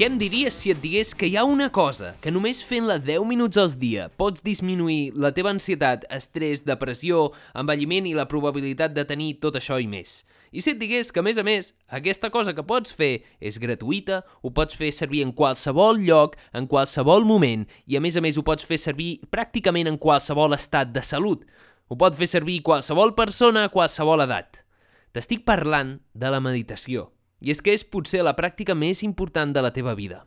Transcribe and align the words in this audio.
Què 0.00 0.06
em 0.08 0.14
diries 0.16 0.56
si 0.56 0.70
et 0.72 0.78
digués 0.80 1.10
que 1.12 1.28
hi 1.28 1.34
ha 1.36 1.42
una 1.44 1.66
cosa 1.76 2.14
que 2.24 2.30
només 2.32 2.62
fent-la 2.64 2.94
10 3.04 3.26
minuts 3.28 3.58
al 3.60 3.74
dia 3.82 4.06
pots 4.16 4.40
disminuir 4.40 5.10
la 5.12 5.28
teva 5.36 5.52
ansietat, 5.52 6.06
estrès, 6.16 6.62
depressió, 6.64 7.26
envelliment 7.52 8.08
i 8.08 8.14
la 8.16 8.24
probabilitat 8.30 8.94
de 8.96 9.04
tenir 9.04 9.34
tot 9.44 9.58
això 9.60 9.76
i 9.76 9.84
més? 9.84 10.22
I 10.56 10.64
si 10.64 10.72
et 10.72 10.80
digués 10.80 11.12
que, 11.12 11.20
a 11.20 11.26
més 11.28 11.36
a 11.36 11.44
més, 11.44 11.74
aquesta 12.00 12.32
cosa 12.32 12.56
que 12.56 12.64
pots 12.64 12.96
fer 12.96 13.10
és 13.44 13.60
gratuïta, 13.60 14.22
ho 14.40 14.54
pots 14.56 14.80
fer 14.80 14.88
servir 14.88 15.20
en 15.26 15.36
qualsevol 15.36 16.00
lloc, 16.00 16.40
en 16.56 16.64
qualsevol 16.64 17.28
moment, 17.28 17.68
i 17.84 18.00
a 18.00 18.00
més 18.00 18.16
a 18.16 18.24
més 18.24 18.40
ho 18.40 18.48
pots 18.48 18.64
fer 18.64 18.80
servir 18.80 19.18
pràcticament 19.28 19.92
en 19.92 20.00
qualsevol 20.00 20.56
estat 20.56 20.96
de 20.96 21.04
salut. 21.04 21.44
Ho 21.92 22.00
pot 22.00 22.16
fer 22.16 22.32
servir 22.38 22.62
qualsevol 22.64 23.12
persona 23.20 23.68
a 23.68 23.76
qualsevol 23.76 24.24
edat. 24.24 24.64
T'estic 25.12 25.44
parlant 25.44 25.98
de 26.16 26.32
la 26.32 26.40
meditació. 26.40 27.10
I 27.40 27.52
és 27.54 27.62
que 27.64 27.72
és 27.72 27.84
potser 27.84 28.22
la 28.24 28.36
pràctica 28.36 28.76
més 28.76 29.02
important 29.06 29.52
de 29.52 29.62
la 29.64 29.72
teva 29.72 29.94
vida. 29.96 30.24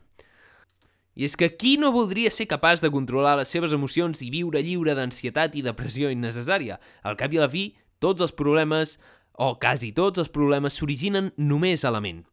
I 1.14 1.28
és 1.28 1.36
que 1.38 1.52
qui 1.54 1.76
no 1.78 1.92
voldria 1.94 2.30
ser 2.34 2.48
capaç 2.50 2.82
de 2.82 2.90
controlar 2.90 3.36
les 3.38 3.50
seves 3.54 3.72
emocions 3.72 4.22
i 4.26 4.32
viure 4.34 4.62
lliure 4.66 4.96
d'ansietat 4.98 5.54
i 5.54 5.62
depressió 5.62 6.10
innecessària? 6.10 6.80
Al 7.06 7.14
cap 7.20 7.32
i 7.32 7.38
a 7.38 7.44
la 7.44 7.50
fi, 7.52 7.68
tots 8.02 8.24
els 8.24 8.34
problemes, 8.34 8.96
o 9.38 9.54
quasi 9.62 9.92
tots 9.94 10.18
els 10.18 10.30
problemes, 10.30 10.74
s'originen 10.74 11.30
només 11.38 11.86
a 11.86 11.94
la 11.94 12.02
ment. 12.02 12.24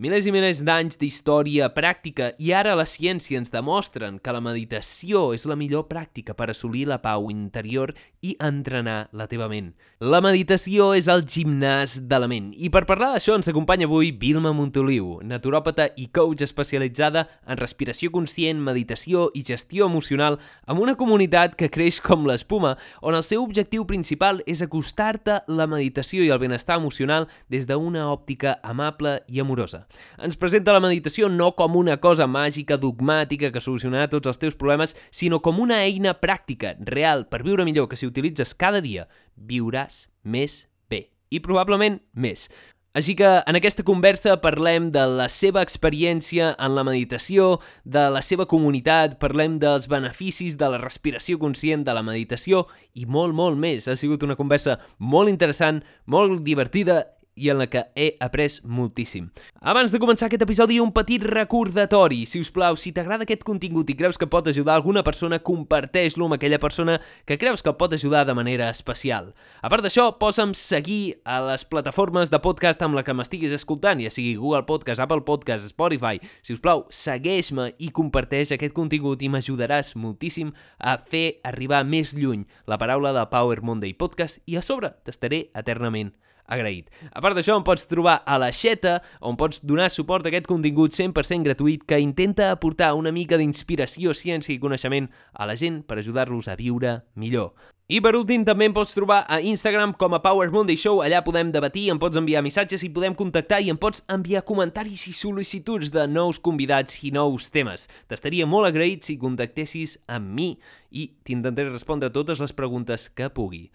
Milers 0.00 0.24
i 0.24 0.32
milers 0.32 0.62
d'anys 0.64 0.96
d'història 0.96 1.66
pràctica 1.76 2.30
i 2.40 2.54
ara 2.56 2.72
la 2.72 2.86
ciència 2.88 3.36
ens 3.36 3.50
demostren 3.52 4.16
que 4.24 4.32
la 4.32 4.40
meditació 4.40 5.34
és 5.36 5.44
la 5.44 5.52
millor 5.54 5.84
pràctica 5.90 6.32
per 6.32 6.46
assolir 6.48 6.86
la 6.88 6.96
pau 7.04 7.28
interior 7.28 7.92
i 8.24 8.32
entrenar 8.40 9.10
la 9.12 9.26
teva 9.28 9.50
ment. 9.52 9.74
La 10.00 10.22
meditació 10.24 10.94
és 10.96 11.10
el 11.12 11.26
gimnàs 11.28 11.98
de 12.08 12.18
la 12.18 12.26
ment. 12.30 12.48
I 12.56 12.70
per 12.72 12.86
parlar 12.88 13.10
d'això 13.12 13.36
ens 13.36 13.50
acompanya 13.52 13.84
avui 13.84 14.14
Vilma 14.16 14.54
Montoliu, 14.56 15.18
naturòpata 15.28 15.90
i 16.00 16.08
coach 16.08 16.40
especialitzada 16.48 17.26
en 17.44 17.60
respiració 17.60 18.10
conscient, 18.16 18.64
meditació 18.64 19.28
i 19.36 19.44
gestió 19.44 19.90
emocional 19.92 20.40
amb 20.64 20.80
una 20.80 20.96
comunitat 20.96 21.54
que 21.60 21.68
creix 21.68 22.00
com 22.00 22.24
l'espuma, 22.26 22.78
on 23.02 23.12
el 23.14 23.26
seu 23.28 23.44
objectiu 23.44 23.84
principal 23.84 24.40
és 24.48 24.64
acostar-te 24.64 25.42
la 25.52 25.68
meditació 25.68 26.24
i 26.24 26.32
el 26.32 26.40
benestar 26.40 26.80
emocional 26.80 27.28
des 27.52 27.68
d'una 27.68 28.08
òptica 28.08 28.56
amable 28.64 29.20
i 29.28 29.44
amorosa. 29.44 29.84
Ens 30.22 30.38
presenta 30.40 30.74
la 30.74 30.82
meditació 30.82 31.30
no 31.32 31.52
com 31.58 31.76
una 31.80 31.98
cosa 32.02 32.28
màgica, 32.30 32.78
dogmàtica, 32.80 33.52
que 33.52 33.62
solucionarà 33.62 34.10
tots 34.12 34.30
els 34.30 34.40
teus 34.42 34.58
problemes, 34.58 34.96
sinó 35.10 35.40
com 35.44 35.60
una 35.62 35.82
eina 35.86 36.14
pràctica, 36.18 36.76
real, 36.88 37.26
per 37.30 37.42
viure 37.46 37.66
millor, 37.68 37.88
que 37.88 37.98
si 38.00 38.08
utilitzes 38.08 38.54
cada 38.54 38.82
dia, 38.84 39.08
viuràs 39.36 40.06
més 40.22 40.66
bé. 40.90 41.08
I 41.32 41.40
probablement 41.40 42.00
més. 42.12 42.48
Així 42.92 43.14
que 43.16 43.28
en 43.48 43.56
aquesta 43.56 43.84
conversa 43.88 44.34
parlem 44.42 44.90
de 44.92 45.06
la 45.08 45.24
seva 45.32 45.62
experiència 45.64 46.50
en 46.60 46.74
la 46.76 46.84
meditació, 46.84 47.54
de 47.88 48.02
la 48.12 48.20
seva 48.20 48.44
comunitat, 48.44 49.14
parlem 49.22 49.56
dels 49.62 49.86
beneficis 49.88 50.58
de 50.60 50.68
la 50.74 50.80
respiració 50.82 51.40
conscient 51.40 51.86
de 51.86 51.94
la 51.96 52.04
meditació 52.04 52.66
i 52.92 53.06
molt, 53.08 53.32
molt 53.32 53.56
més. 53.56 53.88
Ha 53.88 53.96
sigut 53.96 54.26
una 54.28 54.36
conversa 54.36 54.76
molt 54.98 55.32
interessant, 55.32 55.80
molt 56.04 56.44
divertida 56.44 57.00
i 57.34 57.48
en 57.50 57.58
la 57.58 57.66
que 57.70 57.84
he 57.96 58.16
après 58.20 58.60
moltíssim. 58.64 59.30
Abans 59.60 59.92
de 59.92 60.00
començar 60.02 60.26
aquest 60.28 60.44
episodi, 60.44 60.78
un 60.82 60.92
petit 60.92 61.22
recordatori. 61.22 62.24
Si 62.26 62.40
us 62.42 62.50
plau, 62.52 62.76
si 62.76 62.92
t'agrada 62.92 63.26
aquest 63.26 63.44
contingut 63.46 63.90
i 63.90 63.96
creus 63.96 64.18
que 64.20 64.28
pot 64.28 64.48
ajudar 64.50 64.74
alguna 64.76 65.04
persona, 65.06 65.40
comparteix-lo 65.40 66.26
amb 66.26 66.36
aquella 66.36 66.60
persona 66.62 66.98
que 67.26 67.38
creus 67.38 67.62
que 67.62 67.74
pot 67.78 67.94
ajudar 67.94 68.24
de 68.26 68.36
manera 68.36 68.68
especial. 68.70 69.32
A 69.62 69.70
part 69.72 69.84
d'això, 69.84 70.10
posa'm 70.20 70.54
seguir 70.58 71.18
a 71.24 71.40
les 71.46 71.64
plataformes 71.64 72.30
de 72.32 72.40
podcast 72.42 72.82
amb 72.82 72.98
la 72.98 73.04
que 73.06 73.16
m'estiguis 73.16 73.54
escoltant, 73.56 74.02
ja 74.02 74.12
sigui 74.12 74.34
Google 74.36 74.66
Podcast, 74.68 75.00
Apple 75.00 75.24
Podcast, 75.26 75.70
Spotify. 75.72 76.20
Si 76.42 76.56
us 76.56 76.62
plau, 76.62 76.86
segueix-me 76.92 77.72
i 77.78 77.92
comparteix 77.94 78.52
aquest 78.52 78.76
contingut 78.76 79.22
i 79.22 79.30
m'ajudaràs 79.32 79.94
moltíssim 79.96 80.52
a 80.78 80.98
fer 80.98 81.40
arribar 81.48 81.84
més 81.86 82.16
lluny 82.16 82.44
la 82.66 82.78
paraula 82.78 83.14
de 83.16 83.24
Power 83.30 83.62
Monday 83.62 83.94
Podcast 83.94 84.42
i 84.46 84.58
a 84.58 84.64
sobre 84.64 84.92
t'estaré 85.06 85.46
eternament 85.56 86.12
agraït. 86.46 86.88
A 87.12 87.20
part 87.24 87.36
d'això, 87.38 87.56
em 87.58 87.66
pots 87.66 87.86
trobar 87.90 88.20
a 88.26 88.38
la 88.40 88.52
Xeta, 88.52 89.00
on 89.20 89.38
pots 89.40 89.62
donar 89.64 89.90
suport 89.90 90.26
a 90.26 90.32
aquest 90.32 90.48
contingut 90.50 90.96
100% 90.96 91.46
gratuït 91.46 91.84
que 91.88 92.00
intenta 92.02 92.50
aportar 92.52 92.92
una 92.98 93.12
mica 93.12 93.38
d'inspiració, 93.40 94.14
ciència 94.14 94.54
i 94.54 94.60
coneixement 94.62 95.10
a 95.32 95.46
la 95.48 95.56
gent 95.56 95.82
per 95.86 96.00
ajudar-los 96.00 96.48
a 96.48 96.58
viure 96.58 97.00
millor. 97.14 97.52
I 97.92 97.98
per 98.00 98.14
últim 98.16 98.44
també 98.46 98.64
em 98.64 98.72
pots 98.72 98.94
trobar 98.96 99.18
a 99.28 99.36
Instagram 99.44 99.90
com 100.00 100.14
a 100.16 100.20
Power 100.24 100.46
Monday 100.54 100.78
Show, 100.80 101.02
allà 101.04 101.18
podem 101.26 101.50
debatir, 101.52 101.90
em 101.92 101.98
pots 102.00 102.16
enviar 102.16 102.40
missatges 102.40 102.84
i 102.86 102.88
podem 102.94 103.12
contactar 103.12 103.58
i 103.60 103.68
em 103.68 103.76
pots 103.76 104.00
enviar 104.08 104.44
comentaris 104.48 105.02
i 105.10 105.12
sol·licituds 105.12 105.90
de 105.92 106.06
nous 106.08 106.38
convidats 106.40 107.02
i 107.04 107.10
nous 107.12 107.50
temes. 107.52 107.88
T'estaria 108.08 108.46
molt 108.48 108.70
agraït 108.70 109.04
si 109.04 109.18
contactessis 109.20 109.98
amb 110.08 110.30
mi 110.38 110.54
i 110.88 111.10
t'intentaré 111.26 111.68
respondre 111.68 112.08
totes 112.14 112.40
les 112.40 112.56
preguntes 112.56 113.10
que 113.12 113.28
pugui. 113.28 113.66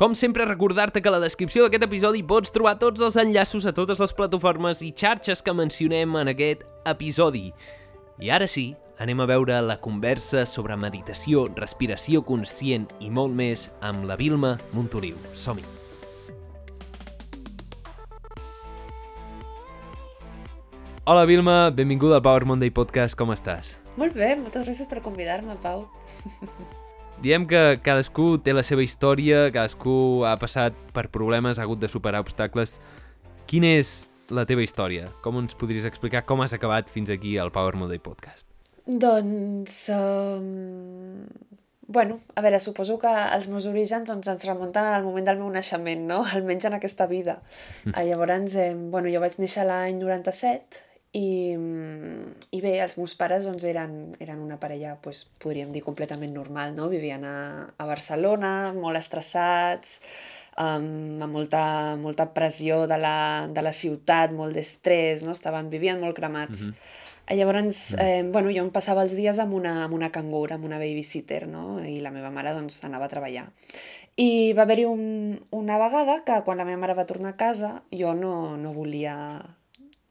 Com 0.00 0.14
sempre, 0.14 0.46
recordar-te 0.46 1.02
que 1.04 1.10
a 1.10 1.12
la 1.12 1.18
descripció 1.20 1.66
d'aquest 1.66 1.82
episodi 1.84 2.22
pots 2.24 2.54
trobar 2.54 2.78
tots 2.80 3.02
els 3.04 3.18
enllaços 3.20 3.66
a 3.68 3.72
totes 3.76 3.98
les 4.00 4.14
plataformes 4.16 4.80
i 4.80 4.94
xarxes 4.96 5.44
que 5.44 5.52
mencionem 5.52 6.16
en 6.16 6.30
aquest 6.32 6.62
episodi. 6.88 7.50
I 8.16 8.32
ara 8.32 8.48
sí, 8.48 8.70
anem 8.96 9.20
a 9.20 9.26
veure 9.28 9.58
la 9.60 9.76
conversa 9.84 10.46
sobre 10.48 10.80
meditació, 10.80 11.44
respiració 11.60 12.24
conscient 12.24 12.88
i 13.04 13.12
molt 13.12 13.36
més 13.36 13.66
amb 13.84 14.08
la 14.08 14.16
Vilma 14.16 14.56
Montoliu. 14.72 15.20
Som-hi! 15.36 15.68
Hola 21.04 21.28
Vilma, 21.28 21.60
benvinguda 21.76 22.22
al 22.22 22.24
Power 22.24 22.48
Monday 22.48 22.72
Podcast, 22.72 23.20
com 23.20 23.36
estàs? 23.36 23.76
Molt 24.00 24.16
bé, 24.16 24.32
moltes 24.40 24.64
gràcies 24.64 24.88
per 24.88 25.04
convidar-me, 25.04 25.60
Pau. 25.60 25.90
Diem 27.20 27.42
que 27.44 27.76
cadascú 27.84 28.38
té 28.40 28.54
la 28.56 28.62
seva 28.64 28.80
història, 28.80 29.50
cadascú 29.52 30.24
ha 30.24 30.38
passat 30.40 30.76
per 30.96 31.10
problemes, 31.12 31.58
ha 31.58 31.66
hagut 31.66 31.82
de 31.82 31.90
superar 31.92 32.22
obstacles. 32.24 32.78
Quina 33.44 33.74
és 33.76 33.90
la 34.32 34.46
teva 34.48 34.64
història? 34.64 35.10
Com 35.20 35.36
ens 35.42 35.52
podries 35.52 35.84
explicar 35.84 36.24
com 36.24 36.40
has 36.40 36.56
acabat 36.56 36.88
fins 36.88 37.12
aquí 37.12 37.34
al 37.36 37.52
Power 37.52 37.76
Monday 37.76 38.00
Podcast? 38.00 38.48
Doncs... 38.86 39.82
Um... 39.92 41.28
Bueno, 41.90 42.20
a 42.38 42.40
veure, 42.40 42.60
suposo 42.62 42.96
que 43.02 43.10
els 43.10 43.50
meus 43.52 43.66
orígens 43.68 44.08
doncs, 44.08 44.28
ens 44.30 44.46
remunten 44.48 44.88
al 44.88 45.04
moment 45.04 45.26
del 45.28 45.42
meu 45.42 45.50
naixement, 45.52 46.06
no? 46.08 46.22
Almenys 46.32 46.70
en 46.70 46.78
aquesta 46.78 47.04
vida. 47.10 47.42
Ah, 47.92 48.00
llavors, 48.00 48.56
eh, 48.56 48.72
bueno, 48.72 49.12
jo 49.12 49.20
vaig 49.20 49.36
néixer 49.42 49.68
l'any 49.68 50.00
97 50.00 50.88
i, 51.12 51.56
i 52.54 52.60
bé, 52.62 52.76
els 52.84 52.94
meus 52.98 53.16
pares 53.18 53.46
doncs, 53.48 53.64
eren, 53.66 53.94
eren 54.22 54.42
una 54.44 54.60
parella, 54.62 54.94
doncs, 55.02 55.24
podríem 55.42 55.72
dir, 55.74 55.82
completament 55.82 56.30
normal, 56.34 56.76
no? 56.76 56.86
Vivien 56.92 57.24
a, 57.26 57.66
a 57.74 57.86
Barcelona, 57.88 58.70
molt 58.76 59.00
estressats, 59.00 59.98
um, 60.54 61.18
amb 61.18 61.34
molta, 61.34 61.96
molta 61.98 62.28
pressió 62.30 62.84
de 62.86 63.00
la, 63.02 63.16
de 63.50 63.66
la 63.66 63.74
ciutat, 63.74 64.30
molt 64.30 64.54
d'estrès, 64.54 65.26
no? 65.26 65.34
Estaven, 65.34 65.70
vivien 65.74 65.98
molt 65.98 66.14
cremats. 66.16 66.60
Mm 66.62 66.70
-hmm. 66.70 67.36
Llavors, 67.36 67.94
eh, 67.94 68.22
bueno, 68.26 68.50
jo 68.50 68.62
em 68.62 68.70
passava 68.70 69.02
els 69.02 69.12
dies 69.14 69.38
amb 69.38 69.54
una, 69.54 69.84
amb 69.84 69.94
una 69.94 70.10
cangur, 70.10 70.52
amb 70.52 70.64
una 70.64 70.78
babysitter, 70.78 71.46
no? 71.46 71.84
I 71.84 72.00
la 72.00 72.10
meva 72.10 72.30
mare, 72.30 72.52
doncs, 72.52 72.84
anava 72.84 73.04
a 73.04 73.08
treballar. 73.08 73.50
I 74.16 74.52
va 74.52 74.62
haver-hi 74.62 74.84
un, 74.84 75.46
una 75.50 75.78
vegada 75.78 76.22
que 76.24 76.42
quan 76.44 76.58
la 76.58 76.64
meva 76.64 76.80
mare 76.80 76.94
va 76.94 77.06
tornar 77.06 77.30
a 77.30 77.36
casa, 77.36 77.82
jo 77.90 78.14
no, 78.14 78.56
no 78.56 78.72
volia 78.72 79.14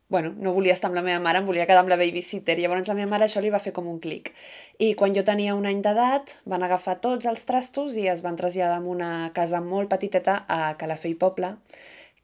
bueno, 0.09 0.33
no 0.37 0.53
volia 0.53 0.73
estar 0.73 0.89
amb 0.89 0.97
la 0.97 1.03
meva 1.05 1.21
mare, 1.21 1.39
em 1.39 1.45
volia 1.45 1.67
quedar 1.69 1.83
amb 1.83 1.91
la 1.93 1.97
babysitter. 2.01 2.57
Llavors 2.57 2.89
la 2.89 2.95
meva 2.97 3.11
mare 3.11 3.27
això 3.27 3.43
li 3.45 3.51
va 3.53 3.61
fer 3.61 3.71
com 3.75 3.87
un 3.87 3.99
clic. 4.01 4.33
I 4.81 4.95
quan 4.97 5.13
jo 5.13 5.23
tenia 5.23 5.53
un 5.55 5.69
any 5.69 5.83
d'edat, 5.85 6.33
van 6.49 6.65
agafar 6.65 6.97
tots 7.03 7.29
els 7.29 7.45
trastos 7.45 7.95
i 7.95 8.07
es 8.09 8.25
van 8.25 8.39
traslladar 8.39 8.81
a 8.81 8.89
una 8.95 9.11
casa 9.37 9.61
molt 9.61 9.89
petiteta 9.93 10.41
a 10.49 10.73
Calafell 10.81 11.15
Poble, 11.21 11.53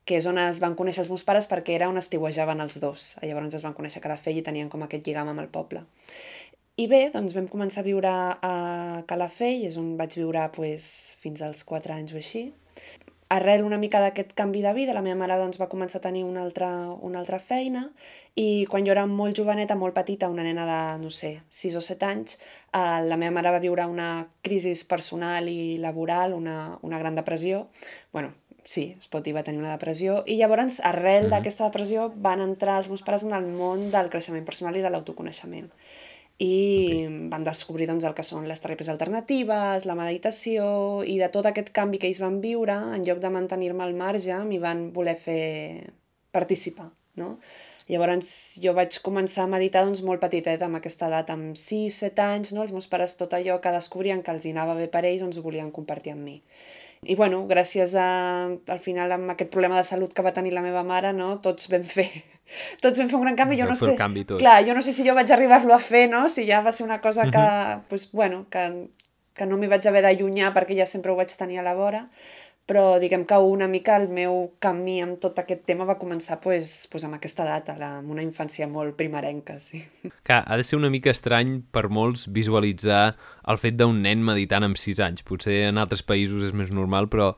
que 0.05 0.17
és 0.17 0.25
on 0.29 0.41
es 0.41 0.59
van 0.61 0.73
conèixer 0.77 1.05
els 1.05 1.13
meus 1.13 1.25
pares 1.25 1.47
perquè 1.49 1.77
era 1.77 1.89
on 1.89 2.01
estiuejaven 2.01 2.65
els 2.65 2.81
dos. 2.81 3.13
Llavors 3.21 3.53
es 3.61 3.65
van 3.65 3.77
conèixer 3.77 4.01
a 4.01 4.07
Calafell 4.07 4.41
i 4.41 4.45
tenien 4.45 4.69
com 4.69 4.81
aquest 4.85 5.05
lligam 5.05 5.29
amb 5.29 5.45
el 5.45 5.53
poble. 5.53 5.85
I 6.81 6.89
bé, 6.91 7.05
doncs 7.13 7.37
vam 7.37 7.45
començar 7.47 7.85
a 7.85 7.87
viure 7.87 8.11
a 8.43 8.55
Calafell, 9.07 9.61
és 9.69 9.77
on 9.79 9.93
vaig 9.95 10.17
viure 10.19 10.41
pues, 10.57 10.87
fins 11.21 11.45
als 11.45 11.63
4 11.69 11.93
anys 12.01 12.17
o 12.17 12.19
així. 12.19 12.49
Arrel 13.35 13.63
una 13.65 13.77
mica 13.81 13.99
d'aquest 14.03 14.33
canvi 14.37 14.61
de 14.63 14.73
vida, 14.73 14.93
la 14.95 15.03
meva 15.05 15.17
mare 15.19 15.37
doncs, 15.39 15.59
va 15.61 15.69
començar 15.71 15.99
a 15.99 16.05
tenir 16.05 16.23
una 16.25 16.43
altra, 16.43 16.69
una 17.09 17.19
altra 17.21 17.39
feina 17.39 17.85
i 18.35 18.65
quan 18.71 18.87
jo 18.87 18.93
era 18.95 19.05
molt 19.09 19.37
joveneta, 19.37 19.77
molt 19.79 19.95
petita, 19.95 20.29
una 20.31 20.43
nena 20.43 20.65
de, 20.69 20.79
no 21.03 21.11
sé, 21.11 21.33
6 21.49 21.77
o 21.79 21.83
7 21.83 22.07
anys, 22.07 22.39
eh, 22.71 23.01
la 23.07 23.19
meva 23.19 23.35
mare 23.37 23.53
va 23.55 23.61
viure 23.63 23.85
una 23.91 24.09
crisi 24.41 24.73
personal 24.89 25.49
i 25.51 25.77
laboral, 25.83 26.33
una, 26.33 26.79
una 26.81 26.99
gran 26.99 27.15
depressió. 27.15 27.67
bueno, 28.11 28.33
sí, 28.63 28.95
es 28.97 29.07
pot 29.07 29.23
dir, 29.23 29.35
va 29.35 29.43
tenir 29.43 29.59
una 29.61 29.75
depressió, 29.75 30.23
i 30.25 30.37
llavors, 30.39 30.79
arrel 30.79 31.23
mm 31.23 31.27
-hmm. 31.27 31.29
d'aquesta 31.35 31.65
depressió, 31.65 32.11
van 32.15 32.41
entrar 32.41 32.77
els 32.79 32.89
meus 32.89 33.03
pares 33.03 33.23
en 33.23 33.33
el 33.33 33.45
món 33.45 33.91
del 33.91 34.09
creixement 34.09 34.45
personal 34.45 34.75
i 34.75 34.81
de 34.81 34.89
l'autoconeixement 34.89 35.69
i 36.37 36.55
okay. 37.05 37.27
van 37.31 37.45
descobrir 37.47 37.87
doncs, 37.87 38.03
el 38.03 38.15
que 38.17 38.25
són 38.27 38.47
les 38.49 38.59
teràpies 38.59 38.89
alternatives, 38.91 39.85
la 39.87 39.95
meditació 39.95 40.65
i 41.07 41.15
de 41.21 41.29
tot 41.31 41.47
aquest 41.47 41.71
canvi 41.75 42.01
que 42.01 42.09
ells 42.09 42.19
van 42.23 42.41
viure, 42.43 42.75
en 42.97 43.05
lloc 43.07 43.21
de 43.23 43.31
mantenir-me 43.31 43.85
al 43.85 43.95
marge, 43.95 44.35
m'hi 44.43 44.59
van 44.59 44.89
voler 44.95 45.15
fer 45.15 45.45
participar, 46.35 46.89
no? 47.21 47.37
Llavors 47.85 48.29
jo 48.63 48.73
vaig 48.73 48.97
començar 49.05 49.43
a 49.45 49.49
meditar 49.49 49.83
doncs, 49.85 50.01
molt 50.01 50.19
petiteta, 50.23 50.65
amb 50.65 50.79
aquesta 50.79 51.05
edat, 51.07 51.29
amb 51.29 51.53
6-7 51.59 52.23
anys, 52.23 52.53
no? 52.57 52.63
els 52.65 52.73
meus 52.73 52.87
pares 52.89 53.13
tot 53.19 53.35
allò 53.37 53.59
que 53.61 53.73
descobrien 53.75 54.23
que 54.25 54.33
els 54.33 54.47
hi 54.47 54.55
anava 54.55 54.73
bé 54.79 54.87
per 54.89 55.03
ells, 55.05 55.21
doncs 55.21 55.37
ho 55.37 55.45
volien 55.45 55.69
compartir 55.75 56.15
amb 56.15 56.25
mi. 56.25 56.39
I 57.05 57.15
bueno, 57.15 57.43
gràcies 57.47 57.93
a, 57.99 58.07
al 58.49 58.79
final, 58.81 59.11
amb 59.15 59.33
aquest 59.33 59.51
problema 59.53 59.77
de 59.77 59.85
salut 59.87 60.13
que 60.13 60.23
va 60.25 60.33
tenir 60.33 60.53
la 60.53 60.63
meva 60.65 60.83
mare, 60.83 61.13
no? 61.13 61.35
tots 61.43 61.69
vam 61.71 61.83
fer 61.85 62.07
tots 62.83 62.99
vam 62.99 63.09
fer 63.09 63.17
un 63.19 63.25
gran 63.27 63.39
canvi, 63.39 63.59
jo 63.61 63.69
no 63.69 63.77
sé... 63.79 63.93
Canvi 63.99 64.25
tot. 64.25 64.39
Clar, 64.41 64.59
jo 64.67 64.75
no 64.77 64.83
sé 64.85 64.93
si 64.93 65.05
jo 65.07 65.15
vaig 65.17 65.31
arribar-lo 65.33 65.75
a 65.75 65.81
fer, 65.81 66.05
no? 66.11 66.25
Si 66.29 66.45
ja 66.49 66.61
va 66.65 66.73
ser 66.75 66.85
una 66.85 67.01
cosa 67.01 67.29
que, 67.29 67.37
uh 67.37 67.43
-huh. 67.43 67.81
pues, 67.89 68.11
bueno, 68.11 68.45
que, 68.49 68.89
que 69.33 69.45
no 69.45 69.57
m'hi 69.57 69.67
vaig 69.67 69.87
haver 69.87 70.01
d'allunyar 70.03 70.53
perquè 70.53 70.77
ja 70.77 70.85
sempre 70.85 71.11
ho 71.11 71.15
vaig 71.15 71.29
tenir 71.37 71.59
a 71.59 71.63
la 71.63 71.73
vora, 71.73 72.07
però 72.65 72.97
diguem 73.01 73.25
que 73.29 73.37
una 73.37 73.67
mica 73.69 73.95
el 74.01 74.07
meu 74.09 74.55
camí 74.63 74.97
amb 75.03 75.19
tot 75.21 75.37
aquest 75.41 75.65
tema 75.69 75.85
va 75.85 75.97
començar 76.01 76.39
pues, 76.41 76.87
pues 76.91 77.05
amb 77.05 77.17
aquesta 77.17 77.45
data, 77.45 77.75
la, 77.77 77.91
amb 77.99 78.13
una 78.15 78.25
infància 78.25 78.67
molt 78.67 78.97
primerenca, 78.97 79.59
sí. 79.61 79.83
Clar, 80.25 80.41
ha 80.41 80.57
de 80.57 80.65
ser 80.65 80.79
una 80.79 80.89
mica 80.89 81.13
estrany 81.13 81.59
per 81.71 81.87
molts 81.93 82.25
visualitzar 82.33 83.03
el 83.51 83.61
fet 83.61 83.77
d'un 83.77 84.01
nen 84.01 84.25
meditant 84.25 84.65
amb 84.65 84.81
6 84.81 85.03
anys. 85.05 85.25
Potser 85.27 85.61
en 85.69 85.77
altres 85.77 86.01
països 86.01 86.41
és 86.47 86.57
més 86.57 86.73
normal, 86.73 87.11
però 87.13 87.35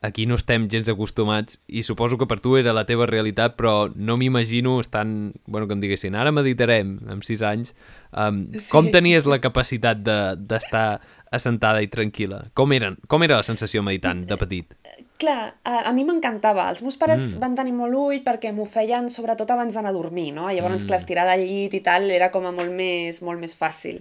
aquí 0.00 0.24
no 0.24 0.38
estem 0.40 0.64
gens 0.72 0.88
acostumats 0.88 1.58
i 1.68 1.82
suposo 1.84 2.16
que 2.16 2.26
per 2.28 2.40
tu 2.40 2.54
era 2.56 2.72
la 2.72 2.86
teva 2.88 3.04
realitat, 3.08 3.56
però 3.58 3.90
no 3.94 4.16
m'imagino 4.16 4.78
estant, 4.80 5.34
bueno, 5.44 5.68
que 5.68 5.76
em 5.76 5.82
diguessin, 5.84 6.16
ara 6.16 6.32
meditarem 6.32 6.96
amb 7.12 7.26
6 7.26 7.44
anys. 7.44 7.74
Um, 8.10 8.46
sí. 8.56 8.70
Com 8.72 8.88
tenies 8.90 9.28
la 9.28 9.42
capacitat 9.44 10.00
d'estar 10.00 10.86
de, 10.96 11.10
assentada 11.30 11.82
i 11.82 11.88
tranquil·la? 11.92 12.50
Com, 12.58 12.72
eren, 12.74 12.98
com 13.08 13.22
era 13.26 13.38
la 13.40 13.46
sensació 13.46 13.84
meditant 13.86 14.24
de 14.26 14.38
petit? 14.40 14.74
Clar, 15.20 15.54
a, 15.62 15.74
a 15.90 15.92
mi 15.92 16.06
m'encantava. 16.08 16.66
Els 16.72 16.82
meus 16.82 16.96
pares 17.00 17.20
mm. 17.22 17.40
van 17.42 17.54
tenir 17.58 17.74
molt 17.76 17.94
ull 17.94 18.22
perquè 18.24 18.54
m'ho 18.56 18.66
feien 18.66 19.10
sobretot 19.12 19.50
abans 19.52 19.76
d'anar 19.76 19.92
a 19.92 19.96
dormir, 19.96 20.30
no? 20.36 20.48
Llavors, 20.48 20.82
mm. 20.82 20.88
clar, 20.88 21.00
estirar 21.02 21.28
del 21.30 21.46
llit 21.46 21.76
i 21.76 21.82
tal 21.86 22.10
era 22.10 22.30
com 22.34 22.48
a 22.48 22.54
molt 22.56 22.72
més, 22.74 23.22
molt 23.26 23.42
més 23.42 23.56
fàcil 23.56 24.00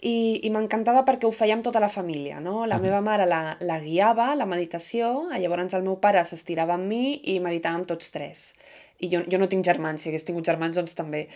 i, 0.00 0.40
i 0.46 0.50
m'encantava 0.52 1.02
perquè 1.04 1.28
ho 1.28 1.32
fèiem 1.34 1.62
tota 1.64 1.80
la 1.82 1.90
família, 1.92 2.40
no? 2.40 2.64
La 2.66 2.76
-huh. 2.76 2.82
meva 2.82 3.00
mare 3.00 3.26
la, 3.26 3.56
la 3.60 3.78
guiava, 3.80 4.34
la 4.34 4.46
meditació, 4.46 5.28
llavors 5.38 5.74
el 5.74 5.82
meu 5.82 6.00
pare 6.00 6.24
s'estirava 6.24 6.74
amb 6.74 6.86
mi 6.86 7.20
i 7.34 7.40
meditàvem 7.40 7.84
tots 7.84 8.10
tres. 8.10 8.54
I 8.98 9.08
jo, 9.08 9.22
jo 9.28 9.38
no 9.38 9.48
tinc 9.48 9.64
germans, 9.64 10.02
si 10.02 10.08
hagués 10.08 10.24
tingut 10.24 10.44
germans, 10.44 10.76
doncs 10.76 10.94
també. 10.94 11.28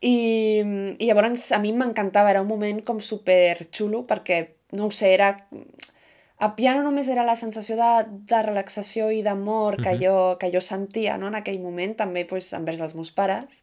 I, 0.00 0.62
i 0.98 1.06
llavors 1.06 1.52
a 1.52 1.58
mi 1.58 1.72
m'encantava, 1.72 2.30
era 2.30 2.42
un 2.42 2.48
moment 2.48 2.82
com 2.84 3.00
super 3.00 3.68
xulo 3.70 4.06
perquè, 4.06 4.48
no 4.72 4.86
ho 4.86 4.90
sé, 4.90 5.14
era... 5.14 5.36
Ja 6.58 6.72
no 6.74 6.82
només 6.82 7.06
era 7.06 7.22
la 7.22 7.36
sensació 7.38 7.76
de, 7.78 7.90
de 8.26 8.38
relaxació 8.42 9.12
i 9.14 9.20
d'amor 9.22 9.76
que, 9.76 9.90
uh 9.90 9.94
-huh. 9.94 10.02
jo, 10.02 10.38
que 10.40 10.50
jo 10.50 10.60
sentia 10.60 11.16
no? 11.16 11.28
en 11.28 11.36
aquell 11.36 11.60
moment, 11.60 11.96
també 11.96 12.24
pues, 12.24 12.52
envers 12.52 12.80
els 12.80 12.96
meus 12.96 13.12
pares, 13.12 13.62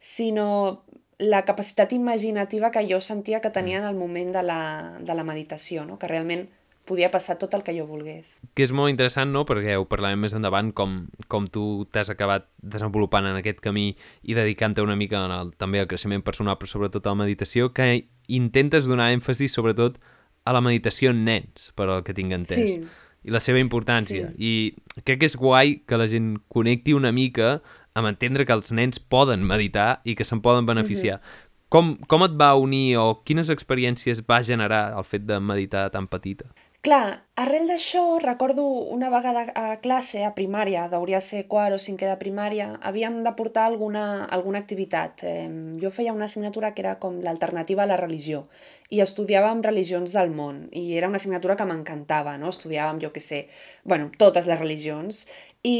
sinó 0.00 0.84
la 1.18 1.44
capacitat 1.44 1.92
imaginativa 1.92 2.70
que 2.70 2.86
jo 2.88 3.00
sentia 3.00 3.40
que 3.40 3.50
tenia 3.50 3.78
mm. 3.78 3.82
en 3.82 3.88
el 3.88 3.96
moment 3.96 4.30
de 4.32 4.42
la, 4.42 4.96
de 5.00 5.14
la 5.14 5.24
meditació, 5.24 5.84
no? 5.84 5.98
que 5.98 6.08
realment 6.08 6.48
podia 6.90 7.10
passar 7.12 7.36
tot 7.38 7.52
el 7.54 7.62
que 7.62 7.74
jo 7.76 7.84
volgués. 7.86 8.34
Que 8.56 8.64
és 8.66 8.72
molt 8.74 8.90
interessant, 8.90 9.30
no?, 9.30 9.44
perquè 9.46 9.76
ho 9.78 9.84
parlarem 9.90 10.24
més 10.24 10.34
endavant, 10.34 10.72
com, 10.74 10.96
com 11.30 11.46
tu 11.46 11.84
t'has 11.92 12.10
acabat 12.10 12.48
desenvolupant 12.58 13.28
en 13.28 13.38
aquest 13.38 13.60
camí 13.62 13.92
i 14.22 14.34
dedicant-te 14.34 14.82
una 14.82 14.96
mica 14.98 15.20
en 15.28 15.34
el, 15.36 15.52
també 15.60 15.82
al 15.82 15.90
creixement 15.90 16.24
personal, 16.26 16.58
però 16.58 16.72
sobretot 16.72 17.06
a 17.06 17.14
la 17.14 17.20
meditació, 17.22 17.70
que 17.76 18.08
intentes 18.26 18.88
donar 18.90 19.12
èmfasi 19.14 19.50
sobretot 19.52 20.00
a 20.50 20.56
la 20.56 20.62
meditació 20.64 21.12
en 21.14 21.22
nens, 21.26 21.70
per 21.78 21.86
al 21.86 22.02
que 22.06 22.14
tinc 22.16 22.34
entès. 22.34 22.74
Sí. 22.74 23.06
I 23.28 23.34
la 23.34 23.42
seva 23.44 23.60
importància. 23.62 24.32
Sí. 24.32 24.50
I 24.50 25.02
crec 25.04 25.20
que 25.22 25.28
és 25.28 25.36
guai 25.38 25.76
que 25.86 25.98
la 26.00 26.08
gent 26.10 26.34
connecti 26.50 26.96
una 26.96 27.12
mica 27.14 27.58
amb 27.94 28.08
entendre 28.10 28.46
que 28.48 28.56
els 28.56 28.72
nens 28.74 28.98
poden 29.12 29.44
meditar 29.46 30.00
i 30.08 30.16
que 30.18 30.26
se'n 30.26 30.42
poden 30.42 30.66
beneficiar. 30.66 31.20
Mm 31.20 31.22
-hmm. 31.22 31.46
Com, 31.70 31.96
com 32.10 32.24
et 32.24 32.32
va 32.34 32.54
unir 32.58 32.96
o 32.98 33.22
quines 33.22 33.48
experiències 33.48 34.24
va 34.26 34.42
generar 34.42 34.96
el 34.98 35.04
fet 35.04 35.22
de 35.22 35.38
meditar 35.38 35.90
tan 35.90 36.08
petita? 36.08 36.46
Clar, 36.86 37.26
arrel 37.36 37.66
d'això, 37.68 38.02
recordo 38.22 38.62
una 38.94 39.10
vegada 39.12 39.40
a 39.62 39.64
classe, 39.84 40.22
a 40.24 40.30
primària, 40.36 40.86
hauria 40.96 41.18
ser 41.20 41.42
quart 41.50 41.74
o 41.76 41.78
cinquè 41.86 42.06
de 42.08 42.14
primària, 42.16 42.68
havíem 42.88 43.18
de 43.26 43.32
portar 43.36 43.66
alguna, 43.68 44.04
alguna 44.36 44.62
activitat. 44.64 45.20
Eh, 45.28 45.50
jo 45.82 45.90
feia 45.92 46.14
una 46.16 46.24
assignatura 46.24 46.70
que 46.72 46.80
era 46.80 46.94
com 47.02 47.18
l'alternativa 47.26 47.82
a 47.84 47.88
la 47.90 47.98
religió 48.00 48.46
i 48.88 49.02
estudiàvem 49.04 49.60
religions 49.66 50.14
del 50.16 50.32
món 50.38 50.62
i 50.72 50.86
era 50.96 51.10
una 51.12 51.20
assignatura 51.20 51.58
que 51.58 51.66
m'encantava, 51.68 52.38
no? 52.40 52.48
Estudiàvem, 52.54 53.02
jo 53.04 53.10
què 53.12 53.20
sé, 53.26 53.42
bueno, 53.84 54.08
totes 54.24 54.48
les 54.48 54.60
religions 54.62 55.26
i 55.62 55.76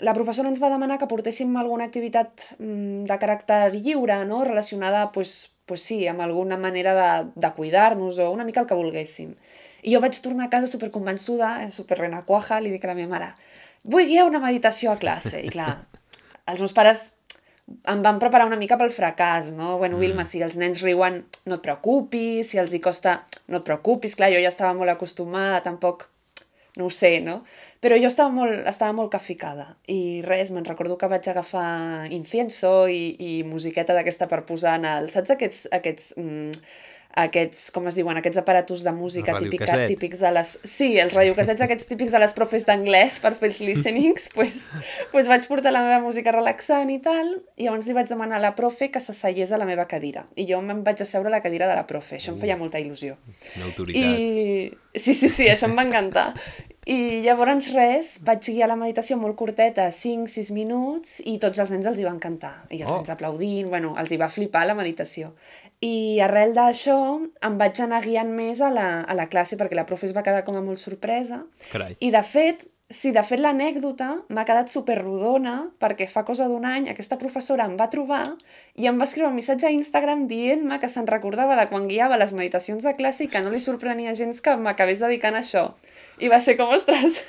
la 0.00 0.14
professora 0.16 0.48
ens 0.48 0.62
va 0.64 0.70
demanar 0.72 0.96
que 1.02 1.10
portéssim 1.12 1.52
alguna 1.60 1.90
activitat 1.90 2.54
de 2.58 3.20
caràcter 3.26 3.66
lliure, 3.76 4.22
no? 4.32 4.40
relacionada 4.48 5.10
pues, 5.12 5.52
pues 5.66 5.84
sí, 5.84 6.06
amb 6.08 6.24
alguna 6.24 6.56
manera 6.56 6.96
de, 6.96 7.10
de 7.36 7.52
cuidar-nos 7.52 8.18
o 8.18 8.30
una 8.32 8.48
mica 8.48 8.64
el 8.64 8.70
que 8.72 8.80
volguéssim. 8.80 9.36
I 9.82 9.96
jo 9.96 10.00
vaig 10.02 10.18
tornar 10.22 10.46
a 10.46 10.52
casa 10.52 10.70
superconvençuda, 10.70 11.64
eh, 11.64 11.70
super 11.74 11.98
renacuaja, 11.98 12.60
li 12.62 12.70
dic 12.70 12.84
a 12.84 12.92
la 12.92 12.98
meva 12.98 13.14
mare 13.16 13.32
vull 13.84 14.06
guiar 14.06 14.28
una 14.28 14.42
meditació 14.42 14.92
a 14.92 15.00
classe. 15.00 15.40
I 15.42 15.50
clar, 15.52 15.74
els 16.50 16.62
meus 16.62 16.74
pares 16.76 17.12
em 17.88 18.02
van 18.04 18.18
preparar 18.22 18.48
una 18.48 18.58
mica 18.60 18.78
pel 18.78 18.92
fracàs, 18.94 19.52
no? 19.56 19.76
Bueno, 19.80 19.98
Vilma, 19.98 20.22
mm. 20.22 20.28
si 20.28 20.42
els 20.44 20.58
nens 20.60 20.82
riuen, 20.84 21.22
no 21.46 21.58
et 21.58 21.64
preocupis, 21.64 22.52
si 22.52 22.60
els 22.62 22.74
hi 22.74 22.82
costa, 22.82 23.22
no 23.48 23.62
et 23.62 23.66
preocupis. 23.66 24.16
Clar, 24.18 24.32
jo 24.34 24.42
ja 24.42 24.50
estava 24.52 24.74
molt 24.76 24.92
acostumada, 24.92 25.62
tampoc 25.64 26.08
no 26.78 26.86
ho 26.88 26.92
sé, 26.94 27.18
no? 27.20 27.42
Però 27.84 27.98
jo 28.00 28.08
estava 28.08 28.32
molt, 28.32 28.62
estava 28.68 28.94
molt 28.96 29.10
caficada 29.12 29.74
i 29.92 30.22
res, 30.24 30.48
me'n 30.54 30.64
recordo 30.64 30.96
que 30.96 31.10
vaig 31.10 31.26
agafar 31.28 32.06
incienso 32.14 32.86
i, 32.88 33.02
i 33.20 33.32
musiqueta 33.44 33.92
d'aquesta 33.96 34.28
per 34.30 34.44
posar 34.48 34.78
en 34.80 34.86
el... 34.88 35.10
Saps 35.12 35.34
aquests, 35.34 35.66
aquests 35.74 36.14
mm, 36.16 36.62
aquests, 37.12 37.70
com 37.74 37.86
es 37.90 37.96
diuen, 37.98 38.16
aquests 38.18 38.40
aparatos 38.40 38.82
de 38.84 38.92
música 38.96 39.34
típica, 39.38 39.76
típics 39.86 40.22
de 40.24 40.32
les... 40.32 40.52
Sí, 40.64 40.88
els 41.02 41.14
radiocasets 41.16 41.64
aquests 41.64 41.88
típics 41.90 42.14
de 42.14 42.20
les 42.22 42.34
profes 42.36 42.66
d'anglès 42.68 43.18
per 43.22 43.34
fer 43.38 43.50
els 43.50 43.60
listenings, 43.64 44.28
pues, 44.36 44.68
pues 45.12 45.30
vaig 45.30 45.46
portar 45.50 45.74
la 45.74 45.84
meva 45.84 46.00
música 46.04 46.34
relaxant 46.34 46.90
i 46.92 46.98
tal, 47.04 47.34
i 47.56 47.68
llavors 47.68 47.90
li 47.90 47.96
vaig 47.98 48.10
demanar 48.10 48.40
a 48.40 48.44
la 48.46 48.54
profe 48.58 48.90
que 48.92 49.02
s'asseiés 49.02 49.52
a 49.52 49.60
la 49.60 49.68
meva 49.68 49.86
cadira. 49.90 50.24
I 50.36 50.48
jo 50.48 50.62
me'n 50.64 50.82
vaig 50.86 51.04
asseure 51.04 51.28
a 51.28 51.36
la 51.36 51.42
cadira 51.44 51.68
de 51.70 51.76
la 51.78 51.86
profe, 51.88 52.16
això 52.18 52.34
em 52.34 52.40
feia 52.40 52.58
molta 52.60 52.80
il·lusió. 52.82 53.18
Una 53.56 53.68
autoritat. 53.70 54.18
I... 54.18 54.70
Sí, 54.96 55.14
sí, 55.14 55.28
sí, 55.28 55.48
això 55.48 55.68
em 55.68 55.76
va 55.76 55.86
encantar. 55.88 56.32
I 56.90 57.22
llavors 57.22 57.68
res, 57.70 58.16
vaig 58.26 58.42
guiar 58.48 58.66
la 58.66 58.76
meditació 58.78 59.14
molt 59.20 59.36
curteta, 59.38 59.84
5-6 59.94 60.50
minuts, 60.56 61.20
i 61.30 61.36
tots 61.42 61.60
els 61.62 61.70
nens 61.70 61.86
els 61.86 62.00
hi 62.00 62.06
va 62.08 62.14
encantar. 62.14 62.54
I 62.74 62.80
els 62.82 62.90
oh. 62.90 62.96
nens 62.98 63.12
aplaudint, 63.14 63.68
bueno, 63.70 63.92
els 64.00 64.10
hi 64.10 64.18
va 64.18 64.30
flipar 64.32 64.64
la 64.66 64.74
meditació. 64.74 65.30
I 65.82 66.18
arrel 66.22 66.54
d'això 66.54 66.96
em 67.46 67.58
vaig 67.58 67.78
anar 67.82 68.02
guiant 68.02 68.34
més 68.34 68.60
a 68.62 68.70
la, 68.74 68.88
a 69.02 69.14
la 69.18 69.28
classe 69.30 69.58
perquè 69.58 69.78
la 69.78 69.86
profe 69.86 70.08
es 70.08 70.14
va 70.16 70.22
quedar 70.26 70.42
com 70.46 70.58
a 70.58 70.62
molt 70.62 70.82
sorpresa. 70.82 71.44
Carai. 71.70 71.96
I 72.02 72.10
de 72.14 72.22
fet, 72.26 72.66
sí, 72.92 73.10
de 73.12 73.22
fet 73.26 73.40
l'anècdota 73.40 74.10
m'ha 74.32 74.44
quedat 74.46 74.70
superrodona 74.70 75.56
perquè 75.82 76.06
fa 76.10 76.22
cosa 76.28 76.46
d'un 76.50 76.66
any 76.68 76.90
aquesta 76.92 77.18
professora 77.20 77.66
em 77.66 77.76
va 77.80 77.88
trobar 77.92 78.22
i 78.76 78.88
em 78.90 79.00
va 79.00 79.08
escriure 79.08 79.30
un 79.30 79.38
missatge 79.38 79.66
a 79.68 79.74
Instagram 79.74 80.26
dient-me 80.30 80.78
que 80.82 80.90
se'n 80.92 81.08
recordava 81.08 81.56
de 81.58 81.66
quan 81.72 81.88
guiava 81.90 82.20
les 82.20 82.34
meditacions 82.36 82.84
de 82.84 82.94
classe 82.98 83.24
i 83.24 83.30
que 83.32 83.42
no 83.44 83.52
li 83.52 83.60
sorprenia 83.64 84.14
gens 84.18 84.40
que 84.44 84.56
m'acabés 84.56 85.02
dedicant 85.04 85.36
a 85.36 85.42
això. 85.42 85.70
I 86.20 86.28
va 86.32 86.40
ser 86.40 86.58
com, 86.60 86.72
ostres... 86.76 87.22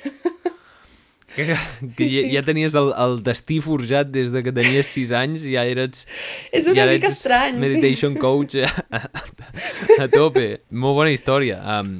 Que, 1.34 1.48
que 1.48 1.56
sí, 1.90 2.06
ja, 2.06 2.20
sí. 2.22 2.28
ja 2.30 2.42
tenies 2.46 2.76
el, 2.78 2.92
el 2.94 3.16
destí 3.26 3.56
forjat 3.58 4.12
des 4.14 4.30
de 4.30 4.44
que 4.46 4.52
tenies 4.54 4.86
6 4.94 5.10
anys, 5.18 5.46
ja 5.50 5.64
eres... 5.66 6.04
És 6.54 6.68
una 6.70 6.86
mica 6.86 7.10
estrany, 7.10 7.58
meditation 7.58 8.14
sí. 8.14 8.20
coach 8.22 8.54
a, 8.62 8.70
a, 8.94 9.00
a 10.04 10.06
tope. 10.12 10.46
Molt 10.70 11.00
bona 11.00 11.10
història. 11.10 11.58
Um, 11.58 11.96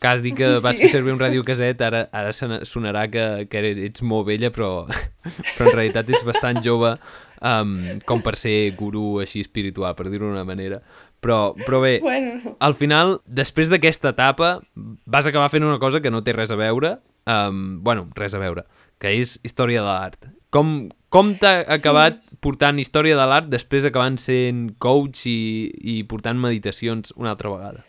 que 0.00 0.08
has 0.08 0.22
dit 0.22 0.34
que 0.36 0.44
sí, 0.44 0.62
vas 0.62 0.76
sí. 0.76 0.84
fer 0.84 0.90
servir 0.92 1.14
un 1.14 1.20
radiocaset, 1.20 1.80
ara, 1.80 2.06
ara 2.12 2.32
sonarà 2.68 3.06
que, 3.12 3.24
que 3.50 3.62
ets 3.88 4.04
molt 4.04 4.28
vella, 4.28 4.50
però, 4.52 4.86
però 5.56 5.70
en 5.70 5.72
realitat 5.72 6.10
ets 6.12 6.26
bastant 6.26 6.60
jove 6.64 6.96
um, 7.40 7.76
com 8.08 8.22
per 8.24 8.36
ser 8.40 8.74
gurú 8.76 9.22
així 9.24 9.42
espiritual, 9.44 9.96
per 9.96 10.10
dir-ho 10.10 10.28
d'una 10.28 10.44
manera. 10.48 10.82
Però, 11.24 11.54
però 11.64 11.80
bé, 11.82 11.96
bueno. 12.04 12.56
al 12.60 12.76
final, 12.76 13.16
després 13.26 13.72
d'aquesta 13.72 14.12
etapa, 14.12 14.58
vas 14.76 15.26
acabar 15.26 15.48
fent 15.50 15.64
una 15.64 15.80
cosa 15.82 16.02
que 16.04 16.12
no 16.12 16.22
té 16.22 16.36
res 16.36 16.52
a 16.52 16.60
veure, 16.60 16.98
um, 17.24 17.80
bueno, 17.82 18.10
res 18.14 18.36
a 18.36 18.42
veure, 18.42 18.66
que 19.02 19.16
és 19.16 19.38
història 19.42 19.82
de 19.82 19.88
l'art. 19.88 20.30
Com, 20.52 20.90
com 21.10 21.34
t'ha 21.40 21.58
acabat 21.72 22.20
sí. 22.20 22.38
portant 22.44 22.78
història 22.78 23.16
de 23.18 23.26
l'art 23.26 23.48
després 23.50 23.88
acabant 23.88 24.20
sent 24.20 24.74
coach 24.78 25.24
i, 25.26 25.40
i 25.72 26.02
portant 26.08 26.38
meditacions 26.40 27.16
una 27.16 27.32
altra 27.32 27.50
vegada? 27.52 27.84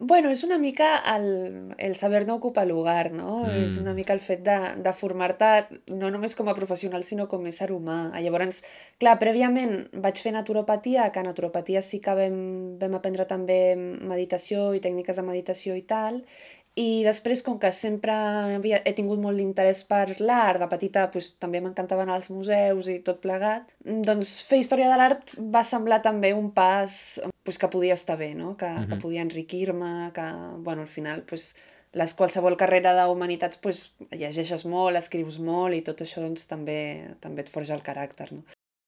Bueno, 0.00 0.30
és 0.30 0.44
una 0.46 0.58
mica 0.62 0.92
el, 1.10 1.74
el 1.76 1.96
saber 1.98 2.24
no 2.26 2.36
ocupa 2.36 2.64
lugar, 2.64 3.10
no? 3.10 3.40
Mm. 3.48 3.64
És 3.64 3.78
una 3.80 3.94
mica 3.96 4.14
el 4.14 4.20
fet 4.22 4.44
de, 4.46 4.56
de 4.84 4.92
formar-te 4.94 5.48
no 5.98 6.12
només 6.14 6.36
com 6.38 6.46
a 6.46 6.54
professional, 6.54 7.02
sinó 7.02 7.26
com 7.26 7.42
a 7.42 7.50
ésser 7.50 7.72
humà. 7.74 7.98
Llavors, 8.22 8.62
clar, 9.02 9.16
prèviament 9.18 9.88
vaig 9.98 10.22
fer 10.22 10.30
naturopatia, 10.36 11.08
que 11.10 11.18
a 11.18 11.26
naturopatia 11.26 11.82
sí 11.82 11.98
que 12.04 12.14
vam, 12.14 12.38
vam 12.78 12.94
aprendre 12.94 13.26
també 13.26 13.58
meditació 13.74 14.70
i 14.78 14.84
tècniques 14.84 15.18
de 15.18 15.26
meditació 15.26 15.74
i 15.74 15.82
tal, 15.82 16.22
i 16.78 17.02
després, 17.02 17.40
com 17.42 17.56
que 17.58 17.70
sempre 17.74 18.14
havia, 18.54 18.78
he 18.86 18.92
tingut 18.94 19.18
molt 19.18 19.40
d'interès 19.40 19.80
per 19.88 20.04
l'art, 20.20 20.60
de 20.62 20.68
petita 20.70 21.08
pues, 21.10 21.32
també 21.42 21.58
m'encantaven 21.64 22.12
els 22.14 22.28
museus 22.30 22.90
i 22.92 23.00
tot 23.06 23.18
plegat, 23.24 23.66
doncs 23.82 24.36
fer 24.46 24.60
història 24.62 24.90
de 24.92 24.98
l'art 25.00 25.32
va 25.54 25.64
semblar 25.66 25.98
també 26.04 26.30
un 26.36 26.52
pas 26.54 27.18
pues, 27.42 27.58
que 27.58 27.70
podia 27.72 27.96
estar 27.98 28.18
bé, 28.20 28.30
no? 28.38 28.54
que, 28.60 28.70
uh 28.70 28.78
-huh. 28.78 28.88
que 28.92 29.00
podia 29.02 29.22
enriquir-me, 29.26 30.12
que 30.14 30.28
bueno, 30.58 30.82
al 30.82 30.92
final 30.94 31.22
pues, 31.22 31.56
les 31.92 32.14
qualsevol 32.14 32.56
carrera 32.56 32.94
d'humanitats 32.94 33.58
pues, 33.58 33.92
llegeixes 34.12 34.64
molt, 34.64 34.96
escrius 34.96 35.38
molt 35.38 35.74
i 35.74 35.82
tot 35.82 36.00
això 36.00 36.20
doncs, 36.20 36.46
també, 36.46 37.16
també 37.20 37.42
et 37.42 37.48
forja 37.48 37.74
el 37.74 37.82
caràcter. 37.82 38.32
No? 38.32 38.42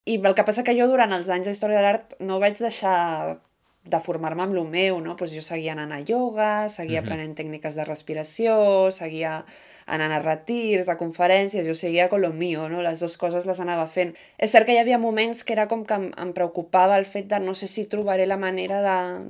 I 0.04 0.20
el 0.22 0.34
que 0.34 0.44
passa 0.44 0.62
que 0.62 0.76
jo 0.78 0.86
durant 0.86 1.12
els 1.12 1.28
anys 1.28 1.46
d'història 1.46 1.76
de 1.76 1.82
l'art 1.82 2.14
no 2.20 2.38
vaig 2.38 2.58
deixar 2.58 3.40
de 3.84 4.00
formar-me 4.00 4.44
amb 4.44 4.56
el 4.56 4.66
meu, 4.68 5.00
no? 5.00 5.16
Pues 5.16 5.32
jo 5.32 5.42
seguia 5.42 5.72
anant 5.72 5.92
a 5.92 6.00
ioga, 6.00 6.68
seguia 6.68 7.00
mm 7.00 7.04
-hmm. 7.04 7.06
aprenent 7.06 7.34
tècniques 7.36 7.74
de 7.74 7.84
respiració, 7.84 8.90
seguia 8.90 9.44
anant 9.86 10.12
a 10.12 10.20
retirs, 10.22 10.88
a 10.88 10.96
conferències, 10.96 11.66
jo 11.66 11.74
seguia 11.74 12.08
con 12.08 12.20
lo 12.20 12.32
mío, 12.32 12.68
no? 12.68 12.82
Les 12.82 13.00
dues 13.00 13.16
coses 13.16 13.46
les 13.46 13.60
anava 13.60 13.86
fent. 13.86 14.14
És 14.38 14.52
cert 14.52 14.66
que 14.66 14.74
hi 14.74 14.78
havia 14.78 14.98
moments 14.98 15.44
que 15.44 15.52
era 15.52 15.66
com 15.66 15.84
que 15.84 15.94
em, 15.94 16.10
em 16.16 16.32
preocupava 16.32 16.98
el 16.98 17.06
fet 17.06 17.26
de 17.26 17.40
no 17.40 17.54
sé 17.54 17.66
si 17.66 17.86
trobaré 17.86 18.26
la 18.26 18.36
manera 18.36 18.80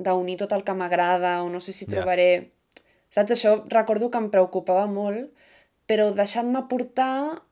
d'unir 0.04 0.36
tot 0.36 0.52
el 0.52 0.64
que 0.64 0.74
m'agrada 0.74 1.42
o 1.42 1.48
no 1.48 1.60
sé 1.60 1.72
si 1.72 1.86
trobaré... 1.86 2.30
Yeah. 2.32 2.48
Saps? 3.10 3.32
Això 3.32 3.64
recordo 3.68 4.10
que 4.10 4.18
em 4.18 4.30
preocupava 4.30 4.86
molt, 4.86 5.32
però 5.86 6.12
deixant-me 6.14 6.68
portar, 6.70 7.42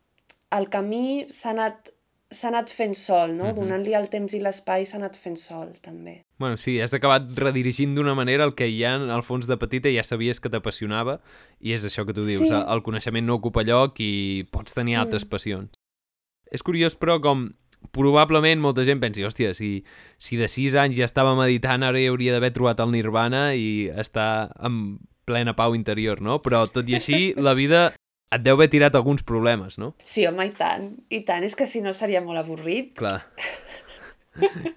el 0.59 0.69
camí 0.71 1.27
s'ha 1.35 1.51
anat 1.51 1.91
s'ha 2.29 2.51
anat 2.51 2.69
fent 2.69 2.95
sol, 2.95 3.33
no? 3.37 3.45
Uh 3.45 3.51
-huh. 3.51 3.55
Donant-li 3.57 3.95
el 3.95 4.09
temps 4.09 4.35
i 4.35 4.41
l'espai 4.41 4.85
s'ha 4.87 4.99
anat 4.99 5.17
fent 5.17 5.37
sol, 5.37 5.73
també. 5.81 6.25
Bueno, 6.39 6.57
sí, 6.57 6.81
has 6.81 6.95
acabat 6.95 7.23
redirigint 7.35 7.95
d'una 7.95 8.15
manera 8.15 8.45
el 8.45 8.55
que 8.55 8.69
ja, 8.79 8.95
al 8.95 9.23
fons 9.23 9.47
de 9.47 9.57
petita, 9.57 9.89
ja 9.89 10.03
sabies 10.03 10.41
que 10.41 10.51
t'apassionava, 10.51 11.21
i 11.61 11.73
és 11.73 11.85
això 11.85 12.05
que 12.07 12.13
tu 12.13 12.25
dius, 12.25 12.49
sí. 12.49 12.55
el 12.55 12.83
coneixement 12.83 13.27
no 13.27 13.35
ocupa 13.35 13.63
lloc 13.63 13.99
i 14.01 14.47
pots 14.51 14.75
tenir 14.75 14.97
mm. 14.97 15.01
altres 15.01 15.25
passions. 15.25 15.71
És 16.51 16.63
curiós, 16.63 16.97
però, 16.97 17.21
com 17.21 17.55
probablement 17.93 18.61
molta 18.61 18.85
gent 18.85 19.01
pensi, 19.01 19.25
hòstia, 19.25 19.55
si, 19.55 19.85
si 20.19 20.37
de 20.37 20.49
6 20.49 20.75
anys 20.75 20.97
ja 20.97 21.05
estava 21.05 21.35
meditant, 21.35 21.83
ara 21.83 21.99
ja 21.99 22.11
hauria 22.11 22.33
d'haver 22.33 22.53
trobat 22.53 22.81
el 22.81 22.91
nirvana 22.91 23.55
i 23.55 23.89
està 23.89 24.51
en 24.61 24.99
plena 25.25 25.55
pau 25.55 25.75
interior, 25.75 26.21
no? 26.21 26.43
Però, 26.43 26.67
tot 26.73 26.89
i 26.89 26.95
així, 26.95 27.35
la 27.37 27.55
vida 27.55 27.95
et 28.35 28.45
deu 28.45 28.59
haver 28.59 28.69
tirat 28.73 28.97
alguns 28.99 29.25
problemes, 29.27 29.79
no? 29.81 29.95
Sí, 30.05 30.27
home, 30.29 30.49
i 30.51 30.55
tant. 30.57 30.91
I 31.09 31.23
tant, 31.29 31.45
és 31.47 31.57
que 31.57 31.69
si 31.69 31.83
no 31.85 31.95
seria 31.97 32.23
molt 32.25 32.43
avorrit. 32.43 32.95
Clar. 32.99 33.21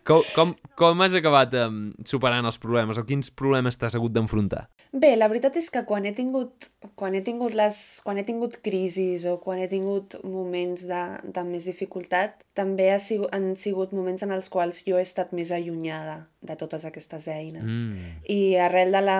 Com, 0.07 0.23
com, 0.35 0.53
com 0.79 1.03
has 1.05 1.13
acabat 1.17 1.53
um, 1.61 1.91
superant 2.07 2.45
els 2.47 2.57
problemes 2.61 2.97
o 2.97 3.03
quins 3.07 3.29
problemes 3.29 3.77
t'has 3.77 3.95
hagut 3.95 4.13
d'enfrontar? 4.15 4.65
Bé, 4.91 5.13
la 5.15 5.29
veritat 5.31 5.55
és 5.61 5.69
que 5.71 5.83
quan 5.87 6.03
he 6.03 6.11
tingut, 6.15 6.67
quan 6.99 7.15
he 7.15 7.21
tingut, 7.23 7.53
les, 7.55 7.77
quan 8.03 8.19
he 8.19 8.25
tingut 8.27 8.57
crisis 8.65 9.23
o 9.29 9.37
quan 9.43 9.61
he 9.61 9.69
tingut 9.71 10.17
moments 10.27 10.83
de, 10.89 11.03
de 11.23 11.43
més 11.47 11.69
dificultat, 11.69 12.41
també 12.57 12.89
ha 12.91 12.99
sigut, 12.99 13.31
han 13.31 13.53
sigut 13.55 13.93
moments 13.95 14.25
en 14.25 14.35
els 14.35 14.51
quals 14.51 14.83
jo 14.87 14.99
he 14.99 15.05
estat 15.05 15.31
més 15.37 15.53
allunyada 15.55 16.25
de 16.43 16.57
totes 16.59 16.83
aquestes 16.89 17.29
eines. 17.31 17.63
Mm. 17.63 18.11
I 18.35 18.39
arrel 18.65 18.91
de 18.97 19.05
la, 19.05 19.17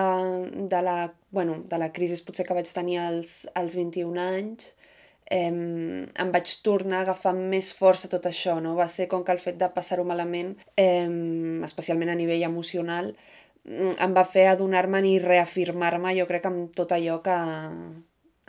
de 0.74 0.84
la, 0.84 0.98
bueno, 1.32 1.62
de 1.70 1.80
la 1.80 1.92
crisi 1.96 2.20
potser 2.26 2.44
que 2.44 2.58
vaig 2.58 2.68
tenir 2.68 3.00
als, 3.06 3.46
als 3.56 3.78
21 3.78 4.20
anys, 4.20 4.74
eh, 5.36 5.50
em 6.24 6.32
vaig 6.36 6.54
tornar 6.66 7.00
a 7.00 7.04
agafar 7.06 7.34
més 7.36 7.72
força 7.78 8.10
tot 8.12 8.28
això, 8.30 8.58
no? 8.64 8.74
Va 8.78 8.88
ser 8.88 9.08
com 9.12 9.24
que 9.24 9.34
el 9.34 9.42
fet 9.42 9.58
de 9.60 9.70
passar-ho 9.74 10.04
malament, 10.08 10.54
eh, 10.76 11.08
especialment 11.68 12.12
a 12.12 12.18
nivell 12.18 12.44
emocional, 12.48 13.12
em 13.64 14.14
va 14.16 14.24
fer 14.26 14.48
adonar-me'n 14.50 15.06
i 15.06 15.18
reafirmar-me, 15.22 16.16
jo 16.18 16.26
crec, 16.30 16.48
amb 16.50 16.72
tot 16.74 16.94
allò 16.96 17.20
que, 17.22 17.36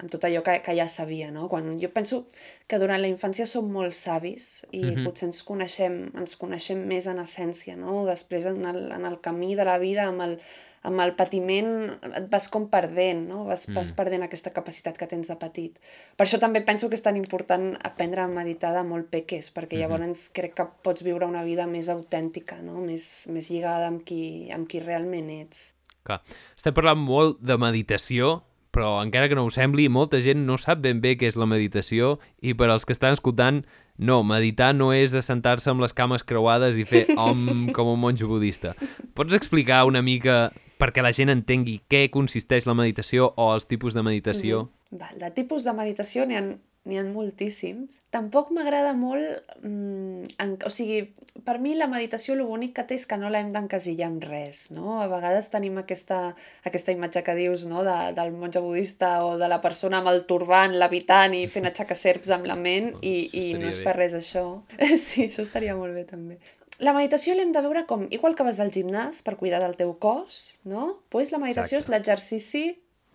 amb 0.01 0.09
tot 0.09 0.25
allò 0.25 0.41
que, 0.41 0.57
que 0.65 0.73
ja 0.75 0.87
sabia, 0.89 1.29
no? 1.31 1.47
Quan 1.49 1.69
jo 1.79 1.91
penso 1.93 2.23
que 2.67 2.79
durant 2.81 3.01
la 3.01 3.11
infància 3.11 3.45
som 3.49 3.69
molt 3.71 3.93
savis 3.93 4.65
i 4.71 4.81
mm 4.81 4.89
-hmm. 4.89 5.05
potser 5.05 5.27
ens 5.27 5.43
coneixem, 5.43 6.11
ens 6.17 6.35
coneixem 6.35 6.85
més 6.87 7.07
en 7.07 7.19
essència, 7.19 7.75
no? 7.77 8.05
Després 8.05 8.45
en 8.45 8.65
el, 8.65 8.91
en 8.91 9.05
el 9.05 9.19
camí 9.21 9.55
de 9.55 9.65
la 9.65 9.77
vida, 9.77 10.07
amb 10.07 10.21
el, 10.21 10.39
amb 10.83 10.99
el 10.99 11.13
patiment 11.15 11.69
et 12.15 12.25
vas 12.31 12.49
com 12.49 12.67
perdent, 12.69 13.27
no? 13.27 13.45
Vas, 13.45 13.67
mm. 13.67 13.75
vas 13.75 13.91
perdent 13.91 14.23
aquesta 14.23 14.51
capacitat 14.51 14.97
que 14.97 15.07
tens 15.07 15.27
de 15.27 15.35
petit. 15.35 15.79
Per 16.17 16.25
això 16.25 16.39
també 16.39 16.61
penso 16.61 16.89
que 16.89 16.95
és 16.95 17.05
tan 17.05 17.15
important 17.15 17.77
aprendre 17.83 18.21
a 18.21 18.27
meditar 18.27 18.73
de 18.75 18.83
molt 18.83 19.09
peques, 19.09 19.53
perquè 19.55 19.77
mm-hmm. 19.77 19.81
llavors 19.81 20.01
mm 20.01 20.11
-hmm. 20.11 20.33
crec 20.33 20.53
que 20.55 20.67
pots 20.83 21.03
viure 21.03 21.25
una 21.25 21.43
vida 21.43 21.67
més 21.67 21.87
autèntica, 21.87 22.61
no? 22.61 22.81
més, 22.81 23.27
més 23.29 23.49
lligada 23.49 23.87
amb 23.87 24.03
qui, 24.03 24.51
amb 24.51 24.67
qui 24.67 24.79
realment 24.79 25.29
ets. 25.29 25.73
Clar. 26.03 26.21
Estem 26.57 26.73
parlant 26.73 26.99
molt 26.99 27.39
de 27.39 27.57
meditació, 27.57 28.43
però 28.73 28.97
encara 29.03 29.29
que 29.29 29.37
no 29.37 29.45
ho 29.45 29.51
sembli, 29.53 29.85
molta 29.89 30.19
gent 30.25 30.43
no 30.47 30.57
sap 30.57 30.81
ben 30.81 30.99
bé 31.03 31.13
què 31.19 31.29
és 31.29 31.37
la 31.37 31.47
meditació 31.49 32.17
i 32.41 32.55
per 32.57 32.71
als 32.73 32.87
que 32.89 32.95
estan 32.95 33.13
escoltant 33.13 33.61
no, 33.97 34.23
meditar 34.25 34.71
no 34.73 34.89
és 34.97 35.13
assentar-se 35.13 35.69
amb 35.69 35.83
les 35.85 35.93
cames 35.93 36.25
creuades 36.25 36.79
i 36.81 36.85
fer 36.89 37.05
om 37.27 37.69
com 37.75 37.91
un 37.93 38.01
monjo 38.01 38.27
budista. 38.27 38.73
Pots 39.13 39.37
explicar 39.37 39.83
una 39.85 40.01
mica 40.01 40.47
perquè 40.81 41.05
la 41.05 41.13
gent 41.13 41.29
entengui 41.29 41.77
què 41.87 42.07
consisteix 42.11 42.65
la 42.67 42.75
meditació 42.75 43.29
o 43.37 43.51
els 43.53 43.69
tipus 43.69 43.93
de 43.93 44.03
meditació? 44.03 44.63
Mm 44.63 44.67
-hmm. 44.67 44.99
Val, 44.99 45.19
de 45.19 45.29
tipus 45.31 45.63
de 45.63 45.73
meditació 45.73 46.25
n'hi 46.25 46.35
ha, 46.35 46.43
n'hi 46.83 46.97
ha 46.99 47.03
moltíssims. 47.07 48.01
Tampoc 48.11 48.49
m'agrada 48.55 48.91
molt... 48.97 49.51
Mm, 49.61 50.25
en, 50.43 50.55
o 50.67 50.71
sigui, 50.73 50.99
per 51.47 51.55
mi 51.63 51.75
la 51.79 51.87
meditació 51.91 52.35
l'únic 52.35 52.73
que 52.77 52.83
té 52.89 52.97
és 52.99 53.05
que 53.07 53.17
no 53.19 53.31
l'hem 53.31 53.53
d'encasillar 53.53 54.09
amb 54.09 54.25
res, 54.27 54.65
no? 54.75 54.97
A 54.99 55.07
vegades 55.11 55.47
tenim 55.53 55.79
aquesta, 55.79 56.19
aquesta 56.67 56.95
imatge 56.95 57.23
que 57.23 57.37
dius, 57.39 57.63
no?, 57.71 57.85
de, 57.87 57.95
del 58.17 58.33
monge 58.35 58.63
budista 58.63 59.13
o 59.23 59.37
de 59.39 59.47
la 59.51 59.61
persona 59.63 60.01
amb 60.01 60.11
el 60.11 60.25
turbant, 60.27 60.75
l'habitant 60.75 61.37
i 61.37 61.45
fent 61.47 61.71
aixecar 61.71 61.99
serps 61.99 62.33
amb 62.35 62.51
la 62.51 62.59
ment 62.59 62.91
i, 63.13 63.15
i 63.31 63.45
no 63.59 63.71
és 63.71 63.79
per 63.83 63.95
res 63.99 64.17
això. 64.19 64.45
sí, 65.07 65.29
això 65.29 65.45
estaria 65.47 65.77
molt 65.79 65.95
bé 65.95 66.03
també 66.09 66.41
la 66.83 66.91
meditació 66.91 67.35
l'hem 67.37 67.51
de 67.53 67.61
veure 67.63 67.83
com, 67.87 68.07
igual 68.11 68.33
que 68.35 68.43
vas 68.43 68.59
al 68.59 68.71
gimnàs 68.73 69.21
per 69.23 69.37
cuidar 69.39 69.61
del 69.61 69.75
teu 69.79 69.93
cos, 70.01 70.59
no? 70.67 71.03
Pues 71.13 71.31
la 71.31 71.39
meditació 71.39 71.77
Exacte. 71.77 71.85
és 71.85 71.93
l'exercici 71.93 72.63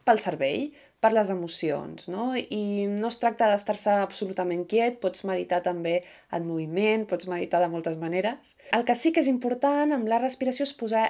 pel 0.08 0.22
cervell, 0.22 0.70
per 1.00 1.12
les 1.14 1.30
emocions, 1.30 2.08
no? 2.10 2.32
I 2.36 2.88
no 2.90 3.10
es 3.12 3.20
tracta 3.22 3.46
d'estar-se 3.50 3.94
absolutament 4.02 4.64
quiet, 4.70 4.98
pots 5.02 5.24
meditar 5.28 5.60
també 5.62 6.00
en 6.34 6.46
moviment, 6.48 7.06
pots 7.06 7.28
meditar 7.30 7.62
de 7.62 7.70
moltes 7.70 7.96
maneres. 8.00 8.56
El 8.74 8.84
que 8.88 8.98
sí 8.98 9.12
que 9.14 9.22
és 9.22 9.30
important 9.30 9.94
amb 9.94 10.10
la 10.10 10.18
respiració 10.18 10.66
és 10.66 10.74
posar 10.74 11.06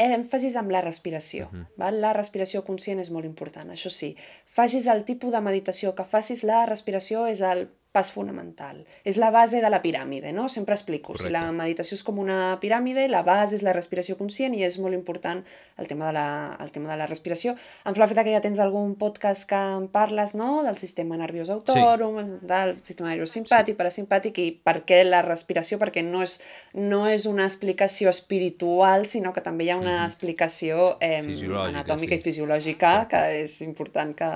èmfasis 0.00 0.56
amb 0.56 0.72
la 0.72 0.80
respiració. 0.80 1.48
Uh 1.52 1.58
-huh. 1.58 1.66
val? 1.76 2.00
La 2.00 2.12
respiració 2.12 2.64
conscient 2.64 3.00
és 3.00 3.10
molt 3.10 3.26
important, 3.26 3.70
això 3.70 3.90
sí. 3.90 4.16
Facis 4.46 4.86
el 4.86 5.04
tipus 5.04 5.32
de 5.32 5.40
meditació 5.40 5.94
que 5.94 6.04
facis, 6.04 6.42
la 6.42 6.66
respiració 6.66 7.26
és 7.26 7.40
el 7.40 7.68
pas 7.92 8.12
fonamental. 8.14 8.84
És 9.02 9.16
la 9.18 9.32
base 9.34 9.58
de 9.60 9.70
la 9.70 9.80
piràmide, 9.82 10.30
no? 10.32 10.46
Sempre 10.48 10.76
explico. 10.76 11.10
Correcte. 11.10 11.26
Si 11.26 11.34
la 11.34 11.50
meditació 11.50 11.96
és 11.98 12.04
com 12.06 12.20
una 12.22 12.58
piràmide, 12.62 13.08
la 13.10 13.24
base 13.26 13.56
és 13.58 13.64
la 13.66 13.72
respiració 13.74 14.14
conscient 14.18 14.54
i 14.54 14.62
és 14.62 14.78
molt 14.78 14.94
important 14.94 15.40
el 15.80 15.88
tema 15.90 16.06
de 16.06 16.14
la, 16.14 16.26
el 16.62 16.70
tema 16.70 16.92
de 16.92 16.98
la 17.00 17.08
respiració. 17.10 17.56
Em 17.84 17.96
fa 17.96 18.06
la 18.06 18.24
que 18.24 18.34
ja 18.36 18.42
tens 18.44 18.60
algun 18.62 18.94
podcast 19.00 19.48
que 19.50 19.58
en 19.58 19.88
parles, 19.90 20.36
no?, 20.38 20.62
del 20.62 20.78
sistema 20.78 21.18
nerviós 21.18 21.50
autònom, 21.50 22.20
sí. 22.20 22.38
del 22.52 22.76
sistema 22.78 23.10
nerviós 23.10 23.34
simpàtic, 23.34 23.74
sí. 23.74 23.78
parasimpàtic 23.80 24.38
i 24.38 24.46
per 24.62 24.76
què 24.86 25.02
la 25.08 25.24
respiració, 25.26 25.80
perquè 25.82 26.06
no 26.06 26.22
és, 26.22 26.38
no 26.78 27.02
és 27.10 27.26
una 27.26 27.48
explicació 27.48 28.14
espiritual, 28.14 29.08
sinó 29.10 29.34
que 29.34 29.42
també 29.42 29.66
hi 29.66 29.74
ha 29.74 29.80
una 29.80 29.98
mm. 29.98 30.06
explicació 30.06 30.94
eh, 31.02 31.18
anatòmica 31.66 32.14
sí. 32.14 32.22
i 32.22 32.28
fisiològica 32.28 32.94
que 33.10 33.26
és 33.42 33.58
important 33.66 34.14
que, 34.14 34.30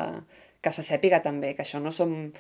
que 0.59 0.75
se 0.75 0.83
sàpiga 0.83 1.23
també, 1.23 1.55
que 1.55 1.63
això 1.63 1.79
no 1.79 1.95
som 1.95 2.33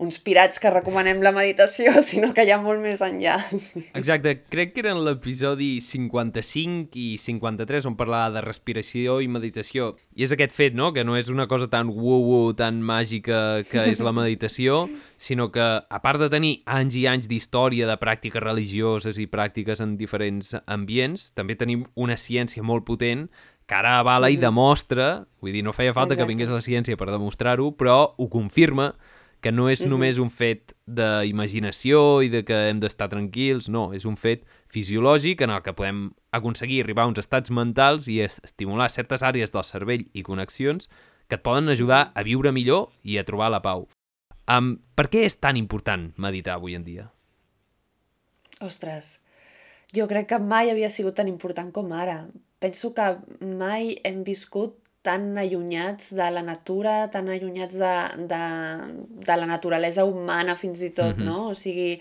uns 0.00 0.16
pirats 0.24 0.56
que 0.58 0.70
recomanem 0.72 1.20
la 1.20 1.30
meditació, 1.36 1.92
sinó 2.06 2.30
que 2.32 2.46
hi 2.46 2.50
ha 2.54 2.58
molt 2.62 2.80
més 2.80 3.02
enllà. 3.04 3.34
Sí. 3.52 3.82
Exacte, 3.92 4.32
crec 4.48 4.72
que 4.72 4.80
eren 4.80 5.02
l'episodi 5.04 5.74
55 5.84 6.96
i 6.96 7.18
53 7.20 7.84
on 7.90 7.98
parlava 7.98 8.30
de 8.38 8.40
respiració 8.46 9.18
i 9.20 9.28
meditació. 9.28 9.90
I 10.16 10.24
és 10.24 10.32
aquest 10.32 10.56
fet, 10.56 10.74
no?, 10.78 10.94
que 10.96 11.04
no 11.04 11.18
és 11.20 11.28
una 11.28 11.44
cosa 11.50 11.68
tan 11.68 11.92
woo-woo, 11.92 12.54
tan 12.56 12.80
màgica 12.80 13.60
que 13.68 13.84
és 13.92 14.00
la 14.00 14.14
meditació, 14.20 14.86
sinó 15.20 15.50
que, 15.52 15.68
a 15.84 16.00
part 16.00 16.24
de 16.24 16.30
tenir 16.32 16.54
anys 16.64 16.96
i 16.96 17.04
anys 17.10 17.28
d'història 17.28 17.86
de 17.90 17.98
pràctiques 18.00 18.40
religioses 18.40 19.20
i 19.20 19.28
pràctiques 19.28 19.84
en 19.84 19.98
diferents 20.00 20.56
ambients, 20.64 21.28
també 21.36 21.60
tenim 21.60 21.84
una 21.94 22.16
ciència 22.16 22.64
molt 22.64 22.88
potent 22.88 23.28
que 23.68 23.76
ara 23.76 23.98
avala 24.00 24.26
mm 24.26 24.32
i 24.32 24.36
Mhm. 24.36 24.42
demostra, 24.48 25.26
vull 25.44 25.52
dir, 25.52 25.62
no 25.62 25.72
feia 25.76 25.92
falta 25.92 26.16
que 26.16 26.22
Exacte. 26.24 26.32
vingués 26.32 26.48
la 26.48 26.64
ciència 26.64 26.96
per 26.96 27.12
demostrar-ho, 27.12 27.76
però 27.76 28.14
ho 28.16 28.28
confirma 28.32 28.94
que 29.40 29.52
no 29.52 29.68
és 29.70 29.80
Mhm. 29.82 29.90
només 29.90 30.18
un 30.18 30.30
fet 30.30 30.74
d'imaginació 30.86 32.22
i 32.22 32.28
de 32.28 32.44
que 32.44 32.68
hem 32.68 32.78
d'estar 32.78 33.08
tranquils, 33.08 33.68
no, 33.68 33.92
és 33.94 34.04
un 34.04 34.16
fet 34.16 34.44
fisiològic 34.68 35.40
en 35.42 35.50
el 35.50 35.62
que 35.62 35.72
podem 35.72 36.10
aconseguir 36.32 36.82
arribar 36.82 37.04
a 37.04 37.08
uns 37.08 37.18
estats 37.18 37.50
mentals 37.50 38.08
i 38.08 38.20
es- 38.20 38.40
estimular 38.44 38.90
certes 38.90 39.22
àrees 39.22 39.50
del 39.52 39.64
cervell 39.64 40.04
i 40.12 40.22
connexions 40.22 40.88
que 41.28 41.36
et 41.36 41.42
poden 41.42 41.68
ajudar 41.68 42.12
a 42.14 42.22
viure 42.22 42.52
millor 42.52 42.90
i 43.02 43.16
a 43.18 43.24
trobar 43.24 43.50
la 43.50 43.62
pau. 43.62 43.88
Um, 44.48 44.78
per 44.96 45.08
què 45.08 45.24
és 45.24 45.36
tan 45.38 45.56
important 45.56 46.12
meditar 46.18 46.54
avui 46.54 46.74
en 46.74 46.84
dia? 46.84 47.10
Ostres, 48.60 49.20
jo 49.94 50.06
crec 50.10 50.26
que 50.28 50.38
mai 50.38 50.70
havia 50.70 50.90
sigut 50.90 51.14
tan 51.16 51.28
important 51.28 51.72
com 51.72 51.92
ara. 51.92 52.28
Penso 52.60 52.92
que 52.94 53.16
mai 53.40 53.96
hem 54.04 54.22
viscut 54.24 54.76
tan 55.02 55.38
allunyats 55.40 56.10
de 56.12 56.26
la 56.30 56.42
natura, 56.44 57.08
tan 57.10 57.28
allunyats 57.32 57.78
de, 57.80 57.92
de, 58.28 58.40
de 59.24 59.36
la 59.40 59.46
naturalesa 59.48 60.04
humana 60.04 60.56
fins 60.60 60.82
i 60.82 60.90
tot, 60.90 61.16
Mhm. 61.16 61.24
no? 61.24 61.48
O 61.48 61.54
sigui, 61.54 62.00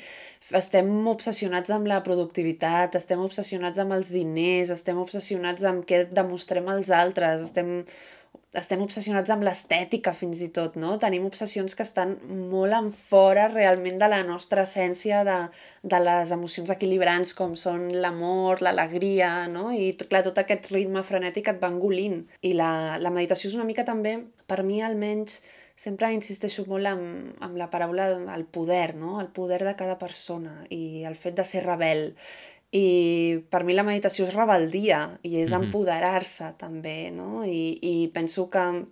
estem 0.51 0.89
obsessionats 1.07 1.69
amb 1.71 1.87
la 1.87 2.01
productivitat, 2.03 2.95
estem 2.95 3.19
obsessionats 3.23 3.79
amb 3.79 3.93
els 3.93 4.09
diners, 4.11 4.69
estem 4.69 4.97
obsessionats 4.99 5.63
amb 5.63 5.85
què 5.85 6.09
demostrem 6.11 6.67
als 6.67 6.89
altres, 6.91 7.41
estem, 7.41 7.85
estem 8.57 8.81
obsessionats 8.81 9.29
amb 9.29 9.45
l'estètica 9.45 10.13
fins 10.17 10.39
i 10.41 10.47
tot, 10.53 10.73
no? 10.81 10.95
Tenim 11.01 11.27
obsessions 11.27 11.75
que 11.77 11.85
estan 11.85 12.15
molt 12.49 12.73
en 12.73 12.89
fora 12.93 13.45
realment 13.51 13.99
de 14.01 14.09
la 14.09 14.23
nostra 14.25 14.63
essència 14.65 15.21
de, 15.27 15.37
de 15.85 15.99
les 16.01 16.33
emocions 16.33 16.73
equilibrants 16.73 17.35
com 17.37 17.53
són 17.53 17.87
l'amor, 18.01 18.63
l'alegria, 18.65 19.45
no? 19.53 19.69
I 19.69 19.93
clar, 20.01 20.23
tot 20.25 20.41
aquest 20.41 20.71
ritme 20.73 21.05
frenètic 21.05 21.53
et 21.53 21.61
va 21.61 21.69
engolint. 21.69 22.23
I 22.41 22.55
la, 22.57 22.71
la 22.97 23.13
meditació 23.13 23.51
és 23.51 23.57
una 23.59 23.69
mica 23.69 23.85
també, 23.85 24.17
per 24.49 24.63
mi 24.65 24.81
almenys, 24.81 25.41
sempre 25.79 26.09
insisteixo 26.11 26.65
molt 26.67 26.89
amb, 26.89 27.35
amb 27.45 27.59
la 27.59 27.69
paraula 27.71 28.09
el 28.33 28.45
poder, 28.49 28.95
no? 28.97 29.19
El 29.21 29.29
poder 29.35 29.61
de 29.63 29.77
cada 29.77 29.99
persona 30.01 30.63
i 30.73 31.05
el 31.07 31.15
fet 31.15 31.37
de 31.37 31.45
ser 31.47 31.67
rebel. 31.69 32.09
I 32.71 33.39
per 33.49 33.63
mi 33.65 33.73
la 33.73 33.83
meditació 33.83 34.27
és 34.27 34.33
rebeldia 34.35 35.17
i 35.23 35.37
és 35.41 35.51
Mhm. 35.51 35.63
empoderar-se 35.65 36.53
també, 36.57 37.09
no? 37.11 37.43
I, 37.45 37.79
I 37.81 38.07
penso 38.13 38.49
que 38.49 38.85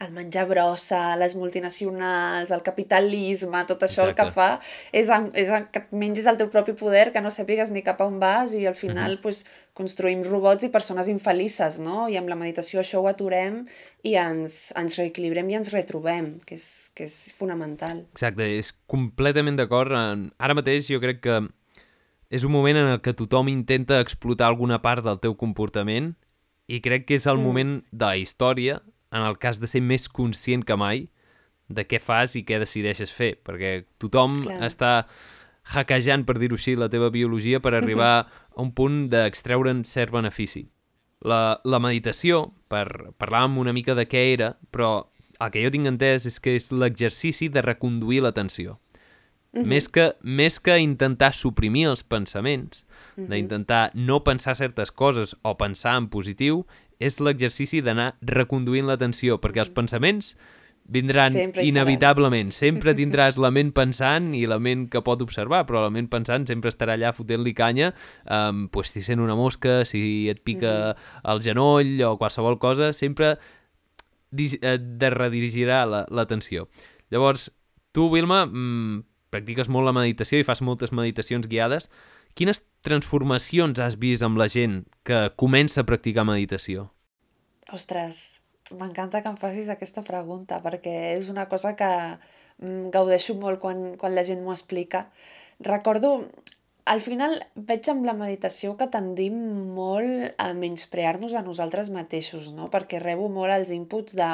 el 0.00 0.12
menjar 0.16 0.46
brossa, 0.48 1.14
les 1.16 1.34
multinacionals, 1.36 2.50
el 2.50 2.62
capitalisme, 2.62 3.64
tot 3.68 3.82
això 3.82 4.06
el 4.06 4.14
que 4.14 4.22
Exacte. 4.22 4.32
fa 4.32 4.60
és, 4.92 5.10
en, 5.12 5.30
és 5.34 5.50
en, 5.52 5.66
que 5.72 5.82
mengis 5.92 6.26
el 6.26 6.38
teu 6.40 6.48
propi 6.48 6.72
poder, 6.72 7.12
que 7.12 7.20
no 7.20 7.28
sàpigues 7.28 7.70
ni 7.70 7.82
cap 7.82 8.00
a 8.00 8.06
on 8.06 8.18
vas 8.18 8.54
i 8.56 8.64
al 8.66 8.74
final 8.74 9.18
pues, 9.20 9.44
construïm 9.76 10.22
robots 10.24 10.64
i 10.64 10.70
persones 10.72 11.08
infelices, 11.08 11.78
no? 11.80 12.08
I 12.08 12.16
amb 12.16 12.28
la 12.32 12.36
meditació 12.36 12.80
això 12.80 13.00
ho 13.02 13.08
aturem 13.08 13.66
i 14.02 14.14
ens, 14.16 14.72
ens 14.76 14.96
reequilibrem 14.96 15.48
i 15.50 15.54
ens 15.60 15.70
retrobem, 15.72 16.40
que 16.46 16.54
és, 16.54 16.90
que 16.94 17.04
és 17.04 17.34
fonamental. 17.36 18.06
Exacte, 18.12 18.48
és 18.58 18.72
completament 18.86 19.56
d'acord. 19.56 19.92
Ara 20.38 20.54
mateix 20.56 20.88
jo 20.88 21.00
crec 21.00 21.20
que 21.20 21.42
és 22.30 22.44
un 22.46 22.52
moment 22.54 22.78
en 22.78 22.86
el 22.94 23.00
que 23.02 23.12
tothom 23.18 23.48
intenta 23.50 23.98
explotar 24.00 24.46
alguna 24.48 24.80
part 24.82 25.04
del 25.04 25.18
teu 25.18 25.34
comportament 25.36 26.14
i 26.70 26.78
crec 26.80 27.06
que 27.08 27.16
és 27.18 27.26
el 27.26 27.38
Mm. 27.38 27.42
moment 27.42 27.84
de 27.90 28.06
la 28.06 28.16
història 28.16 28.82
en 29.10 29.22
el 29.26 29.36
has 29.42 29.58
de 29.58 29.66
ser 29.66 29.82
més 29.82 30.08
conscient 30.08 30.64
que 30.64 30.76
mai 30.76 31.08
de 31.68 31.86
què 31.86 32.00
fas 32.00 32.36
i 32.36 32.44
què 32.44 32.58
decideixes 32.58 33.10
fer, 33.10 33.38
perquè 33.42 33.84
tothom 33.98 34.42
Clar. 34.42 34.60
està 34.66 35.06
hackejant, 35.74 36.24
per 36.26 36.38
dir-ho 36.38 36.54
així, 36.58 36.76
la 36.76 36.88
teva 36.88 37.10
biologia 37.10 37.60
per 37.60 37.74
arribar 37.78 38.26
a 38.26 38.62
un 38.62 38.72
punt 38.72 39.08
d'extreure'n 39.10 39.84
cert 39.84 40.12
benefici. 40.12 40.68
La, 41.22 41.60
la 41.64 41.78
meditació, 41.78 42.52
per 42.68 43.12
parlar 43.18 43.44
una 43.46 43.72
mica 43.72 43.94
de 43.94 44.06
què 44.08 44.32
era, 44.32 44.56
però 44.72 45.10
el 45.40 45.50
que 45.50 45.62
jo 45.64 45.70
tinc 45.70 45.86
entès 45.86 46.26
és 46.26 46.38
que 46.40 46.56
és 46.56 46.70
l'exercici 46.72 47.48
de 47.48 47.62
reconduir 47.62 48.22
l'atenció. 48.22 48.78
Més, 49.52 49.88
que, 49.88 50.12
més 50.22 50.60
que 50.60 50.76
intentar 50.78 51.32
suprimir 51.34 51.88
els 51.90 52.04
pensaments, 52.04 52.84
Mhm. 53.16 53.26
d'intentar 53.28 53.90
no 53.94 54.22
pensar 54.22 54.54
certes 54.56 54.92
coses 54.92 55.36
o 55.42 55.56
pensar 55.58 55.96
en 55.98 56.06
positiu, 56.08 56.66
és 57.00 57.18
l'exercici 57.18 57.80
d'anar 57.82 58.14
reconduint 58.22 58.86
l'atenció, 58.86 59.40
perquè 59.40 59.58
els 59.60 59.70
pensaments 59.70 60.36
vindran 60.86 61.32
Sempre 61.32 61.62
seran. 61.64 61.68
inevitablement. 61.68 62.52
Sempre 62.52 62.94
tindràs 62.98 63.38
la 63.38 63.50
ment 63.50 63.72
pensant 63.72 64.34
i 64.34 64.46
la 64.46 64.58
ment 64.58 64.88
que 64.90 65.02
pot 65.02 65.20
observar, 65.22 65.66
però 65.66 65.82
la 65.82 65.90
ment 65.90 66.08
pensant 66.08 66.46
sempre 66.46 66.70
estarà 66.70 66.94
allà 66.94 67.12
fotent-li 67.12 67.52
canya, 67.54 67.92
um, 68.30 68.68
pues, 68.68 68.90
si 68.90 69.02
sent 69.02 69.20
una 69.20 69.34
mosca, 69.34 69.84
si 69.84 70.28
et 70.28 70.42
pica 70.44 70.96
el 71.24 71.40
genoll 71.42 72.00
o 72.02 72.16
qualsevol 72.18 72.58
cosa, 72.58 72.92
sempre 72.92 73.36
de 74.30 75.10
redirigirà 75.10 75.84
la- 75.86 76.06
l'atenció. 76.08 76.68
Llavors, 77.10 77.50
tu, 77.92 78.06
Wilma, 78.08 78.46
mm, 78.46 79.04
practiques 79.30 79.70
molt 79.70 79.88
la 79.88 79.94
meditació 79.96 80.40
i 80.40 80.46
fas 80.46 80.62
moltes 80.66 80.92
meditacions 80.92 81.48
guiades. 81.50 81.88
Quines 82.38 82.62
transformacions 82.86 83.80
has 83.82 83.96
vist 83.98 84.22
amb 84.26 84.38
la 84.38 84.48
gent 84.50 84.84
que 85.06 85.28
comença 85.40 85.82
a 85.82 85.88
practicar 85.88 86.26
meditació? 86.28 86.88
Ostres, 87.74 88.40
m'encanta 88.70 89.22
que 89.22 89.30
em 89.32 89.38
facis 89.40 89.70
aquesta 89.72 90.04
pregunta 90.06 90.60
perquè 90.62 90.94
és 91.16 91.28
una 91.32 91.48
cosa 91.50 91.74
que 91.78 91.90
mm, 91.90 92.90
gaudeixo 92.94 93.36
molt 93.38 93.60
quan, 93.62 93.94
quan 93.98 94.14
la 94.14 94.26
gent 94.26 94.42
m'ho 94.44 94.54
explica. 94.54 95.06
Recordo, 95.66 96.30
al 96.90 97.02
final 97.04 97.36
veig 97.54 97.90
amb 97.92 98.06
la 98.08 98.16
meditació 98.16 98.76
que 98.78 98.88
tendim 98.90 99.36
molt 99.76 100.34
a 100.40 100.50
menysprear-nos 100.56 101.34
a 101.34 101.44
nosaltres 101.46 101.90
mateixos, 101.94 102.50
no? 102.56 102.70
Perquè 102.72 103.02
rebo 103.02 103.28
molt 103.30 103.54
els 103.54 103.70
inputs 103.74 104.16
de 104.18 104.30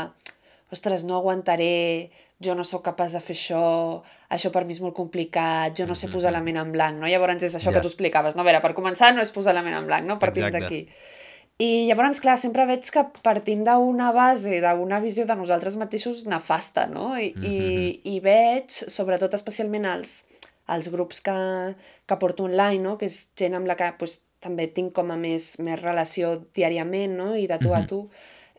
ostres, 0.72 1.04
no 1.06 1.16
aguantaré, 1.18 2.10
jo 2.44 2.54
no 2.54 2.64
sóc 2.64 2.82
capaç 2.84 3.12
de 3.16 3.20
fer 3.20 3.34
això, 3.34 4.02
això 4.30 4.50
per 4.52 4.64
mi 4.66 4.72
és 4.76 4.80
molt 4.84 4.94
complicat, 4.94 5.72
jo 5.78 5.86
no 5.86 5.94
sé 5.94 6.08
posar 6.12 6.32
la 6.32 6.42
ment 6.44 6.58
en 6.60 6.72
blanc, 6.72 6.98
no? 7.00 7.06
Llavors 7.08 7.42
és 7.42 7.54
això 7.56 7.70
Ja. 7.70 7.78
que 7.78 7.80
tu 7.80 7.88
explicaves, 7.88 8.36
no? 8.36 8.42
A 8.42 8.44
veure, 8.44 8.60
per 8.60 8.74
començar 8.74 9.14
no 9.14 9.22
és 9.22 9.30
posar 9.30 9.54
la 9.54 9.62
ment 9.62 9.74
en 9.74 9.86
blanc, 9.86 10.04
no? 10.06 10.18
Partim 10.18 10.42
d'aquí. 10.52 10.88
I 11.58 11.86
llavors, 11.88 12.20
clar, 12.20 12.36
sempre 12.36 12.66
veig 12.66 12.84
que 12.92 13.02
partim 13.22 13.64
d'una 13.64 14.12
base, 14.12 14.60
d'una 14.60 15.00
visió 15.00 15.24
de 15.24 15.34
nosaltres 15.34 15.76
mateixos 15.80 16.26
nefasta, 16.26 16.86
no? 16.86 17.16
I, 17.18 17.32
i, 17.42 18.00
i 18.04 18.20
veig, 18.20 18.68
sobretot 18.68 19.32
especialment 19.32 19.86
als, 19.86 20.24
als 20.66 20.90
grups 20.92 21.22
que, 21.22 21.74
que 22.06 22.16
porto 22.20 22.44
online, 22.44 22.82
no? 22.82 22.98
Que 22.98 23.06
és 23.06 23.30
gent 23.38 23.54
amb 23.54 23.66
la 23.66 23.74
que 23.74 23.88
pues, 23.98 24.20
també 24.44 24.66
tinc 24.68 24.92
com 24.92 25.10
a 25.10 25.16
més, 25.16 25.58
més 25.64 25.80
relació 25.80 26.34
diàriament, 26.54 27.16
no? 27.16 27.34
I 27.34 27.46
de 27.46 27.56
tu 27.58 27.72
a 27.72 27.78
Mhm. 27.80 27.86
tu. 27.88 28.10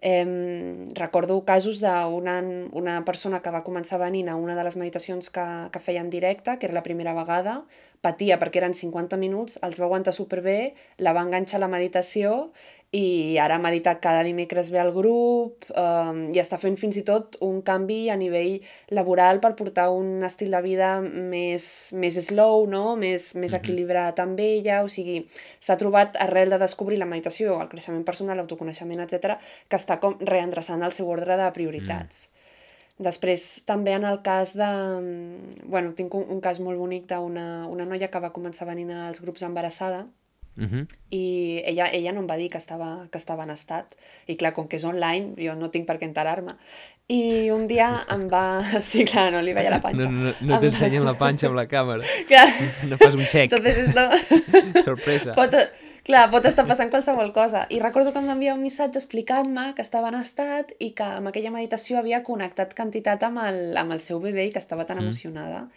Eh, 0.01 0.86
recordo 0.93 1.39
casos 1.45 1.79
d'una 1.81 2.36
una 2.77 2.97
persona 3.05 3.41
que 3.41 3.53
va 3.53 3.63
començar 3.65 3.97
venint 4.01 4.29
a 4.29 4.36
una 4.38 4.55
de 4.55 4.65
les 4.67 4.77
meditacions 4.77 5.31
que, 5.33 5.45
que 5.73 5.81
feia 5.81 6.03
en 6.05 6.12
directe, 6.13 6.57
que 6.60 6.67
era 6.69 6.77
la 6.77 6.86
primera 6.86 7.15
vegada, 7.17 7.63
patia 8.01 8.38
perquè 8.39 8.62
eren 8.62 8.75
50 8.77 9.17
minuts, 9.19 9.60
els 9.65 9.79
va 9.81 9.88
aguantar 9.88 10.13
superbé, 10.15 10.73
la 11.03 11.13
va 11.17 11.23
enganxar 11.25 11.60
a 11.60 11.65
la 11.65 11.71
meditació 11.71 12.51
i 12.95 13.36
ara 13.43 13.57
medita 13.60 13.97
cada 13.99 14.21
dimecres 14.23 14.69
ve 14.71 14.79
al 14.79 14.93
grup 14.95 15.65
um, 15.75 16.21
i 16.31 16.39
està 16.39 16.55
fent 16.62 16.77
fins 16.79 16.95
i 16.95 17.03
tot 17.03 17.36
un 17.43 17.60
canvi 17.67 18.07
a 18.10 18.15
nivell 18.15 18.62
laboral 18.95 19.41
per 19.43 19.51
portar 19.60 19.89
un 19.91 20.23
estil 20.23 20.55
de 20.55 20.62
vida 20.63 20.93
més, 21.01 21.67
més 21.91 22.19
slow, 22.29 22.63
no? 22.71 22.95
més, 22.95 23.33
més 23.36 23.57
equilibrat 23.57 24.23
amb 24.23 24.39
ella, 24.39 24.79
o 24.86 24.93
sigui, 24.93 25.19
s'ha 25.60 25.75
trobat 25.75 26.15
arrel 26.23 26.55
de 26.55 26.62
descobrir 26.63 27.01
la 27.01 27.10
meditació, 27.10 27.60
el 27.60 27.67
creixement 27.67 28.07
personal, 28.07 28.39
l'autoconeixement, 28.39 29.03
etc, 29.03 29.36
que 29.67 29.81
està 29.81 29.99
com 29.99 30.15
reendreçant 30.23 30.88
el 30.88 30.95
seu 30.95 31.12
ordre 31.12 31.36
de 31.36 31.51
prioritats. 31.60 32.29
Després, 32.97 33.63
també 33.65 33.91
en 33.93 34.03
el 34.10 34.21
cas 34.25 34.55
de... 34.57 34.67
Bueno, 35.65 35.93
tinc 35.93 36.13
un, 36.17 36.23
un 36.33 36.39
cas 36.41 36.60
molt 36.60 36.79
bonic 36.81 37.05
d'una 37.12 37.67
una 37.69 37.86
noia 37.86 38.07
que 38.10 38.19
va 38.23 38.31
començar 38.33 38.65
venint 38.69 38.91
als 38.91 39.21
grups 39.21 39.43
embarassada 39.43 40.07
Uh 40.57 40.63
-huh. 40.65 40.88
i 41.12 41.62
ella, 41.65 41.86
ella 41.93 42.12
no 42.13 42.21
em 42.21 42.27
va 42.27 42.36
dir 42.36 42.49
que 42.49 42.57
estava, 42.57 43.07
que 43.12 43.19
estava 43.19 43.43
en 43.43 43.51
estat. 43.51 43.93
I 44.25 44.36
clar, 44.38 44.53
com 44.55 44.67
que 44.67 44.77
és 44.77 44.83
online, 44.86 45.36
jo 45.38 45.53
no 45.53 45.69
tinc 45.69 45.86
per 45.86 45.99
què 45.99 46.05
enterar-me. 46.05 46.49
I 47.07 47.51
un 47.51 47.67
dia 47.67 48.03
em 48.10 48.27
va... 48.27 48.63
Sí, 48.81 49.05
clar, 49.05 49.31
no 49.31 49.39
li 49.43 49.53
veia 49.53 49.69
la 49.69 49.81
panxa. 49.81 50.10
No, 50.10 50.12
no, 50.12 50.33
no 50.41 50.55
Em- 50.55 50.62
t'ensenyen 50.62 51.05
la 51.05 51.13
panxa 51.13 51.45
amb 51.47 51.55
la 51.57 51.67
càmera. 51.67 52.03
Clar, 52.27 52.47
No 52.89 52.97
fas 52.97 53.13
un 53.13 53.21
xec. 53.25 53.53
entonces 53.53 53.77
esto... 53.88 54.81
Sorpresa. 54.83 55.33
pot, 55.36 55.53
clar, 56.08 56.26
pot 56.32 56.46
estar 56.48 56.63
passant 56.70 56.89
qualsevol 56.93 57.34
cosa. 57.36 57.65
I 57.70 57.82
recordo 57.84 58.13
que 58.15 58.20
em 58.24 58.28
va 58.30 58.36
enviar 58.38 58.56
un 58.56 58.63
missatge 58.63 59.00
explicant-me 59.02 59.74
que 59.76 59.84
estava 59.84 60.08
en 60.13 60.15
estat 60.22 60.72
i 60.80 60.93
que 60.96 61.04
amb 61.20 61.28
aquella 61.32 61.52
meditació 61.52 62.00
havia 62.00 62.24
connectat 62.24 62.74
quantitat 62.78 63.24
amb 63.28 63.43
el, 63.43 63.62
amb 63.78 63.91
el 63.98 64.00
seu 64.04 64.22
bebè 64.24 64.48
i 64.48 64.54
que 64.56 64.60
estava 64.63 64.86
tan 64.88 64.98
Mm. 65.02 65.04
emocionada. 65.10 65.67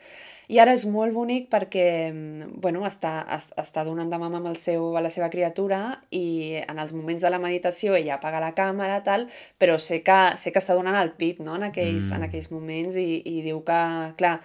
I 0.51 0.59
ara 0.59 0.73
és 0.75 0.85
molt 0.87 1.12
bonic 1.14 1.49
perquè, 1.51 2.11
mm, 2.12 2.61
bueno, 2.61 2.81
està, 2.87 3.25
es- 3.37 3.53
està 3.57 3.85
donant 3.85 4.11
de 4.11 4.19
mama 4.19 4.38
amb 4.38 4.47
el 4.49 4.57
seu, 4.57 4.97
a 4.97 5.01
la 5.01 5.09
seva 5.11 5.29
criatura 5.31 6.01
i 6.11 6.57
en 6.69 6.79
els 6.79 6.93
moments 6.93 7.23
de 7.23 7.31
la 7.31 7.38
meditació 7.38 7.95
ella 7.95 8.14
apaga 8.16 8.40
la 8.40 8.53
càmera, 8.55 9.03
tal, 9.05 9.29
però 9.61 9.79
sé 9.79 10.03
que, 10.03 10.37
sé 10.37 10.51
que 10.53 10.59
està 10.59 10.75
donant 10.75 10.97
el 10.97 11.12
pit, 11.12 11.38
no?, 11.38 11.55
en 11.55 11.62
aquells, 11.71 12.11
Mm. 12.11 12.14
en 12.16 12.23
aquells 12.25 12.51
moments 12.51 12.97
i, 12.97 13.23
i 13.25 13.43
diu 13.43 13.62
que, 13.62 14.12
clar, 14.16 14.40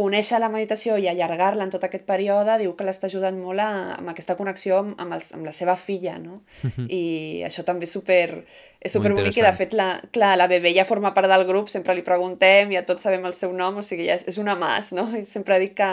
conèixer 0.00 0.40
la 0.40 0.48
meditació 0.52 0.96
i 0.96 1.08
allargar-la 1.10 1.66
en 1.66 1.72
tot 1.72 1.84
aquest 1.84 2.06
període 2.08 2.56
diu 2.62 2.72
que 2.76 2.86
l'està 2.86 3.10
ajudant 3.10 3.36
molt 3.36 3.60
a, 3.60 3.68
amb 3.98 4.12
aquesta 4.12 4.36
connexió 4.38 4.80
amb, 4.80 4.94
amb, 5.02 5.16
els, 5.18 5.30
amb 5.36 5.48
la 5.48 5.52
seva 5.52 5.76
filla, 5.76 6.16
no? 6.22 6.40
I 6.88 7.42
això 7.48 7.64
també 7.68 7.88
és 7.88 7.94
super, 7.98 8.26
és 8.80 8.96
super 8.96 9.12
bonic 9.16 9.36
i 9.36 9.44
de 9.44 9.52
fet, 9.56 9.76
la, 9.76 9.90
clar, 10.14 10.32
la 10.40 10.48
bebè 10.50 10.72
ja 10.76 10.86
forma 10.88 11.12
part 11.16 11.28
del 11.30 11.44
grup, 11.48 11.68
sempre 11.72 11.96
li 11.98 12.06
preguntem, 12.06 12.72
ja 12.76 12.84
tots 12.88 13.04
sabem 13.04 13.26
el 13.28 13.36
seu 13.36 13.52
nom, 13.56 13.82
o 13.82 13.86
sigui, 13.86 14.08
ja 14.08 14.16
és, 14.16 14.24
és 14.32 14.40
una 14.40 14.56
mas, 14.60 14.94
no? 14.96 15.08
I 15.20 15.26
sempre 15.28 15.60
dic 15.62 15.76
que 15.82 15.90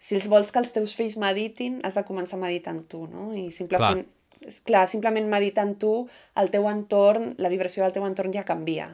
si 0.00 0.16
els 0.16 0.26
vols 0.32 0.50
que 0.50 0.62
els 0.62 0.72
teus 0.74 0.96
fills 0.96 1.18
meditin, 1.20 1.78
has 1.84 1.98
de 1.98 2.06
començar 2.08 2.40
meditant 2.40 2.82
tu, 2.90 3.04
no? 3.10 3.30
I 3.36 3.50
simplement, 3.54 4.02
clar. 4.02 4.48
És 4.50 4.62
clar, 4.64 4.86
simplement 4.88 5.26
meditant 5.28 5.74
tu, 5.76 5.92
el 6.40 6.48
teu 6.48 6.64
entorn, 6.70 7.34
la 7.44 7.50
vibració 7.52 7.84
del 7.84 7.92
teu 7.92 8.06
entorn 8.08 8.32
ja 8.32 8.46
canvia. 8.48 8.88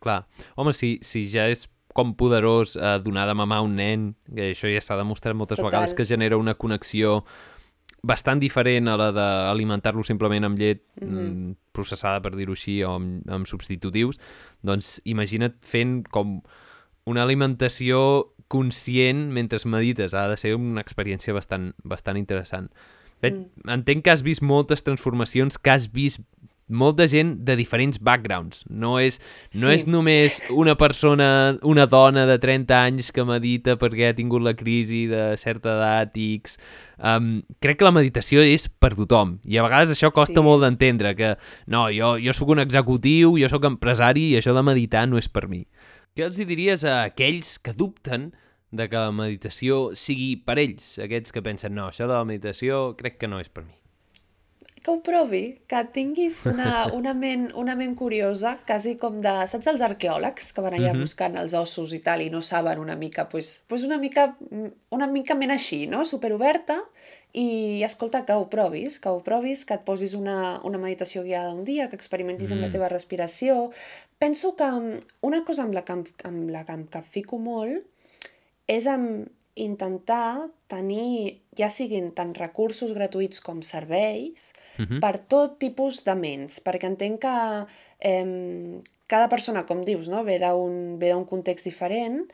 Clar. 0.00 0.22
Home, 0.56 0.72
si, 0.76 0.94
si 1.04 1.26
ja 1.28 1.44
és 1.52 1.66
com 1.96 2.12
poderós 2.18 2.76
eh, 2.76 2.98
donar 3.02 3.26
de 3.28 3.34
mamar 3.34 3.62
a 3.62 3.66
un 3.66 3.76
nen, 3.80 4.08
que 4.28 4.52
això 4.52 4.68
ja 4.68 4.82
s'ha 4.84 4.98
demostrat 5.00 5.36
moltes 5.36 5.56
Total. 5.56 5.70
vegades 5.70 5.96
que 5.96 6.04
genera 6.04 6.36
una 6.36 6.54
connexió 6.60 7.22
bastant 8.06 8.38
diferent 8.38 8.90
a 8.92 8.98
la 9.00 9.08
d'alimentar-lo 9.14 10.04
simplement 10.04 10.44
amb 10.44 10.58
llet 10.60 10.84
mm 11.00 11.08
-hmm. 11.08 11.56
processada, 11.72 12.20
per 12.20 12.36
dir-ho 12.36 12.52
així, 12.52 12.82
o 12.84 12.92
amb, 12.94 13.28
amb 13.28 13.46
substitutius, 13.46 14.20
doncs 14.62 15.00
imagina't 15.04 15.56
fent 15.60 16.06
com 16.08 16.42
una 17.04 17.22
alimentació 17.22 18.32
conscient 18.48 19.32
mentre 19.32 19.58
medites. 19.64 20.14
Ha 20.14 20.28
de 20.28 20.36
ser 20.36 20.54
una 20.54 20.80
experiència 20.80 21.32
bastant, 21.34 21.74
bastant 21.82 22.16
interessant. 22.16 22.70
Bé, 23.22 23.30
mm. 23.32 23.70
Entenc 23.72 24.04
que 24.04 24.10
has 24.10 24.22
vist 24.22 24.42
moltes 24.42 24.82
transformacions, 24.82 25.58
que 25.58 25.70
has 25.70 25.88
vist 25.92 26.20
molta 26.68 27.06
gent 27.08 27.44
de 27.46 27.56
diferents 27.56 27.98
backgrounds. 28.02 28.64
No 28.68 28.96
és, 28.98 29.20
no 29.54 29.70
sí. 29.70 29.76
és 29.78 29.86
només 29.86 30.38
una 30.50 30.76
persona, 30.78 31.28
una 31.62 31.86
dona 31.90 32.26
de 32.26 32.38
30 32.42 32.78
anys 32.78 33.12
que 33.14 33.24
medita 33.26 33.76
perquè 33.80 34.10
ha 34.10 34.16
tingut 34.16 34.42
la 34.42 34.56
crisi 34.58 35.06
de 35.10 35.28
certa 35.40 35.76
edat 35.76 36.16
X. 36.18 36.56
Um, 36.96 37.42
crec 37.60 37.78
que 37.80 37.86
la 37.86 37.94
meditació 37.94 38.40
és 38.40 38.70
per 38.72 38.94
tothom 38.96 39.34
i 39.44 39.58
a 39.60 39.66
vegades 39.66 39.92
això 39.92 40.08
costa 40.16 40.40
sí. 40.40 40.44
molt 40.46 40.64
d'entendre 40.64 41.12
que 41.12 41.34
no, 41.68 41.90
jo, 41.92 42.14
jo 42.22 42.32
sóc 42.32 42.54
un 42.54 42.64
executiu, 42.64 43.36
jo 43.36 43.50
sóc 43.52 43.68
empresari 43.68 44.30
i 44.32 44.38
això 44.40 44.56
de 44.56 44.64
meditar 44.64 45.04
no 45.10 45.20
és 45.20 45.28
per 45.28 45.46
mi. 45.50 45.66
Què 46.16 46.24
els 46.24 46.40
diries 46.40 46.86
a 46.88 47.02
aquells 47.10 47.58
que 47.60 47.76
dubten 47.76 48.30
de 48.76 48.88
que 48.88 48.98
la 48.98 49.12
meditació 49.14 49.90
sigui 49.94 50.34
per 50.42 50.56
ells, 50.58 50.96
aquests 51.04 51.32
que 51.32 51.44
pensen 51.44 51.76
no, 51.76 51.90
això 51.92 52.08
de 52.08 52.16
la 52.16 52.24
meditació 52.24 52.96
crec 52.96 53.20
que 53.20 53.28
no 53.30 53.42
és 53.44 53.52
per 53.52 53.66
mi? 53.66 53.76
Que 54.86 54.92
ho 54.94 55.00
provi, 55.02 55.42
que 55.66 55.80
tinguis 55.90 56.44
una, 56.46 56.86
una, 56.98 57.10
ment, 57.18 57.48
una 57.58 57.74
ment 57.74 57.96
curiosa, 57.98 58.52
quasi 58.68 58.94
com 59.00 59.18
de... 59.22 59.32
Saps 59.50 59.66
els 59.72 59.82
arqueòlegs 59.82 60.52
que 60.54 60.62
van 60.62 60.76
allà 60.76 60.92
uh 60.92 60.94
-huh. 60.94 61.02
buscant 61.02 61.34
els 61.42 61.56
ossos 61.58 61.92
i 61.92 61.98
tal 62.06 62.22
i 62.22 62.30
no 62.30 62.40
saben 62.40 62.78
una 62.78 62.94
mica, 62.94 63.28
pues, 63.28 63.64
pues 63.66 63.82
una 63.82 63.98
mica 63.98 64.36
una 64.90 65.08
mica 65.08 65.34
ment 65.34 65.50
així, 65.50 65.86
no? 65.90 66.04
Superoberta 66.04 66.78
i 67.32 67.82
escolta, 67.82 68.24
que 68.24 68.32
ho 68.32 68.48
provis, 68.48 69.00
que 69.00 69.08
ho 69.08 69.20
provis, 69.22 69.64
que 69.66 69.74
et 69.74 69.84
posis 69.84 70.14
una, 70.14 70.60
una 70.62 70.78
meditació 70.78 71.22
guiada 71.22 71.52
un 71.52 71.64
dia, 71.64 71.88
que 71.88 71.96
experimentis 71.96 72.50
mm. 72.50 72.52
amb 72.52 72.62
la 72.62 72.68
mm. 72.68 72.72
teva 72.72 72.88
respiració. 72.88 73.72
Penso 74.18 74.54
que 74.56 74.70
una 75.20 75.44
cosa 75.44 75.64
amb 75.64 75.74
la 75.74 75.84
que, 75.84 75.92
amb 76.24 76.50
la 76.50 76.64
que 76.64 76.72
em 76.72 76.86
capfico 76.86 77.38
molt 77.38 77.84
és 78.66 78.86
amb 78.86 79.28
intentar 79.56 80.48
tenir, 80.68 81.42
ja 81.56 81.70
siguin 81.72 82.10
tant 82.16 82.34
recursos 82.36 82.92
gratuïts 82.92 83.40
com 83.40 83.62
serveis, 83.62 84.52
uh 84.78 84.84
-huh. 84.84 85.00
per 85.00 85.18
tot 85.18 85.58
tipus 85.58 86.04
de 86.04 86.14
ments, 86.14 86.60
perquè 86.64 86.86
entenc 86.86 87.20
que 87.20 87.66
eh, 88.00 88.80
cada 89.06 89.28
persona, 89.28 89.64
com 89.66 89.82
dius, 89.82 90.08
no? 90.08 90.24
ve 90.24 90.38
d'un 90.38 91.24
context 91.24 91.64
diferent 91.64 92.26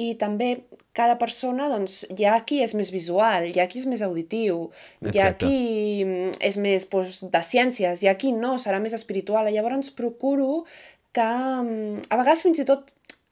i 0.00 0.14
també 0.20 0.50
cada 0.96 1.16
persona, 1.20 1.68
doncs, 1.68 2.04
hi 2.16 2.24
ha 2.24 2.38
qui 2.48 2.60
és 2.64 2.74
més 2.78 2.90
visual, 2.94 3.48
hi 3.50 3.60
ha 3.60 3.66
qui 3.70 3.82
és 3.82 3.88
més 3.90 4.02
auditiu, 4.06 4.70
Exacte. 5.02 5.16
hi 5.16 5.20
ha 5.20 5.34
qui 5.40 6.04
mm, 6.04 6.38
és 6.50 6.56
més 6.56 6.86
doncs, 6.92 7.24
de 7.34 7.42
ciències, 7.50 8.02
hi 8.02 8.08
ha 8.08 8.16
qui 8.20 8.32
no, 8.32 8.56
serà 8.62 8.80
més 8.80 8.96
espiritual. 8.96 9.50
Llavors 9.52 9.92
procuro 9.98 10.64
que 11.12 11.26
mm, 11.26 12.08
a 12.08 12.20
vegades 12.22 12.46
fins 12.46 12.62
i 12.62 12.66
tot 12.68 12.88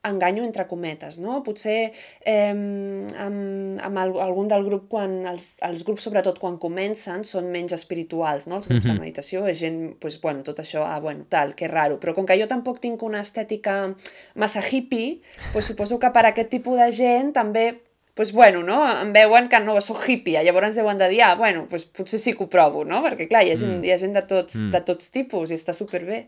enganyo 0.06 0.44
entre 0.44 0.66
cometes, 0.70 1.18
no? 1.18 1.40
Potser 1.42 1.90
eh, 2.22 2.50
amb, 2.52 3.80
amb 3.82 4.00
el, 4.02 4.14
algun 4.22 4.48
del 4.50 4.64
grup, 4.68 4.86
quan 4.92 5.16
els, 5.26 5.50
els 5.66 5.82
grups, 5.86 6.06
sobretot 6.06 6.38
quan 6.38 6.58
comencen, 6.62 7.24
són 7.26 7.50
menys 7.50 7.74
espirituals, 7.74 8.46
no? 8.46 8.60
Els 8.60 8.68
grups 8.70 8.86
mm 8.86 8.90
-hmm. 8.90 8.94
de 8.94 9.04
meditació, 9.06 9.46
és 9.46 9.58
gent, 9.58 9.80
pues, 9.98 10.20
bueno, 10.20 10.42
tot 10.42 10.60
això, 10.60 10.84
ah, 10.86 11.00
bueno, 11.00 11.26
tal, 11.28 11.54
que 11.54 11.68
raro. 11.68 11.98
Però 11.98 12.14
com 12.14 12.26
que 12.26 12.38
jo 12.40 12.46
tampoc 12.46 12.78
tinc 12.80 13.02
una 13.02 13.20
estètica 13.20 13.94
massa 14.34 14.62
hippie, 14.62 15.20
pues, 15.52 15.64
suposo 15.66 15.98
que 15.98 16.10
per 16.10 16.26
aquest 16.26 16.50
tipus 16.50 16.78
de 16.78 16.92
gent 16.92 17.32
també 17.32 17.87
pues 18.18 18.32
bueno, 18.32 18.64
no? 18.64 18.78
em 19.00 19.12
veuen 19.14 19.46
que 19.46 19.60
no 19.62 19.76
sóc 19.78 20.08
hippie, 20.10 20.40
llavors 20.42 20.74
deuen 20.74 20.98
de 20.98 21.06
dir, 21.12 21.20
ah, 21.22 21.36
bueno, 21.38 21.68
pues 21.70 21.84
potser 21.86 22.18
sí 22.18 22.32
que 22.34 22.42
ho 22.42 22.48
provo, 22.50 22.80
no? 22.84 22.98
Perquè, 23.04 23.28
clar, 23.30 23.44
hi 23.46 23.52
ha 23.52 23.58
gent, 23.60 23.76
mm. 23.76 23.84
hi 23.86 23.92
ha 23.94 23.98
gent 24.00 24.16
de, 24.18 24.22
tots, 24.26 24.56
mm. 24.58 24.72
de 24.74 24.80
tots 24.88 25.12
tipus 25.14 25.52
i 25.52 25.54
està 25.54 25.70
superbé. 25.70 26.24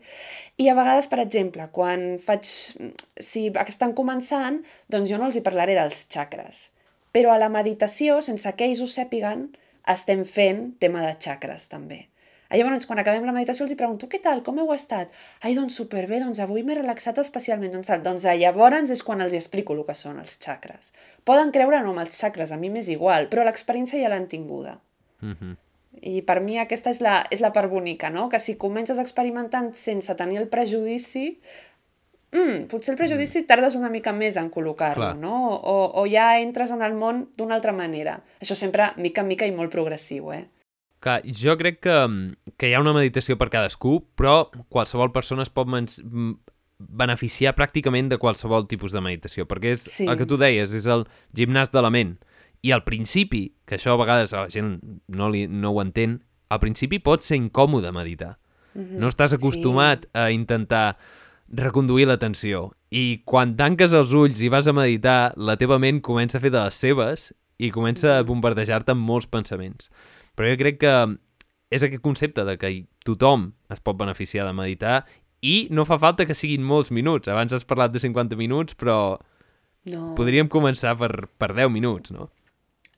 I 0.55 0.69
a 0.71 0.75
vegades, 0.77 1.09
per 1.11 1.19
exemple, 1.19 1.65
quan 1.75 2.05
faig... 2.23 2.47
Si 2.47 3.43
estan 3.65 3.91
començant, 3.97 4.61
doncs 4.87 5.11
jo 5.11 5.19
no 5.19 5.27
els 5.27 5.35
hi 5.35 5.43
parlaré 5.43 5.75
dels 5.75 6.05
xacres. 6.15 6.69
Però 7.11 7.35
a 7.35 7.41
la 7.43 7.51
meditació, 7.51 8.21
sense 8.23 8.55
que 8.55 8.71
ells 8.71 8.79
ho 8.79 8.87
sàpiguen, 8.87 9.49
estem 9.91 10.23
fent 10.23 10.69
tema 10.79 11.03
de 11.03 11.11
xacres, 11.19 11.67
també. 11.75 12.05
Llavors, 12.51 12.85
quan 12.89 12.99
acabem 12.99 13.25
la 13.25 13.33
meditació, 13.35 13.65
els 13.65 13.77
pregunto, 13.79 14.09
què 14.11 14.19
tal, 14.23 14.41
com 14.43 14.59
heu 14.59 14.73
estat? 14.75 15.13
Ai, 15.39 15.55
doncs 15.55 15.77
superbé, 15.79 16.19
doncs 16.19 16.41
avui 16.43 16.65
m'he 16.67 16.75
relaxat 16.75 17.21
especialment. 17.23 17.71
Doncs, 17.77 17.91
doncs 18.03 18.27
llavors 18.41 18.91
és 18.91 19.03
quan 19.07 19.23
els 19.23 19.35
explico 19.37 19.77
el 19.77 19.85
que 19.87 19.95
són 19.95 20.19
els 20.19 20.37
xacres. 20.43 20.91
Poden 21.27 21.53
creure 21.55 21.81
no 21.81 21.95
amb 21.95 22.03
els 22.03 22.19
xacres, 22.19 22.51
a 22.51 22.59
mi 22.59 22.71
m'és 22.73 22.91
igual, 22.91 23.29
però 23.31 23.47
l'experiència 23.47 24.01
ja 24.01 24.11
l'han 24.11 24.27
tinguda. 24.27 24.79
Mm 25.21 25.35
-hmm. 25.35 25.57
I 26.01 26.21
per 26.21 26.39
mi 26.41 26.57
aquesta 26.57 26.89
és 26.89 27.01
la, 27.01 27.25
és 27.29 27.41
la 27.41 27.51
part 27.51 27.69
bonica, 27.69 28.09
no? 28.09 28.29
Que 28.29 28.39
si 28.39 28.57
comences 28.57 28.99
experimentant 28.99 29.73
sense 29.75 30.15
tenir 30.15 30.37
el 30.37 30.47
prejudici, 30.47 31.39
mm, 32.31 32.67
potser 32.67 32.93
el 32.93 32.97
prejudici 32.97 33.41
mm. 33.41 33.45
tardes 33.45 33.75
una 33.75 33.89
mica 33.89 34.11
més 34.11 34.37
en 34.37 34.49
col·locar-lo, 34.49 35.13
no? 35.13 35.35
O, 35.55 35.91
o 36.01 36.07
ja 36.07 36.39
entres 36.39 36.71
en 36.71 36.81
el 36.81 36.93
món 36.93 37.29
d'una 37.37 37.55
altra 37.55 37.71
manera. 37.71 38.21
Això 38.39 38.55
sempre 38.55 38.93
mica 38.97 39.21
en 39.21 39.27
mica 39.27 39.45
i 39.45 39.51
molt 39.51 39.71
progressiu, 39.71 40.31
eh? 40.31 40.47
Que 41.01 41.19
jo 41.33 41.55
crec 41.57 41.79
que, 41.81 41.97
que 42.57 42.69
hi 42.69 42.75
ha 42.77 42.81
una 42.83 42.93
meditació 42.93 43.37
per 43.39 43.49
cadascú, 43.49 43.99
però 44.15 44.51
qualsevol 44.69 45.11
persona 45.15 45.45
es 45.47 45.49
pot 45.49 45.69
beneficiar 46.81 47.55
pràcticament 47.57 48.09
de 48.11 48.19
qualsevol 48.21 48.67
tipus 48.69 48.93
de 48.93 49.01
meditació, 49.01 49.47
perquè 49.49 49.73
és 49.75 49.85
sí. 49.85 50.05
el 50.09 50.17
que 50.19 50.27
tu 50.29 50.37
deies, 50.41 50.73
és 50.77 50.87
el 50.89 51.05
gimnàs 51.37 51.73
de 51.73 51.81
la 51.81 51.91
ment. 51.93 52.15
I 52.61 52.73
al 52.75 52.83
principi, 52.85 53.47
que 53.65 53.77
això 53.77 53.95
a 53.95 54.01
vegades 54.01 54.35
la 54.37 54.47
gent 54.53 54.75
no, 55.09 55.29
li, 55.33 55.47
no 55.49 55.73
ho 55.73 55.81
entén, 55.81 56.19
al 56.51 56.61
principi 56.61 56.99
pot 57.01 57.25
ser 57.25 57.39
incòmode 57.39 57.91
meditar. 57.95 58.37
Mm 58.73 58.81
-hmm. 58.81 58.99
No 58.99 59.07
estàs 59.07 59.33
acostumat 59.33 60.05
sí. 60.05 60.09
a 60.13 60.31
intentar 60.31 60.97
reconduir 61.51 62.07
l'atenció. 62.07 62.71
I 62.91 63.21
quan 63.25 63.55
tanques 63.55 63.93
els 63.93 64.13
ulls 64.13 64.41
i 64.41 64.49
vas 64.49 64.67
a 64.67 64.73
meditar, 64.73 65.33
la 65.37 65.57
teva 65.57 65.79
ment 65.79 66.01
comença 66.01 66.37
a 66.37 66.41
fer 66.41 66.51
de 66.51 66.63
les 66.63 66.75
seves 66.75 67.33
i 67.57 67.71
comença 67.71 68.07
mm 68.07 68.19
a 68.19 68.23
bombardejar-te 68.23 68.91
amb 68.91 69.05
molts 69.05 69.27
pensaments. 69.27 69.89
Però 70.35 70.51
jo 70.51 70.59
crec 70.59 70.79
que 70.83 70.95
és 71.71 71.83
aquest 71.83 72.03
concepte 72.03 72.43
de 72.47 72.57
que 72.59 72.71
tothom 73.07 73.51
es 73.71 73.79
pot 73.79 73.97
beneficiar 73.99 74.45
de 74.47 74.55
meditar 74.55 75.01
i 75.41 75.67
no 75.73 75.87
fa 75.89 75.97
falta 76.01 76.27
que 76.27 76.37
siguin 76.37 76.63
molts 76.67 76.91
minuts. 76.93 77.31
Abans 77.31 77.55
has 77.55 77.65
parlat 77.65 77.93
de 77.93 78.01
50 78.03 78.37
minuts, 78.37 78.75
però 78.77 79.17
no. 79.89 80.11
podríem 80.17 80.51
començar 80.51 80.93
per, 80.99 81.11
per 81.41 81.53
10 81.57 81.71
minuts, 81.73 82.13
no? 82.13 82.29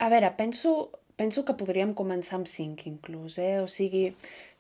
A 0.04 0.10
veure, 0.12 0.34
penso, 0.36 0.92
penso 1.16 1.46
que 1.48 1.56
podríem 1.56 1.94
començar 1.96 2.40
amb 2.40 2.50
5 2.50 2.90
inclús, 2.90 3.38
eh? 3.40 3.62
O 3.64 3.70
sigui, 3.72 4.10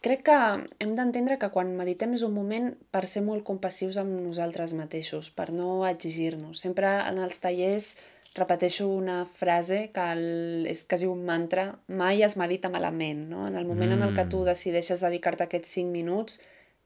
crec 0.06 0.24
que 0.30 0.38
hem 0.80 0.94
d'entendre 0.96 1.40
que 1.42 1.52
quan 1.52 1.74
meditem 1.76 2.16
és 2.16 2.24
un 2.24 2.36
moment 2.38 2.72
per 2.94 3.04
ser 3.12 3.26
molt 3.26 3.44
compassius 3.48 4.00
amb 4.00 4.16
nosaltres 4.22 4.76
mateixos, 4.78 5.34
per 5.36 5.50
no 5.52 5.84
exigir-nos. 5.90 6.64
Sempre 6.64 6.96
en 7.10 7.20
els 7.26 7.42
tallers 7.44 7.96
repeteixo 8.34 8.88
una 8.89 9.26
frase 9.26 9.91
que 9.93 10.06
el, 10.15 10.65
és 10.69 10.82
quasi 10.89 11.06
un 11.06 11.22
mantra, 11.26 11.67
mai 11.88 12.24
es 12.26 12.38
medita 12.39 12.72
malament, 12.74 13.28
no? 13.30 13.46
En 13.48 13.60
el 13.60 13.67
moment 13.69 13.91
mm. 13.91 14.00
en 14.00 14.08
el 14.08 14.15
que 14.17 14.26
tu 14.26 14.41
mm. 14.41 14.50
decideixes 14.50 15.06
dedicar-te 15.06 15.46
aquests 15.46 15.78
5 15.78 15.93
minuts, 15.93 16.39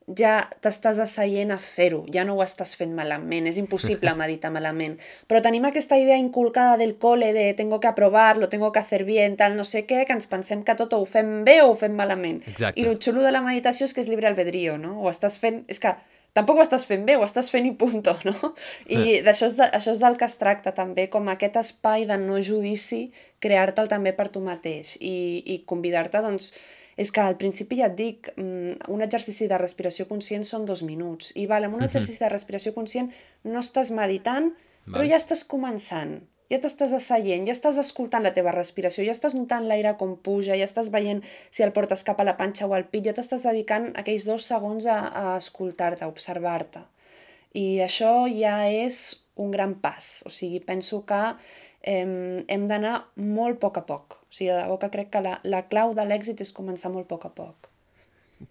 ja 0.08 0.48
t'estàs 0.64 1.00
asseient 1.04 1.52
a 1.52 1.58
fer-ho, 1.60 2.06
ja 2.14 2.24
no 2.24 2.38
ho 2.38 2.44
estàs 2.44 2.74
fent 2.80 2.94
malament, 2.96 3.48
és 3.48 3.58
impossible 3.60 4.14
meditar 4.22 4.52
malament. 4.56 4.96
Però 5.28 5.42
tenim 5.44 5.68
aquesta 5.68 6.00
idea 6.00 6.20
inculcada 6.20 6.78
del 6.80 6.96
col·le 7.00 7.34
de 7.36 7.48
tengo 7.60 7.80
que 7.80 7.92
aprovar-lo, 7.92 8.48
tengo 8.50 8.72
que 8.72 8.80
hacer 8.80 9.04
bien, 9.04 9.36
tal, 9.36 9.58
no 9.58 9.64
sé 9.68 9.84
què, 9.88 10.06
que 10.08 10.16
ens 10.16 10.28
pensem 10.32 10.64
que 10.64 10.76
tot 10.80 10.96
ho 10.96 11.04
fem 11.06 11.44
bé 11.48 11.62
o 11.64 11.72
ho 11.72 11.80
fem 11.80 11.96
malament. 11.96 12.40
Exacte. 12.48 12.80
I 12.80 12.88
el 12.88 13.00
xulo 13.04 13.24
de 13.24 13.32
la 13.36 13.44
meditació 13.44 13.88
és 13.88 13.96
que 13.96 14.04
és 14.04 14.12
libre 14.12 14.32
albedrío, 14.32 14.78
no? 14.80 14.98
Ho 15.02 15.12
estàs 15.12 15.40
fent... 15.44 15.66
És 15.68 15.84
que 15.84 15.96
tampoc 16.38 16.60
ho 16.60 16.64
estàs 16.66 16.86
fent 16.86 17.06
bé, 17.08 17.18
ho 17.18 17.26
estàs 17.26 17.50
fent 17.54 17.66
i 17.66 17.74
punto, 17.82 18.14
no? 18.28 18.54
I 18.86 19.18
eh. 19.18 19.20
d'això 19.26 19.50
és, 19.50 19.58
de, 19.58 19.68
això 19.80 19.96
és 19.96 20.04
del 20.04 20.18
que 20.20 20.28
es 20.30 20.38
tracta 20.40 20.74
també, 20.78 21.08
com 21.14 21.28
aquest 21.34 21.58
espai 21.64 22.06
de 22.10 22.20
no 22.22 22.40
judici, 22.46 23.08
crear-te'l 23.44 23.90
també 23.90 24.14
per 24.18 24.30
tu 24.34 24.44
mateix 24.46 24.96
i, 25.02 25.16
i 25.56 25.62
convidar-te, 25.70 26.22
doncs, 26.26 26.54
és 26.98 27.12
que 27.14 27.22
al 27.22 27.38
principi 27.38 27.82
ja 27.82 27.92
et 27.92 27.98
dic, 27.98 28.32
mm, 28.36 28.88
un 28.94 29.06
exercici 29.06 29.50
de 29.50 29.60
respiració 29.62 30.08
conscient 30.10 30.46
són 30.50 30.66
dos 30.66 30.82
minuts, 30.86 31.34
i 31.38 31.46
val, 31.50 31.68
amb 31.68 31.78
un 31.78 31.86
exercici 31.86 32.24
de 32.24 32.32
respiració 32.34 32.74
conscient 32.78 33.12
no 33.46 33.62
estàs 33.62 33.94
meditant, 33.94 34.50
val. 34.54 34.96
però 34.96 35.06
ja 35.10 35.22
estàs 35.22 35.46
començant. 35.46 36.20
Ja 36.52 36.60
t'estàs 36.64 36.94
asseient, 36.98 37.46
ja 37.48 37.54
estàs 37.56 37.80
escoltant 37.82 38.24
la 38.24 38.34
teva 38.36 38.54
respiració, 38.56 39.06
ja 39.08 39.16
estàs 39.16 39.36
notant 39.38 39.68
l'aire 39.68 39.94
com 40.00 40.16
puja, 40.28 40.56
ja 40.56 40.68
estàs 40.68 40.92
veient 40.94 41.24
si 41.52 41.66
el 41.66 41.74
portes 41.76 42.06
cap 42.08 42.22
a 42.22 42.28
la 42.28 42.38
panxa 42.40 42.68
o 42.68 42.76
al 42.76 42.88
pit, 42.92 43.06
ja 43.10 43.16
t'estàs 43.18 43.48
dedicant 43.50 43.92
aquells 44.00 44.28
dos 44.30 44.48
segons 44.48 44.88
a, 44.88 45.00
a 45.08 45.38
escoltar-te, 45.42 46.06
a 46.06 46.12
observar-te. 46.12 46.84
I 47.58 47.82
això 47.84 48.28
ja 48.32 48.60
és 48.70 49.00
un 49.38 49.52
gran 49.52 49.78
pas. 49.82 50.24
O 50.28 50.32
sigui, 50.34 50.60
penso 50.64 51.04
que 51.10 51.22
eh, 51.82 52.44
hem 52.48 52.68
d'anar 52.70 52.98
molt 53.16 53.58
a 53.58 53.62
poc 53.66 53.82
a 53.82 53.86
poc. 53.88 54.20
O 54.28 54.34
sigui, 54.34 54.52
de 54.52 54.60
debò 54.62 54.78
que 54.82 54.92
crec 54.94 55.12
que 55.14 55.24
la, 55.24 55.40
la 55.44 55.64
clau 55.72 55.96
de 55.98 56.06
l'èxit 56.06 56.44
és 56.44 56.54
començar 56.54 56.92
molt 56.94 57.08
a 57.08 57.12
poc 57.16 57.28
a 57.30 57.34
poc. 57.42 57.72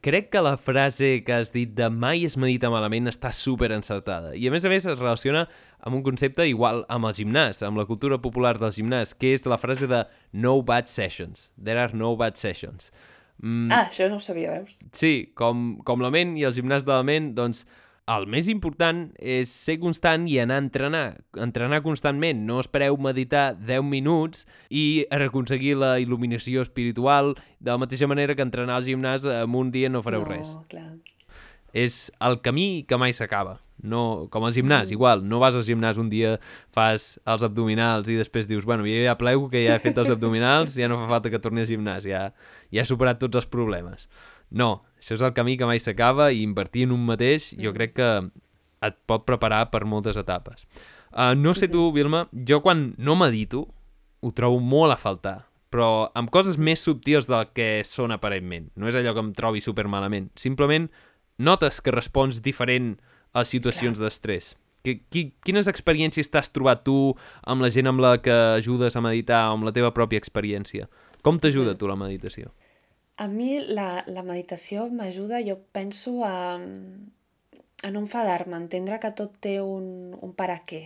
Crec 0.03 0.33
que 0.33 0.41
la 0.43 0.57
frase 0.59 1.23
que 1.23 1.35
has 1.37 1.53
dit 1.55 1.71
de 1.79 1.87
mai 1.95 2.25
es 2.27 2.35
medita 2.41 2.71
malament 2.73 3.07
està 3.07 3.31
super 3.35 3.69
encertada. 3.71 4.33
I 4.35 4.49
a 4.49 4.55
més 4.55 4.67
a 4.67 4.73
més 4.73 4.83
es 4.83 4.99
relaciona 4.99 5.45
amb 5.79 6.01
un 6.01 6.03
concepte 6.07 6.47
igual 6.51 6.83
amb 6.91 7.07
el 7.07 7.15
gimnàs, 7.15 7.63
amb 7.63 7.79
la 7.79 7.87
cultura 7.87 8.19
popular 8.19 8.57
del 8.59 8.75
gimnàs, 8.75 9.15
que 9.15 9.31
és 9.37 9.47
la 9.47 9.61
frase 9.63 9.87
de 9.87 10.03
no 10.35 10.59
bad 10.67 10.91
sessions. 10.91 11.53
There 11.55 11.79
are 11.79 11.95
no 11.95 12.17
bad 12.19 12.35
sessions. 12.41 12.91
Mm, 13.39 13.71
ah, 13.71 13.85
això 13.85 14.09
no 14.11 14.19
ho 14.19 14.23
sabia, 14.25 14.59
veus? 14.59 14.75
Sí, 14.97 15.31
com, 15.39 15.77
com 15.87 16.03
la 16.03 16.11
ment 16.11 16.35
i 16.41 16.47
el 16.49 16.57
gimnàs 16.57 16.87
de 16.87 16.95
la 16.95 17.05
ment, 17.07 17.35
doncs 17.37 17.63
el 18.07 18.29
més 18.31 18.47
important 18.47 19.09
és 19.19 19.51
ser 19.51 19.77
constant 19.83 20.29
i 20.31 20.39
anar 20.39 20.61
a 20.61 20.63
entrenar. 20.63 21.05
Entrenar 21.43 21.83
constantment. 21.83 22.45
No 22.47 22.61
espereu 22.63 22.99
meditar 23.03 23.57
10 23.59 23.83
minuts 23.89 24.47
i 24.71 25.05
aconseguir 25.11 25.75
la 25.81 25.97
il·luminació 26.03 26.63
espiritual 26.63 27.35
de 27.59 27.73
la 27.73 27.81
mateixa 27.83 28.07
manera 28.07 28.39
que 28.39 28.47
entrenar 28.47 28.79
al 28.79 28.87
gimnàs 28.87 29.27
en 29.27 29.59
un 29.59 29.75
dia 29.75 29.91
no 29.91 30.05
fareu 30.07 30.23
no, 30.23 30.31
res. 30.31 30.55
clar. 30.71 30.93
És 31.77 32.07
el 32.25 32.39
camí 32.47 32.87
que 32.89 32.97
mai 32.97 33.13
s'acaba. 33.13 33.59
No, 33.83 34.31
com 34.33 34.47
al 34.47 34.55
gimnàs, 34.55 34.89
mm. 34.89 34.95
igual. 34.95 35.27
No 35.29 35.43
vas 35.43 35.59
al 35.59 35.67
gimnàs 35.67 35.99
un 36.01 36.09
dia, 36.09 36.37
fas 36.73 37.19
els 37.29 37.43
abdominals 37.45 38.09
i 38.09 38.17
després 38.17 38.49
dius, 38.49 38.65
bueno, 38.65 38.87
jo 38.89 39.03
ja 39.05 39.19
plego 39.21 39.51
que 39.53 39.67
ja 39.67 39.75
he 39.77 39.83
fet 39.83 39.99
els 40.01 40.15
abdominals, 40.15 40.79
ja 40.79 40.89
no 40.89 40.97
fa 41.03 41.11
falta 41.11 41.33
que 41.33 41.43
torni 41.43 41.61
al 41.61 41.69
gimnàs, 41.69 42.07
ja, 42.09 42.31
ja 42.73 42.83
he 42.83 42.89
superat 42.89 43.21
tots 43.21 43.43
els 43.43 43.51
problemes. 43.53 44.09
No, 44.51 44.85
això 44.99 45.17
és 45.17 45.25
el 45.25 45.35
camí 45.37 45.57
que 45.59 45.69
mai 45.69 45.81
s'acaba 45.83 46.31
i 46.33 46.43
invertir 46.45 46.87
en 46.87 46.95
un 46.97 47.07
mateix 47.07 47.53
jo 47.57 47.71
mm. 47.71 47.77
crec 47.77 47.97
que 47.99 48.11
et 48.87 48.97
pot 49.09 49.25
preparar 49.27 49.67
per 49.73 49.85
moltes 49.89 50.19
etapes. 50.21 50.67
Uh, 51.11 51.33
no 51.39 51.55
sé 51.57 51.69
tu, 51.73 51.89
Vilma, 51.95 52.27
jo 52.47 52.61
quan 52.63 52.91
no 52.99 53.17
medito 53.17 53.67
ho 54.21 54.33
trobo 54.37 54.61
molt 54.61 54.93
a 54.93 55.01
faltar, 55.01 55.37
però 55.73 56.11
amb 56.17 56.31
coses 56.33 56.59
més 56.59 56.83
subtils 56.85 57.29
del 57.31 57.49
que 57.57 57.83
són 57.87 58.15
aparentment. 58.15 58.71
No 58.77 58.89
és 58.91 58.97
allò 58.99 59.15
que 59.17 59.25
em 59.25 59.33
trobi 59.37 59.63
super 59.65 59.87
malament. 59.89 60.31
Simplement 60.39 60.91
notes 61.39 61.81
que 61.81 61.95
respons 61.95 62.41
diferent 62.45 62.97
a 63.37 63.45
situacions 63.45 64.01
d'estrès. 64.01 64.55
Quines 64.87 65.67
experiències 65.67 66.31
t'has 66.31 66.53
trobat 66.55 66.85
tu 66.87 67.11
amb 67.43 67.65
la 67.65 67.73
gent 67.75 67.91
amb 67.91 68.01
la 68.01 68.17
que 68.23 68.35
ajudes 68.61 68.95
a 68.95 69.03
meditar, 69.03 69.49
amb 69.51 69.67
la 69.67 69.75
teva 69.75 69.91
pròpia 69.95 70.21
experiència? 70.23 70.87
Com 71.27 71.41
t'ajuda 71.43 71.75
tu 71.75 71.91
la 71.91 71.99
meditació? 71.99 72.53
A 73.17 73.29
mi 73.33 73.55
la, 73.65 74.05
la 74.13 74.23
meditació 74.23 74.91
m'ajuda, 74.93 75.41
jo 75.45 75.57
penso, 75.73 76.19
a, 76.25 76.59
a 76.61 77.91
no 77.95 78.03
enfadar-me, 78.05 78.59
entendre 78.61 78.99
que 79.01 79.13
tot 79.17 79.39
té 79.41 79.57
un, 79.65 79.87
un 80.21 80.35
per 80.37 80.51
a 80.53 80.59
què. 80.69 80.83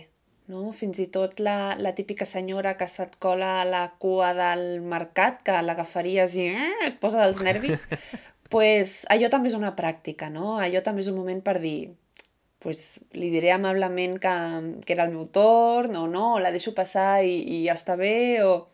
No? 0.51 0.71
Fins 0.75 0.99
i 1.03 1.07
tot 1.11 1.39
la, 1.43 1.75
la 1.79 1.91
típica 1.95 2.27
senyora 2.27 2.77
que 2.79 2.87
se't 2.87 3.17
cola 3.23 3.51
a 3.61 3.67
la 3.67 3.83
cua 3.99 4.31
del 4.37 4.79
mercat, 4.93 5.43
que 5.47 5.59
l'agafaries 5.63 6.35
i 6.39 6.47
eh, 6.53 6.71
et 6.87 6.99
posa 7.03 7.25
dels 7.25 7.43
nervis, 7.43 7.83
pues, 8.53 9.01
allò 9.11 9.31
també 9.31 9.51
és 9.51 9.59
una 9.59 9.75
pràctica, 9.75 10.31
no? 10.31 10.55
Allò 10.63 10.83
també 10.87 11.03
és 11.03 11.11
un 11.11 11.19
moment 11.19 11.43
per 11.43 11.59
dir, 11.63 11.91
pues, 12.63 13.01
li 13.11 13.31
diré 13.33 13.51
amablement 13.55 14.19
que, 14.23 14.35
que 14.85 14.95
era 14.95 15.07
el 15.07 15.15
meu 15.15 15.27
torn, 15.35 15.99
o 15.99 16.07
no, 16.07 16.35
o 16.35 16.43
la 16.43 16.51
deixo 16.55 16.75
passar 16.77 17.25
i, 17.27 17.41
i 17.57 17.63
ja 17.67 17.75
està 17.75 17.99
bé, 17.99 18.39
o 18.47 18.69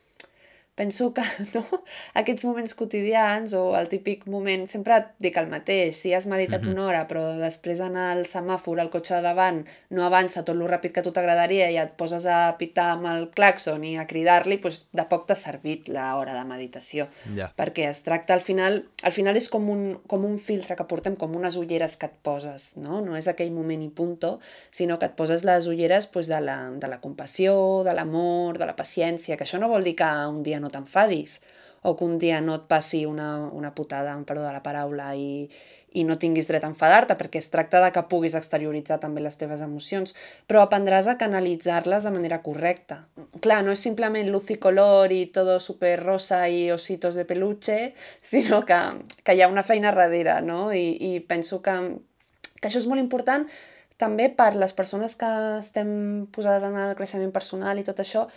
penso 0.77 1.11
que 1.13 1.25
no? 1.55 1.65
aquests 2.13 2.45
moments 2.45 2.77
quotidians 2.77 3.55
o 3.57 3.75
el 3.79 3.89
típic 3.91 4.27
moment, 4.29 4.67
sempre 4.69 5.01
dic 5.19 5.37
el 5.41 5.49
mateix, 5.51 5.97
si 5.97 6.13
has 6.13 6.29
meditat 6.29 6.61
mm 6.61 6.67
-hmm. 6.67 6.77
una 6.77 6.85
hora 6.85 7.07
però 7.09 7.23
després 7.41 7.81
en 7.81 7.97
el 7.97 8.25
semàfor 8.29 8.79
el 8.79 8.93
cotxe 8.93 9.15
de 9.15 9.21
davant 9.27 9.65
no 9.89 10.05
avança 10.05 10.43
tot 10.45 10.55
lo 10.55 10.67
ràpid 10.67 10.93
que 10.95 11.03
tu 11.05 11.11
t'agradaria 11.15 11.69
i 11.71 11.77
et 11.81 11.93
poses 11.99 12.25
a 12.25 12.55
pitar 12.59 12.91
amb 12.95 13.07
el 13.11 13.29
claxon 13.35 13.83
i 13.83 13.95
a 13.97 14.05
cridar-li, 14.09 14.59
doncs 14.63 14.85
de 14.93 15.05
poc 15.09 15.27
t'ha 15.27 15.35
servit 15.35 15.89
l'hora 15.91 16.35
de 16.35 16.43
meditació. 16.47 17.07
Yeah. 17.35 17.51
Perquè 17.57 17.87
es 17.89 18.03
tracta 18.05 18.35
al 18.35 18.43
final, 18.45 18.83
al 19.03 19.15
final 19.15 19.39
és 19.39 19.49
com 19.49 19.69
un, 19.69 19.83
com 20.07 20.25
un 20.27 20.37
filtre 20.39 20.75
que 20.75 20.87
portem, 20.89 21.15
com 21.19 21.35
unes 21.35 21.57
ulleres 21.59 21.97
que 21.97 22.09
et 22.11 22.17
poses, 22.23 22.69
no? 22.77 23.01
No 23.01 23.17
és 23.19 23.27
aquell 23.27 23.51
moment 23.55 23.83
i 23.83 23.89
punto, 23.89 24.37
sinó 24.71 24.99
que 24.99 25.09
et 25.09 25.17
poses 25.19 25.45
les 25.47 25.67
ulleres 25.67 26.09
doncs, 26.11 26.29
de, 26.31 26.41
la, 26.43 26.57
de 26.75 26.91
la 26.91 26.99
compassió, 27.03 27.83
de 27.87 27.95
l'amor, 27.97 28.57
de 28.59 28.69
la 28.69 28.75
paciència, 28.75 29.37
que 29.37 29.47
això 29.47 29.59
no 29.61 29.71
vol 29.71 29.87
dir 29.87 29.95
que 29.99 30.09
un 30.27 30.43
dia 30.43 30.59
no 30.59 30.66
no 30.67 30.73
t'enfadis 30.73 31.39
o 31.87 31.95
que 31.95 32.03
un 32.03 32.17
dia 32.19 32.41
no 32.41 32.55
et 32.57 32.65
passi 32.67 33.05
una, 33.05 33.37
una 33.53 33.73
putada, 33.75 34.11
amb 34.11 34.27
perdó 34.27 34.43
de 34.43 34.51
la 34.51 34.63
paraula, 34.65 35.13
i, 35.15 35.45
i 35.95 36.03
no 36.03 36.17
tinguis 36.19 36.49
dret 36.49 36.65
a 36.65 36.71
enfadar-te, 36.71 37.15
perquè 37.15 37.39
es 37.39 37.47
tracta 37.53 37.79
de 37.83 37.91
que 37.95 38.03
puguis 38.11 38.35
exterioritzar 38.35 38.97
també 38.99 39.21
les 39.23 39.37
teves 39.39 39.63
emocions, 39.63 40.11
però 40.49 40.65
aprendràs 40.65 41.07
a 41.07 41.15
canalitzar-les 41.21 42.03
de 42.03 42.11
manera 42.13 42.41
correcta. 42.43 42.99
Clar, 43.39 43.61
no 43.63 43.71
és 43.71 43.85
simplement 43.87 44.27
luz 44.33 44.51
i 44.51 44.59
color 44.61 45.13
i 45.15 45.21
todo 45.33 45.61
super 45.63 45.95
rosa 46.01 46.43
i 46.49 46.67
ositos 46.75 47.15
de 47.15 47.25
peluche, 47.29 47.79
sinó 48.33 48.63
que, 48.67 48.81
que 49.23 49.37
hi 49.37 49.45
ha 49.45 49.51
una 49.53 49.63
feina 49.63 49.95
darrere, 49.95 50.41
no? 50.41 50.67
I, 50.73 50.91
i 51.13 51.19
penso 51.23 51.61
que, 51.63 51.79
que 52.59 52.67
això 52.67 52.83
és 52.83 52.89
molt 52.89 53.03
important 53.03 53.47
també 53.97 54.27
per 54.29 54.51
les 54.53 54.75
persones 54.77 55.15
que 55.17 55.29
estem 55.57 56.27
posades 56.29 56.67
en 56.67 56.75
el 56.77 56.93
creixement 56.99 57.31
personal 57.33 57.79
i 57.81 57.85
tot 57.87 58.03
això, 58.03 58.27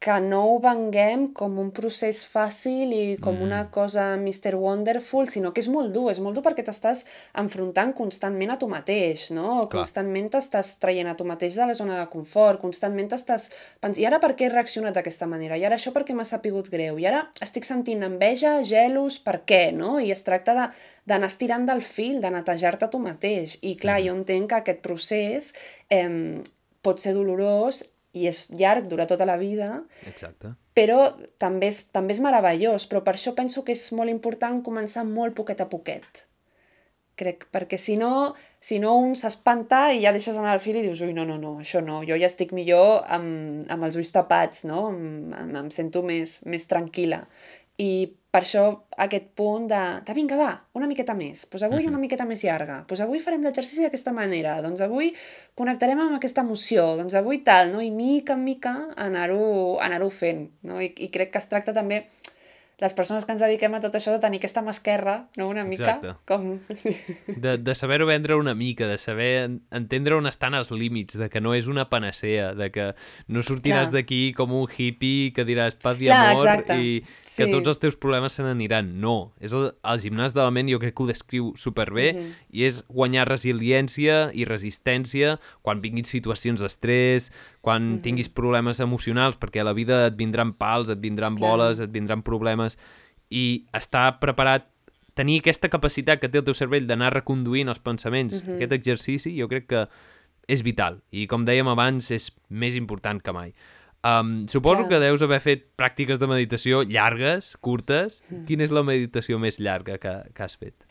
que 0.00 0.14
no 0.24 0.38
ho 0.48 0.54
venguem 0.64 1.26
com 1.36 1.58
un 1.60 1.68
procés 1.76 2.22
fàcil 2.24 2.92
i 2.96 3.00
com 3.20 3.34
mm. 3.36 3.44
una 3.44 3.58
cosa 3.74 4.06
Mr. 4.16 4.54
Wonderful, 4.56 5.28
sinó 5.28 5.50
que 5.52 5.60
és 5.60 5.68
molt 5.68 5.92
dur, 5.92 6.06
és 6.08 6.22
molt 6.24 6.38
dur 6.38 6.44
perquè 6.46 6.64
t'estàs 6.64 7.02
enfrontant 7.42 7.92
constantment 7.98 8.54
a 8.54 8.56
tu 8.62 8.68
mateix, 8.72 9.26
no? 9.36 9.66
Clar. 9.66 9.82
Constantment 9.82 10.30
t'estàs 10.32 10.72
traient 10.80 11.10
a 11.10 11.14
tu 11.18 11.28
mateix 11.28 11.58
de 11.60 11.68
la 11.68 11.76
zona 11.76 12.00
de 12.00 12.08
confort, 12.14 12.62
constantment 12.64 13.12
t'estàs 13.12 13.50
pensant, 13.52 14.00
i 14.00 14.08
ara 14.08 14.22
per 14.24 14.32
què 14.32 14.48
he 14.48 14.54
reaccionat 14.54 14.96
d'aquesta 14.96 15.28
manera? 15.28 15.60
I 15.60 15.68
ara 15.68 15.76
això 15.76 15.92
perquè 15.92 16.16
m'ha 16.16 16.24
sapigut 16.24 16.72
greu? 16.72 16.96
I 16.96 17.10
ara 17.12 17.26
estic 17.44 17.68
sentint 17.68 18.08
enveja, 18.08 18.56
gelos, 18.64 19.20
per 19.20 19.42
què, 19.44 19.66
no? 19.76 19.98
I 20.00 20.14
es 20.16 20.24
tracta 20.24 20.56
de 20.56 20.66
d'anar 21.10 21.28
estirant 21.28 21.64
del 21.66 21.80
fil, 21.82 22.20
de 22.22 22.30
netejar-te 22.30 22.86
tu 22.88 23.00
mateix. 23.02 23.58
I 23.60 23.76
clar, 23.76 23.98
mm. 24.00 24.06
jo 24.06 24.16
entenc 24.16 24.52
que 24.52 24.60
aquest 24.62 24.84
procés 24.84 25.54
eh, 25.92 26.08
pot 26.80 27.02
ser 27.02 27.16
dolorós 27.16 27.82
i 28.12 28.26
és 28.30 28.48
llarg, 28.58 28.88
dura 28.90 29.06
tota 29.10 29.26
la 29.28 29.36
vida. 29.40 29.82
Exacte. 30.08 30.54
Però 30.74 30.98
també 31.42 31.70
és, 31.70 31.84
també 31.94 32.16
és 32.16 32.22
meravellós, 32.24 32.86
però 32.90 33.04
per 33.06 33.14
això 33.16 33.34
penso 33.36 33.62
que 33.66 33.76
és 33.76 33.84
molt 33.96 34.10
important 34.10 34.60
començar 34.66 35.04
molt 35.06 35.36
poquet 35.38 35.62
a 35.62 35.68
poquet. 35.70 36.24
Crec, 37.20 37.44
perquè 37.52 37.76
si 37.76 37.98
no, 38.00 38.32
si 38.64 38.78
no 38.80 38.94
un 38.96 39.12
s'espanta 39.18 39.90
i 39.92 40.00
ja 40.04 40.12
deixes 40.14 40.38
anar 40.40 40.54
el 40.56 40.62
fil 40.64 40.78
i 40.80 40.84
dius, 40.86 41.02
ui, 41.04 41.12
no, 41.16 41.26
no, 41.28 41.36
no, 41.42 41.58
això 41.60 41.82
no, 41.84 42.00
jo 42.08 42.16
ja 42.16 42.30
estic 42.30 42.54
millor 42.56 43.02
amb, 43.12 43.66
amb 43.68 43.86
els 43.86 43.98
ulls 44.00 44.14
tapats, 44.14 44.64
no? 44.68 44.86
Em, 44.88 45.34
em, 45.36 45.52
em 45.64 45.68
sento 45.74 46.02
més, 46.06 46.38
més 46.48 46.64
tranquil·la. 46.70 47.20
I 47.80 47.90
per 48.30 48.42
això 48.44 48.64
aquest 49.04 49.30
punt 49.38 49.66
de, 49.70 49.80
de 50.06 50.14
vinga, 50.14 50.36
va, 50.38 50.50
una 50.78 50.86
miqueta 50.90 51.16
més, 51.18 51.42
doncs 51.50 51.64
avui 51.66 51.88
una 51.90 51.98
miqueta 51.98 52.26
més 52.28 52.44
llarga, 52.46 52.80
doncs 52.86 53.02
avui 53.02 53.22
farem 53.22 53.42
l'exercici 53.46 53.82
d'aquesta 53.86 54.14
manera, 54.14 54.54
doncs 54.62 54.82
avui 54.86 55.10
connectarem 55.58 55.98
amb 55.98 56.18
aquesta 56.18 56.44
emoció, 56.46 56.84
doncs 57.00 57.16
avui 57.18 57.42
tal, 57.46 57.74
no? 57.74 57.82
i 57.82 57.90
mica 57.90 58.38
en 58.38 58.44
mica 58.46 58.74
anar-ho 58.96 59.42
anar, 59.82 60.00
fent. 60.14 60.46
No? 60.62 60.78
I, 60.80 60.92
I 60.94 61.10
crec 61.12 61.34
que 61.34 61.42
es 61.42 61.50
tracta 61.50 61.74
també 61.76 62.04
les 62.80 62.94
persones 62.96 63.26
que 63.26 63.34
ens 63.34 63.42
dediquem 63.42 63.74
a 63.76 63.80
tot 63.82 63.94
això 63.98 64.14
de 64.14 64.20
tenir 64.22 64.38
aquesta 64.40 64.62
mà 64.64 64.72
esquerra, 64.72 65.16
no? 65.36 65.50
una 65.52 65.64
mica, 65.68 65.98
Exacte. 65.98 66.14
com... 66.26 66.58
De, 67.40 67.56
de 67.60 67.74
saber-ho 67.76 68.06
vendre 68.08 68.36
una 68.36 68.54
mica, 68.54 68.86
de 68.88 68.96
saber 68.98 69.50
entendre 69.70 70.16
on 70.16 70.26
estan 70.26 70.56
els 70.56 70.72
límits, 70.72 71.18
de 71.20 71.28
que 71.32 71.42
no 71.44 71.52
és 71.56 71.68
una 71.70 71.86
panacea, 71.92 72.54
de 72.56 72.70
que 72.72 72.86
no 73.28 73.44
sortiràs 73.44 73.92
d'aquí 73.92 74.32
com 74.36 74.54
un 74.56 74.66
hippie 74.70 75.30
que 75.36 75.44
diràs 75.44 75.76
paz 75.80 76.00
i 76.00 76.08
Clar, 76.08 76.32
amor 76.32 76.48
exacte. 76.48 76.78
i 76.80 76.90
que 77.04 77.46
sí. 77.46 77.50
tots 77.52 77.74
els 77.74 77.82
teus 77.84 77.98
problemes 78.00 78.36
se 78.36 78.46
n'aniran. 78.46 78.94
No, 79.00 79.32
és 79.40 79.54
el, 79.56 79.70
el 79.84 80.02
gimnàs 80.02 80.34
de 80.36 80.42
la 80.42 80.50
ment, 80.54 80.72
jo 80.72 80.80
crec 80.82 80.96
que 80.96 81.04
ho 81.04 81.10
descriu 81.10 81.52
superbé, 81.60 82.12
mm 82.12 82.18
-hmm. 82.18 82.48
i 82.56 82.64
és 82.64 82.82
guanyar 82.88 83.28
resiliència 83.28 84.30
i 84.32 84.48
resistència 84.48 85.38
quan 85.62 85.80
vinguin 85.84 86.04
situacions 86.04 86.60
d'estrès, 86.60 87.30
quan 87.60 87.82
mm 87.82 87.94
-hmm. 87.94 88.02
tinguis 88.02 88.28
problemes 88.28 88.80
emocionals, 88.80 89.36
perquè 89.38 89.60
a 89.60 89.64
la 89.64 89.72
vida 89.72 90.06
et 90.06 90.16
vindran 90.16 90.52
pals, 90.52 90.88
et 90.88 91.00
vindran 91.00 91.36
Clar. 91.36 91.50
boles, 91.50 91.80
et 91.80 91.90
vindran 91.92 92.22
problemes, 92.22 92.69
i 93.30 93.66
estar 93.76 94.18
preparat, 94.20 94.68
tenir 95.14 95.40
aquesta 95.40 95.70
capacitat 95.70 96.20
que 96.20 96.28
té 96.28 96.40
el 96.40 96.46
teu 96.46 96.54
cervell 96.54 96.86
d'anar 96.86 97.12
reconduint 97.14 97.68
els 97.68 97.78
pensaments, 97.78 98.34
mm 98.34 98.46
-hmm. 98.46 98.56
aquest 98.56 98.72
exercici, 98.72 99.36
jo 99.38 99.48
crec 99.48 99.66
que 99.66 99.88
és 100.48 100.62
vital, 100.62 101.00
i 101.10 101.26
com 101.26 101.44
dèiem 101.44 101.68
abans, 101.68 102.10
és 102.10 102.32
més 102.48 102.74
important 102.74 103.22
que 103.22 103.32
mai. 103.32 103.54
Um, 104.00 104.48
suposo 104.48 104.86
Clar. 104.86 104.88
que 104.88 104.98
deus 104.98 105.22
haver 105.22 105.40
fet 105.44 105.66
pràctiques 105.76 106.18
de 106.18 106.26
meditació 106.26 106.82
llargues, 106.88 107.56
curtes. 107.60 108.22
Mm. 108.30 108.46
Quina 108.48 108.64
és 108.64 108.72
la 108.72 108.82
meditació 108.82 109.38
més 109.38 109.60
llarga 109.60 109.98
que, 110.00 110.14
que 110.32 110.42
has 110.42 110.56
fet? 110.56 110.86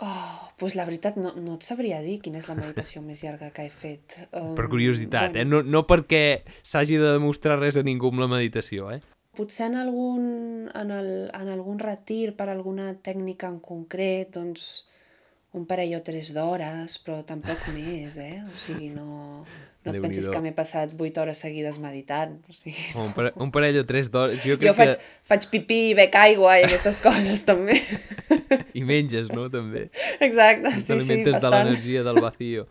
Oh, 0.00 0.48
doncs 0.60 0.76
la 0.78 0.86
veritat 0.86 1.18
no, 1.18 1.34
no 1.36 1.58
et 1.58 1.66
sabria 1.66 1.98
dir 2.00 2.20
quina 2.22 2.38
és 2.38 2.48
la 2.48 2.54
meditació 2.56 3.02
més 3.08 3.20
llarga 3.24 3.50
que 3.52 3.66
he 3.66 3.70
fet. 3.70 4.16
Um, 4.30 4.54
Per 4.56 4.68
curiositat, 4.70 5.34
bueno. 5.34 5.42
eh? 5.42 5.44
No, 5.44 5.60
no 5.62 5.84
perquè 5.90 6.22
s'hagi 6.62 6.96
de 6.96 7.12
demostrar 7.18 7.58
res 7.60 7.76
a 7.76 7.84
ningú 7.84 8.14
amb 8.14 8.24
la 8.24 8.30
meditació, 8.38 8.88
eh? 8.94 9.02
Potser 9.38 9.68
en 9.70 9.78
algun, 9.78 10.22
en, 10.74 10.90
el, 10.90 11.10
en 11.30 11.50
algun 11.52 11.78
retir 11.78 12.34
per 12.34 12.48
alguna 12.50 12.90
tècnica 13.06 13.46
en 13.46 13.60
concret, 13.62 14.32
doncs 14.34 14.68
un 15.56 15.64
parell 15.68 15.94
o 15.96 16.02
tres 16.04 16.32
d'hores, 16.34 16.98
però 17.04 17.22
tampoc 17.26 17.68
més, 17.76 18.18
eh? 18.20 18.42
O 18.44 18.58
sigui, 18.58 18.90
no, 18.92 19.44
no 19.86 19.94
et 19.94 20.02
pensis 20.02 20.28
que 20.28 20.42
m'he 20.44 20.52
passat 20.56 20.92
vuit 20.98 21.16
hores 21.22 21.40
seguides 21.44 21.80
meditant. 21.82 22.36
O 22.50 22.56
sigui, 22.56 22.84
no. 22.92 23.06
un, 23.06 23.14
parell, 23.16 23.40
un 23.46 23.54
parell 23.54 23.80
o 23.80 23.86
tres 23.88 24.12
d'hores... 24.12 24.42
Jo, 24.44 24.58
jo 24.60 24.74
faig, 24.76 24.94
que... 24.94 25.10
faig 25.32 25.48
pipí, 25.54 25.80
bec 25.98 26.18
aigua 26.20 26.58
i 26.60 26.68
aquestes 26.68 27.00
coses, 27.04 27.44
també. 27.48 27.78
I 28.78 28.84
menges, 28.88 29.30
no?, 29.32 29.48
també. 29.52 29.88
Exacte, 30.18 30.74
sí, 30.80 30.98
sí, 31.00 31.20
bastant. 31.24 31.44
de 31.46 31.52
l'energia 31.56 32.06
del 32.06 32.24
vacío. 32.24 32.68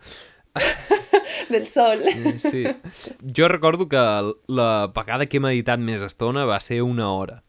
Del 1.48 1.66
sol. 1.66 1.98
Sí. 2.38 2.64
Jo 3.36 3.48
recordo 3.48 3.88
que 3.88 4.02
la 4.48 4.92
vegada 4.94 5.26
que 5.26 5.38
he 5.38 5.44
meditat 5.44 5.80
més 5.80 6.04
estona 6.04 6.46
va 6.48 6.60
ser 6.60 6.82
una 6.82 7.10
hora. 7.10 7.42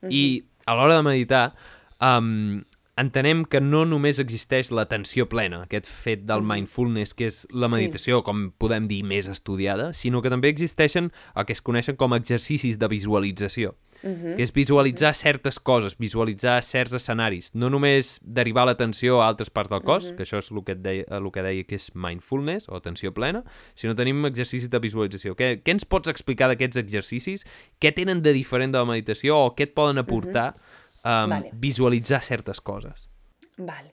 Mm 0.00 0.08
-hmm. 0.08 0.12
I 0.12 0.44
a 0.66 0.74
l'hora 0.74 0.96
de 0.96 1.02
meditar, 1.02 1.54
um, 2.00 2.64
entenem 2.98 3.44
que 3.44 3.60
no 3.60 3.84
només 3.86 4.18
existeix 4.18 4.72
l'atenció 4.74 5.28
plena, 5.30 5.62
aquest 5.64 5.86
fet 5.86 6.24
del 6.28 6.42
mindfulness, 6.42 7.14
que 7.14 7.28
és 7.30 7.46
la 7.54 7.68
meditació, 7.68 8.18
sí. 8.18 8.24
com 8.26 8.50
podem 8.58 8.88
dir, 8.90 9.04
més 9.06 9.28
estudiada, 9.30 9.92
sinó 9.92 10.22
que 10.22 10.30
també 10.30 10.48
existeixen 10.48 11.12
el 11.34 11.46
que 11.46 11.54
es 11.56 11.62
coneixen 11.62 11.96
com 11.96 12.12
a 12.12 12.18
exercicis 12.18 12.78
de 12.78 12.88
visualització, 12.88 13.76
uh 14.02 14.10
-huh. 14.10 14.36
que 14.36 14.42
és 14.42 14.52
visualitzar 14.52 15.14
certes 15.14 15.58
coses, 15.58 15.96
visualitzar 15.98 16.62
certs 16.62 16.94
escenaris, 16.94 17.54
no 17.54 17.70
només 17.70 18.18
derivar 18.22 18.66
l'atenció 18.66 19.22
a 19.22 19.28
altres 19.28 19.50
parts 19.50 19.70
del 19.70 19.82
cos, 19.82 20.04
uh 20.04 20.10
-huh. 20.10 20.16
que 20.16 20.22
això 20.22 20.38
és 20.38 20.50
el 20.50 20.64
que, 20.64 20.74
deia, 20.74 21.04
el 21.08 21.30
que 21.30 21.42
deia 21.42 21.64
que 21.64 21.74
és 21.74 21.94
mindfulness 21.94 22.68
o 22.68 22.76
atenció 22.76 23.12
plena, 23.12 23.44
sinó 23.74 23.94
tenim 23.94 24.24
exercicis 24.26 24.70
de 24.70 24.78
visualització. 24.78 25.34
Què, 25.34 25.62
què 25.62 25.70
ens 25.70 25.84
pots 25.84 26.08
explicar 26.08 26.48
d'aquests 26.48 26.76
exercicis? 26.76 27.44
Què 27.80 27.92
tenen 27.92 28.22
de 28.22 28.32
diferent 28.32 28.72
de 28.72 28.78
la 28.78 28.84
meditació 28.84 29.36
o 29.36 29.54
què 29.54 29.62
et 29.62 29.74
poden 29.74 29.98
aportar 29.98 30.54
uh 30.54 30.56
-huh 30.56 30.78
um, 31.04 31.30
vale. 31.30 31.50
visualitzar 31.52 32.22
certes 32.22 32.60
coses. 32.60 33.08
Val. 33.56 33.92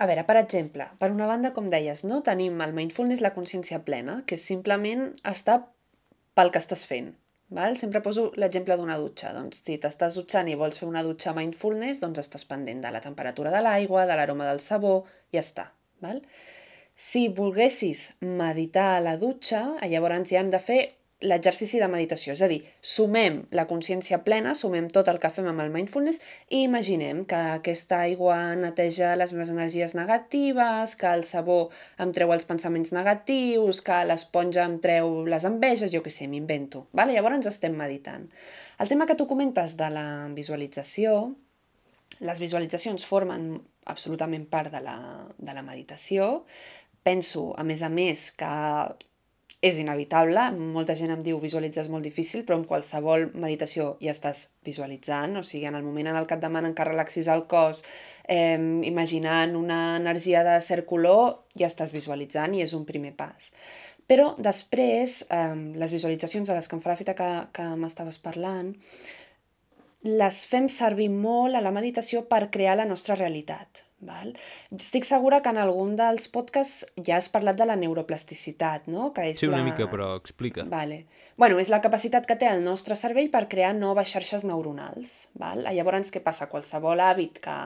A 0.00 0.06
veure, 0.08 0.24
per 0.24 0.38
exemple, 0.40 0.86
per 0.98 1.10
una 1.12 1.26
banda, 1.28 1.52
com 1.52 1.68
deies, 1.68 2.06
no? 2.08 2.22
tenim 2.24 2.60
el 2.64 2.72
mindfulness, 2.72 3.20
la 3.20 3.34
consciència 3.34 3.82
plena, 3.84 4.22
que 4.26 4.38
és 4.38 4.44
simplement 4.48 5.10
estar 5.28 5.58
pel 6.38 6.52
que 6.54 6.62
estàs 6.62 6.86
fent. 6.88 7.12
Val? 7.50 7.76
Sempre 7.76 8.00
poso 8.04 8.28
l'exemple 8.38 8.76
d'una 8.78 8.96
dutxa. 9.00 9.32
Doncs 9.34 9.64
si 9.66 9.76
t'estàs 9.82 10.16
dutxant 10.20 10.48
i 10.48 10.56
vols 10.58 10.78
fer 10.78 10.86
una 10.88 11.02
dutxa 11.06 11.34
mindfulness, 11.36 11.98
doncs 12.02 12.22
estàs 12.22 12.46
pendent 12.46 12.82
de 12.84 12.92
la 12.94 13.02
temperatura 13.02 13.50
de 13.54 13.62
l'aigua, 13.66 14.06
de 14.06 14.18
l'aroma 14.18 14.46
del 14.46 14.62
sabó, 14.62 15.00
i 15.32 15.38
ja 15.38 15.42
està. 15.42 15.66
Val? 16.04 16.22
Si 16.94 17.26
volguessis 17.32 18.10
meditar 18.20 18.88
a 18.94 19.02
la 19.02 19.16
dutxa, 19.20 19.64
llavors 19.88 20.30
ja 20.30 20.42
hem 20.42 20.50
de 20.52 20.60
fer 20.62 20.80
l'exercici 21.20 21.78
de 21.80 21.88
meditació, 21.92 22.32
és 22.32 22.40
a 22.40 22.48
dir, 22.48 22.60
sumem 22.80 23.42
la 23.52 23.66
consciència 23.68 24.20
plena, 24.24 24.54
sumem 24.56 24.86
tot 24.92 25.08
el 25.12 25.18
que 25.20 25.30
fem 25.34 25.50
amb 25.50 25.60
el 25.60 25.72
mindfulness 25.72 26.20
i 26.48 26.62
imaginem 26.64 27.26
que 27.28 27.40
aquesta 27.58 27.98
aigua 28.06 28.38
neteja 28.56 29.12
les 29.20 29.34
meves 29.36 29.52
energies 29.52 29.94
negatives, 29.98 30.96
que 30.96 31.10
el 31.12 31.24
sabó 31.28 31.58
em 32.00 32.14
treu 32.16 32.32
els 32.32 32.48
pensaments 32.48 32.94
negatius, 32.96 33.82
que 33.84 34.00
l'esponja 34.08 34.64
em 34.64 34.78
treu 34.80 35.26
les 35.28 35.44
enveges, 35.44 35.92
jo 35.92 36.00
què 36.04 36.12
sé, 36.14 36.28
m'invento. 36.30 36.86
Vale? 36.96 37.12
Llavors 37.16 37.50
estem 37.52 37.76
meditant. 37.76 38.24
El 38.80 38.88
tema 38.88 39.04
que 39.04 39.18
tu 39.18 39.28
comentes 39.28 39.76
de 39.76 39.90
la 39.92 40.06
visualització, 40.32 41.34
les 42.24 42.40
visualitzacions 42.40 43.04
formen 43.04 43.52
absolutament 43.92 44.48
part 44.48 44.72
de 44.72 44.80
la, 44.84 44.96
de 45.36 45.52
la 45.52 45.64
meditació. 45.64 46.46
Penso, 47.04 47.50
a 47.56 47.64
més 47.64 47.84
a 47.84 47.92
més, 47.92 48.30
que 48.36 48.48
és 49.60 49.76
inevitable, 49.76 50.46
molta 50.56 50.94
gent 50.96 51.12
em 51.12 51.20
diu 51.24 51.36
visualitzar 51.40 51.82
és 51.84 51.90
molt 51.92 52.06
difícil, 52.06 52.46
però 52.48 52.56
en 52.56 52.64
qualsevol 52.68 53.26
meditació 53.42 53.90
ja 54.00 54.14
estàs 54.14 54.46
visualitzant, 54.64 55.36
o 55.36 55.42
sigui, 55.44 55.66
en 55.68 55.76
el 55.76 55.84
moment 55.84 56.08
en 56.08 56.16
el 56.16 56.28
que 56.28 56.38
et 56.38 56.40
demanen 56.40 56.72
que 56.74 56.86
relaxis 56.88 57.28
el 57.28 57.44
cos, 57.50 57.82
eh, 58.24 58.56
imaginant 58.88 59.52
una 59.60 59.96
energia 59.98 60.42
de 60.48 60.56
cert 60.64 60.88
color, 60.88 61.42
ja 61.60 61.68
estàs 61.68 61.92
visualitzant 61.92 62.56
i 62.56 62.64
és 62.64 62.72
un 62.72 62.88
primer 62.88 63.12
pas. 63.18 63.52
Però 64.08 64.32
després, 64.40 65.20
eh, 65.28 65.54
les 65.76 65.92
visualitzacions 65.92 66.48
a 66.48 66.56
les 66.56 66.66
que 66.66 66.76
em 66.76 66.80
fa 66.80 66.94
la 66.94 66.96
fita 66.96 67.14
que, 67.14 67.30
que 67.52 67.68
m'estaves 67.76 68.18
parlant, 68.18 68.72
les 70.02 70.46
fem 70.48 70.72
servir 70.72 71.10
molt 71.12 71.54
a 71.54 71.60
la 71.60 71.70
meditació 71.70 72.24
per 72.24 72.48
crear 72.50 72.80
la 72.80 72.88
nostra 72.88 73.14
realitat. 73.14 73.84
Val? 74.00 74.32
Estic 74.72 75.04
segura 75.04 75.42
que 75.44 75.52
en 75.52 75.60
algun 75.60 75.92
dels 75.98 76.30
podcasts 76.32 76.86
ja 77.06 77.18
has 77.18 77.28
parlat 77.32 77.58
de 77.58 77.66
la 77.68 77.76
neuroplasticitat, 77.76 78.88
no? 78.88 79.10
Que 79.16 79.28
és 79.32 79.42
sí, 79.42 79.48
una 79.50 79.60
la... 79.60 79.68
mica, 79.68 79.90
però 79.92 80.14
explica. 80.16 80.64
Vale. 80.64 81.04
Bueno, 81.36 81.60
és 81.60 81.68
la 81.72 81.82
capacitat 81.84 82.26
que 82.28 82.38
té 82.40 82.48
el 82.48 82.64
nostre 82.64 82.96
cervell 82.96 83.30
per 83.32 83.46
crear 83.52 83.74
noves 83.76 84.12
xarxes 84.14 84.46
neuronals. 84.48 85.28
Val? 85.40 85.66
Llavors, 85.68 86.12
què 86.12 86.24
passa? 86.24 86.48
Qualsevol 86.48 87.00
hàbit 87.04 87.42
que, 87.44 87.56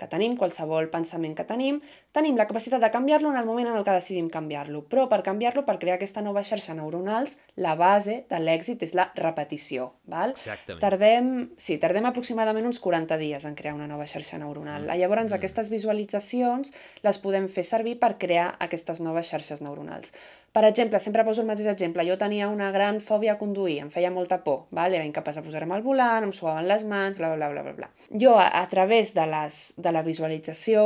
que 0.00 0.08
tenim, 0.10 0.34
qualsevol 0.40 0.88
pensament 0.92 1.36
que 1.38 1.46
tenim, 1.46 1.80
tenim 2.16 2.36
la 2.40 2.48
capacitat 2.48 2.82
de 2.82 2.90
canviar-lo 2.90 3.30
en 3.30 3.38
el 3.38 3.46
moment 3.46 3.70
en 3.70 3.76
el 3.78 3.84
que 3.86 3.94
decidim 3.94 4.30
canviar-lo. 4.32 4.82
Però 4.90 5.06
per 5.10 5.20
canviar-lo, 5.26 5.62
per 5.68 5.78
crear 5.82 5.98
aquesta 6.00 6.24
nova 6.24 6.42
xarxa 6.46 6.74
neuronals, 6.74 7.36
la 7.56 7.76
base 7.78 8.22
de 8.30 8.40
l'èxit 8.42 8.82
és 8.86 8.96
la 8.98 9.10
repetició. 9.20 9.92
Val? 10.04 10.34
Exactament. 10.36 10.82
Tardem, 10.82 11.28
sí, 11.56 11.78
tardem 11.80 12.04
aproximadament 12.04 12.66
uns 12.68 12.76
40 12.84 13.16
dies 13.16 13.46
en 13.48 13.54
crear 13.56 13.72
una 13.72 13.86
nova 13.88 14.04
xarxa 14.04 14.36
neuronal. 14.36 14.84
Mm. 14.84 14.98
Llavors, 15.00 15.30
mm. 15.30 15.38
aquestes 15.38 15.70
visualitzacions 15.72 16.74
les 17.06 17.20
podem 17.22 17.48
fer 17.48 17.64
servir 17.64 17.94
per 18.02 18.12
crear 18.20 18.50
aquestes 18.66 19.00
noves 19.00 19.32
xarxes 19.32 19.64
neuronals. 19.64 20.12
Per 20.52 20.66
exemple, 20.68 21.00
sempre 21.00 21.24
poso 21.24 21.40
el 21.40 21.48
mateix 21.48 21.70
exemple. 21.72 22.04
Jo 22.04 22.18
tenia 22.20 22.50
una 22.52 22.68
gran 22.74 23.00
fòbia 23.00 23.34
a 23.34 23.40
conduir, 23.40 23.80
em 23.86 23.90
feia 23.90 24.12
molta 24.12 24.42
por, 24.44 24.66
val? 24.76 24.92
era 24.92 25.08
incapaç 25.08 25.40
de 25.40 25.46
posar-me 25.48 25.74
al 25.78 25.82
volant, 25.82 26.28
em 26.28 26.36
suaven 26.36 26.68
les 26.68 26.84
mans, 26.84 27.16
bla, 27.16 27.32
bla, 27.34 27.48
bla, 27.50 27.64
bla, 27.64 27.74
bla. 27.80 27.90
Jo, 28.12 28.36
a, 28.36 28.50
a 28.60 28.68
través 28.68 29.16
de, 29.16 29.24
les, 29.26 29.64
de 29.80 29.96
la 29.96 30.04
visualització, 30.04 30.84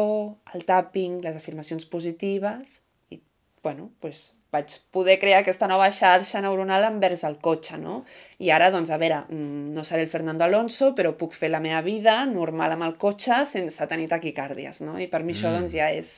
el 0.55 0.65
tapping, 0.65 1.21
les 1.27 1.37
afirmacions 1.37 1.91
positives, 1.91 2.81
i, 3.11 3.19
bueno, 3.67 3.91
pues, 3.99 4.38
vaig 4.53 4.79
poder 4.91 5.19
crear 5.21 5.43
aquesta 5.43 5.69
nova 5.69 5.91
xarxa 5.93 6.41
neuronal 6.41 6.87
envers 6.89 7.25
el 7.29 7.37
cotxe, 7.45 7.77
no? 7.81 8.01
I 8.41 8.49
ara, 8.55 8.71
doncs, 8.73 8.91
a 8.91 8.97
veure, 9.01 9.21
mm, 9.29 9.75
no 9.77 9.85
seré 9.85 10.07
el 10.07 10.09
Fernando 10.09 10.45
Alonso, 10.45 10.95
però 10.97 11.13
puc 11.21 11.35
fer 11.37 11.51
la 11.53 11.61
meva 11.61 11.83
vida 11.85 12.23
normal 12.27 12.73
amb 12.73 12.87
el 12.87 12.97
cotxe 12.97 13.43
sense 13.51 13.89
tenir 13.91 14.09
taquicàrdies, 14.09 14.81
no? 14.87 14.97
I 14.99 15.09
per 15.13 15.21
mi 15.23 15.35
mm. 15.35 15.37
això, 15.37 15.53
doncs, 15.53 15.75
ja 15.77 15.91
és, 15.93 16.15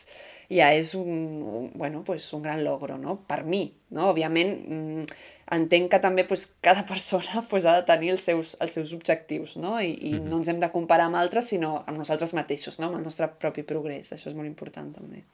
ja 0.51 0.71
és 0.77 0.95
un, 0.95 1.73
bueno, 1.75 2.05
pues 2.07 2.29
un 2.33 2.47
gran 2.47 2.63
logro, 2.63 2.99
no? 2.99 3.19
Per 3.27 3.43
mi, 3.43 3.65
no? 3.91 4.13
Òbviament, 4.13 4.55
mmm, 4.61 5.19
entenc 5.59 5.91
que 5.91 5.99
també 5.99 6.23
pues, 6.25 6.47
cada 6.63 6.87
persona 6.93 7.43
pues, 7.51 7.67
ha 7.67 7.75
de 7.81 7.87
tenir 7.91 8.15
els 8.15 8.31
seus, 8.31 8.55
els 8.63 8.79
seus 8.79 8.95
objectius, 8.95 9.57
no? 9.59 9.81
I, 9.81 9.91
i 9.91 10.15
mm 10.15 10.19
-hmm. 10.21 10.31
no 10.31 10.39
ens 10.39 10.49
hem 10.49 10.61
de 10.61 10.71
comparar 10.71 11.11
amb 11.11 11.19
altres, 11.19 11.51
sinó 11.51 11.83
amb 11.87 11.99
nosaltres 11.99 12.35
mateixos, 12.35 12.79
no? 12.79 12.87
Amb 12.87 12.99
el 12.99 13.03
nostre 13.03 13.27
propi 13.27 13.63
progrés. 13.63 14.13
Això 14.13 14.31
és 14.31 14.37
molt 14.39 14.47
important, 14.47 14.95
també. 14.95 15.25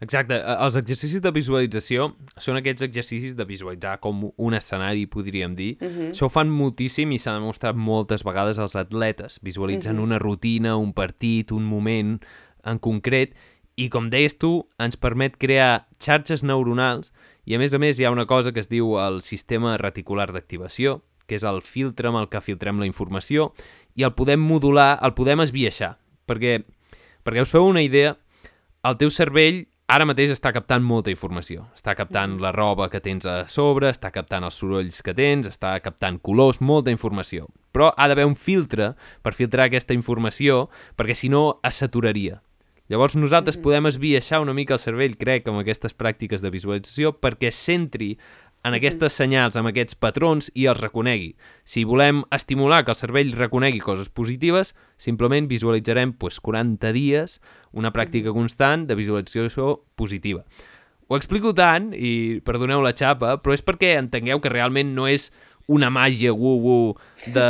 Exacte, 0.00 0.36
e, 0.38 0.54
els 0.62 0.76
exercicis 0.78 1.22
de 1.22 1.32
visualització 1.34 2.12
són 2.38 2.60
aquests 2.60 2.86
exercicis 2.86 3.34
de 3.38 3.46
visualitzar 3.48 3.96
com 4.04 4.28
un 4.30 4.54
escenari, 4.54 5.06
podríem 5.10 5.56
dir. 5.58 5.76
Uh 5.80 5.88
-huh. 5.88 6.10
Això 6.10 6.26
ho 6.26 6.28
fan 6.28 6.50
moltíssim 6.50 7.12
i 7.12 7.18
s'ha 7.18 7.34
demostrat 7.34 7.74
moltes 7.74 8.22
vegades 8.22 8.58
als 8.58 8.76
atletes. 8.76 9.40
Visualitzen 9.42 9.96
uh 9.96 10.00
-huh. 10.00 10.04
una 10.04 10.18
rutina, 10.18 10.76
un 10.76 10.92
partit, 10.92 11.50
un 11.50 11.64
moment 11.64 12.22
en 12.64 12.78
concret 12.78 13.34
i 13.76 13.88
com 13.88 14.10
deies 14.10 14.38
tu, 14.38 14.68
ens 14.78 14.96
permet 14.96 15.36
crear 15.36 15.86
xarxes 16.02 16.42
neuronals 16.42 17.12
i 17.44 17.54
a 17.54 17.58
més 17.58 17.74
a 17.74 17.78
més 17.78 17.98
hi 17.98 18.04
ha 18.04 18.10
una 18.10 18.26
cosa 18.26 18.52
que 18.52 18.60
es 18.60 18.68
diu 18.68 18.98
el 18.98 19.22
sistema 19.22 19.76
reticular 19.76 20.32
d'activació, 20.32 21.02
que 21.26 21.36
és 21.36 21.44
el 21.44 21.62
filtre 21.62 22.08
amb 22.08 22.18
el 22.18 22.28
que 22.28 22.40
filtrem 22.40 22.80
la 22.80 22.86
informació 22.86 23.52
i 23.94 24.02
el 24.02 24.14
podem 24.18 24.40
modular, 24.40 24.98
el 25.02 25.14
podem 25.14 25.40
esbiaixar, 25.40 25.96
perquè, 26.26 26.64
perquè 27.22 27.42
us 27.42 27.50
feu 27.50 27.68
una 27.68 27.82
idea, 27.82 28.16
el 28.82 28.96
teu 28.96 29.10
cervell 29.14 29.66
ara 29.88 30.06
mateix 30.08 30.34
està 30.34 30.52
captant 30.52 30.84
molta 30.84 31.10
informació. 31.10 31.64
Està 31.76 31.94
captant 31.96 32.36
la 32.42 32.52
roba 32.52 32.90
que 32.92 33.00
tens 33.00 33.26
a 33.26 33.38
sobre, 33.48 33.88
està 33.90 34.12
captant 34.12 34.44
els 34.44 34.58
sorolls 34.60 35.00
que 35.02 35.14
tens, 35.16 35.48
està 35.48 35.72
captant 35.80 36.20
colors, 36.20 36.60
molta 36.60 36.92
informació. 36.92 37.48
Però 37.72 37.90
ha 37.96 38.08
d'haver 38.08 38.28
un 38.28 38.36
filtre 38.36 38.92
per 39.24 39.32
filtrar 39.34 39.68
aquesta 39.68 39.96
informació, 39.96 40.66
perquè 40.96 41.16
si 41.16 41.32
no 41.32 41.60
es 41.64 41.80
saturaria. 41.80 42.42
Llavors 42.88 43.18
nosaltres 43.20 43.58
mm 43.58 43.62
podem 43.64 43.86
esbiaixar 43.90 44.40
una 44.40 44.54
mica 44.56 44.76
el 44.76 44.80
cervell, 44.80 45.16
crec, 45.20 45.48
amb 45.48 45.60
aquestes 45.60 45.92
pràctiques 45.92 46.40
de 46.40 46.48
visualització 46.48 47.12
perquè 47.20 47.50
centri 47.52 48.14
en 48.66 48.74
aquestes 48.76 49.14
senyals, 49.14 49.56
amb 49.56 49.70
aquests 49.70 49.96
patrons 50.00 50.50
i 50.54 50.66
els 50.70 50.80
reconegui. 50.80 51.34
Si 51.64 51.84
volem 51.88 52.24
estimular 52.34 52.82
que 52.84 52.92
el 52.94 52.98
cervell 52.98 53.34
reconegui 53.36 53.82
coses 53.84 54.10
positives, 54.10 54.74
simplement 54.98 55.48
visualitzarem 55.50 56.12
pues, 56.18 56.40
40 56.40 56.92
dies 56.96 57.38
una 57.72 57.92
pràctica 57.94 58.34
constant 58.34 58.88
de 58.88 58.98
visualització 58.98 59.78
positiva. 59.96 60.44
Ho 61.08 61.16
explico 61.16 61.54
tant, 61.56 61.92
i 61.96 62.42
perdoneu 62.44 62.82
la 62.84 62.92
xapa, 62.92 63.38
però 63.40 63.54
és 63.56 63.64
perquè 63.64 63.94
entengueu 63.96 64.42
que 64.44 64.52
realment 64.52 64.90
no 64.96 65.06
és 65.08 65.30
una 65.68 65.90
màgia 65.92 66.32
wu-wu 66.32 66.96
de, 67.28 67.48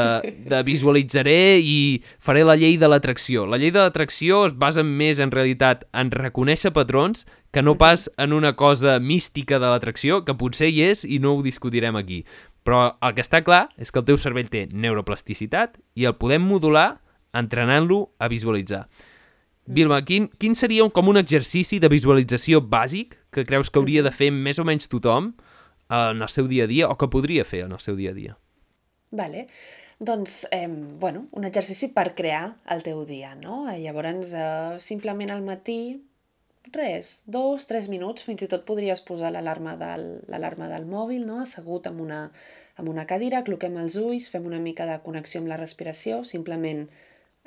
de 0.50 0.62
visualitzaré 0.66 1.58
i 1.62 2.02
faré 2.18 2.42
la 2.44 2.56
llei 2.58 2.76
de 2.76 2.90
l'atracció. 2.90 3.46
La 3.46 3.60
llei 3.62 3.70
de 3.70 3.78
l'atracció 3.78 4.42
es 4.48 4.56
basa 4.58 4.82
més 4.82 5.22
en 5.22 5.30
realitat 5.30 5.86
en 5.94 6.10
reconèixer 6.10 6.74
patrons 6.74 7.24
que 7.54 7.62
no 7.62 7.76
pas 7.78 8.08
en 8.18 8.34
una 8.34 8.56
cosa 8.58 8.98
mística 8.98 9.60
de 9.62 9.70
l'atracció, 9.70 10.24
que 10.26 10.34
potser 10.34 10.72
hi 10.72 10.82
és 10.90 11.04
i 11.06 11.20
no 11.22 11.36
ho 11.36 11.44
discutirem 11.46 11.96
aquí. 11.96 12.24
Però 12.66 12.98
el 13.00 13.14
que 13.14 13.22
està 13.22 13.40
clar 13.46 13.68
és 13.78 13.94
que 13.94 14.02
el 14.02 14.08
teu 14.10 14.18
cervell 14.20 14.50
té 14.50 14.66
neuroplasticitat 14.74 15.78
i 15.94 16.10
el 16.10 16.18
podem 16.18 16.42
modular 16.42 16.98
entrenant-lo 17.38 18.10
a 18.18 18.28
visualitzar. 18.28 18.88
Vilma, 19.68 20.00
quin, 20.02 20.26
quin 20.40 20.56
seria 20.56 20.82
un, 20.82 20.90
com 20.90 21.10
un 21.12 21.20
exercici 21.20 21.78
de 21.78 21.90
visualització 21.92 22.60
bàsic 22.64 23.14
que 23.30 23.44
creus 23.44 23.70
que 23.70 23.78
hauria 23.78 24.02
de 24.02 24.10
fer 24.10 24.32
més 24.32 24.58
o 24.58 24.64
menys 24.64 24.88
tothom 24.88 25.34
en 25.88 26.22
el 26.22 26.28
seu 26.28 26.48
dia 26.48 26.64
a 26.64 26.70
dia 26.70 26.88
o 26.88 26.96
que 27.00 27.08
podria 27.12 27.44
fer 27.48 27.64
en 27.66 27.72
el 27.72 27.80
seu 27.80 27.96
dia 27.96 28.12
a 28.12 28.16
dia? 28.16 28.36
Vale. 29.10 29.46
Doncs, 29.98 30.46
eh, 30.52 30.68
bueno, 30.68 31.26
un 31.32 31.44
exercici 31.44 31.88
per 31.88 32.14
crear 32.14 32.58
el 32.70 32.84
teu 32.86 33.04
dia, 33.04 33.34
no? 33.34 33.64
Eh, 33.70 33.80
llavors, 33.82 34.34
eh, 34.34 34.76
simplement 34.78 35.32
al 35.34 35.42
matí, 35.42 36.04
res, 36.72 37.22
dos, 37.26 37.66
tres 37.66 37.88
minuts, 37.88 38.22
fins 38.22 38.44
i 38.44 38.48
tot 38.50 38.64
podries 38.68 39.00
posar 39.00 39.32
l'alarma 39.32 39.74
del, 39.80 40.06
del 40.28 40.86
mòbil, 40.86 41.26
no? 41.26 41.40
assegut 41.42 41.86
amb 41.88 42.00
una, 42.04 42.20
amb 42.76 42.88
una 42.88 43.06
cadira, 43.06 43.42
cloquem 43.44 43.78
els 43.80 43.96
ulls, 43.96 44.28
fem 44.30 44.46
una 44.46 44.60
mica 44.60 44.86
de 44.86 44.98
connexió 45.04 45.40
amb 45.40 45.50
la 45.52 45.58
respiració, 45.60 46.22
simplement 46.24 46.86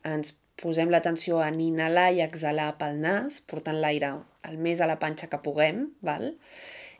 ens 0.03 0.35
posem 0.61 0.89
l'atenció 0.89 1.41
en 1.43 1.59
inhalar 1.61 2.11
i 2.13 2.21
exhalar 2.25 2.73
pel 2.81 2.99
nas, 3.01 3.41
portant 3.41 3.79
l'aire 3.81 4.15
el 4.49 4.57
més 4.57 4.81
a 4.81 4.89
la 4.89 4.99
panxa 4.99 5.29
que 5.29 5.41
puguem, 5.41 5.87
val? 6.01 6.33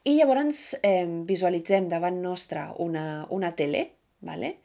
I 0.03 0.15
llavors 0.17 0.61
eh, 0.81 1.05
visualitzem 1.29 1.87
davant 1.89 2.21
nostre 2.21 2.67
una, 2.85 3.05
una 3.29 3.51
tele, 3.57 3.83
vale? 4.21 4.55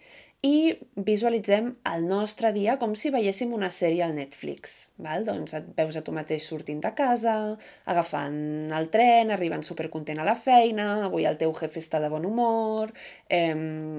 i 0.47 0.77
visualitzem 1.07 1.71
el 1.91 2.05
nostre 2.07 2.51
dia 2.55 2.77
com 2.79 2.93
si 2.99 3.11
veiéssim 3.11 3.55
una 3.57 3.71
sèrie 3.73 4.05
al 4.05 4.13
Netflix. 4.15 4.75
Val? 5.03 5.25
Doncs 5.27 5.57
et 5.59 5.71
veus 5.79 5.97
a 5.97 6.03
tu 6.07 6.13
mateix 6.15 6.45
sortint 6.47 6.83
de 6.85 6.93
casa, 6.95 7.35
agafant 7.93 8.37
el 8.77 8.89
tren, 8.93 9.33
arribant 9.35 9.65
supercontent 9.67 10.21
a 10.23 10.27
la 10.29 10.37
feina, 10.37 10.87
avui 11.09 11.27
el 11.27 11.39
teu 11.41 11.55
jefe 11.57 11.81
està 11.83 12.01
de 12.05 12.11
bon 12.13 12.29
humor, 12.29 12.93
eh, 13.29 13.57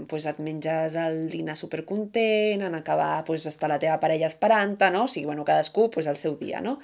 pues 0.07 0.29
et 0.29 0.39
menges 0.39 0.95
el 1.01 1.25
dinar 1.33 1.57
supercontent, 1.59 2.63
en 2.69 2.79
acabar 2.79 3.25
pues, 3.27 3.49
està 3.49 3.67
la 3.67 3.81
teva 3.81 3.99
parella 3.99 4.29
esperant-te, 4.31 4.91
no? 4.93 5.03
O 5.09 5.11
sigui, 5.11 5.27
bueno, 5.33 5.45
cadascú 5.45 5.89
pues, 5.89 6.07
el 6.07 6.21
seu 6.21 6.37
dia, 6.39 6.61
no? 6.61 6.77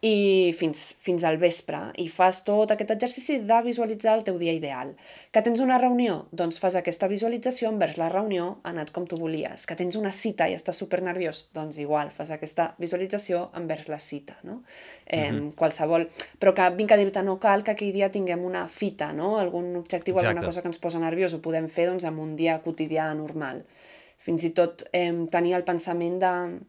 I 0.00 0.54
fins, 0.54 0.94
fins 1.02 1.24
al 1.26 1.40
vespre 1.42 1.78
i 1.98 2.04
fas 2.12 2.44
tot 2.46 2.70
aquest 2.70 2.92
exercici 2.94 3.40
de 3.42 3.56
visualitzar 3.66 4.12
el 4.14 4.22
teu 4.26 4.36
dia 4.38 4.52
ideal. 4.54 4.92
Que 5.34 5.42
tens 5.42 5.58
una 5.64 5.78
reunió? 5.82 6.20
Doncs 6.30 6.60
fas 6.62 6.76
aquesta 6.78 7.08
visualització 7.10 7.72
envers 7.72 7.98
la 7.98 8.10
reunió, 8.12 8.46
ha 8.62 8.70
anat 8.70 8.92
com 8.94 9.08
tu 9.10 9.18
volies. 9.18 9.66
Que 9.66 9.74
tens 9.78 9.98
una 9.98 10.12
cita 10.14 10.46
i 10.46 10.54
estàs 10.54 10.78
super 10.78 11.02
nerviós? 11.02 11.48
Doncs 11.56 11.80
igual, 11.82 12.12
fas 12.14 12.30
aquesta 12.30 12.70
visualització 12.78 13.48
envers 13.58 13.90
la 13.90 13.98
cita, 13.98 14.38
no? 14.44 14.62
Eh, 15.04 15.30
mm 15.32 15.38
-hmm. 15.38 15.54
Qualsevol... 15.58 16.08
Però 16.38 16.54
que 16.54 16.70
vinc 16.76 16.92
a 16.92 16.96
dir-te, 16.96 17.22
no 17.22 17.38
cal 17.40 17.64
que 17.64 17.72
aquell 17.72 17.92
dia 17.92 18.10
tinguem 18.10 18.44
una 18.44 18.68
fita, 18.68 19.12
no? 19.12 19.38
Algun 19.38 19.74
objectiu, 19.76 20.14
Exacte. 20.14 20.28
alguna 20.28 20.46
cosa 20.46 20.62
que 20.62 20.68
ens 20.68 20.78
posa 20.78 21.00
nerviós, 21.00 21.34
ho 21.34 21.40
podem 21.40 21.68
fer 21.68 21.86
doncs, 21.88 22.04
en 22.04 22.18
un 22.18 22.36
dia 22.36 22.62
quotidià 22.62 23.12
normal. 23.14 23.64
Fins 24.18 24.44
i 24.44 24.50
tot 24.50 24.84
eh, 24.92 25.26
tenir 25.30 25.54
el 25.54 25.64
pensament 25.64 26.18
de 26.20 26.60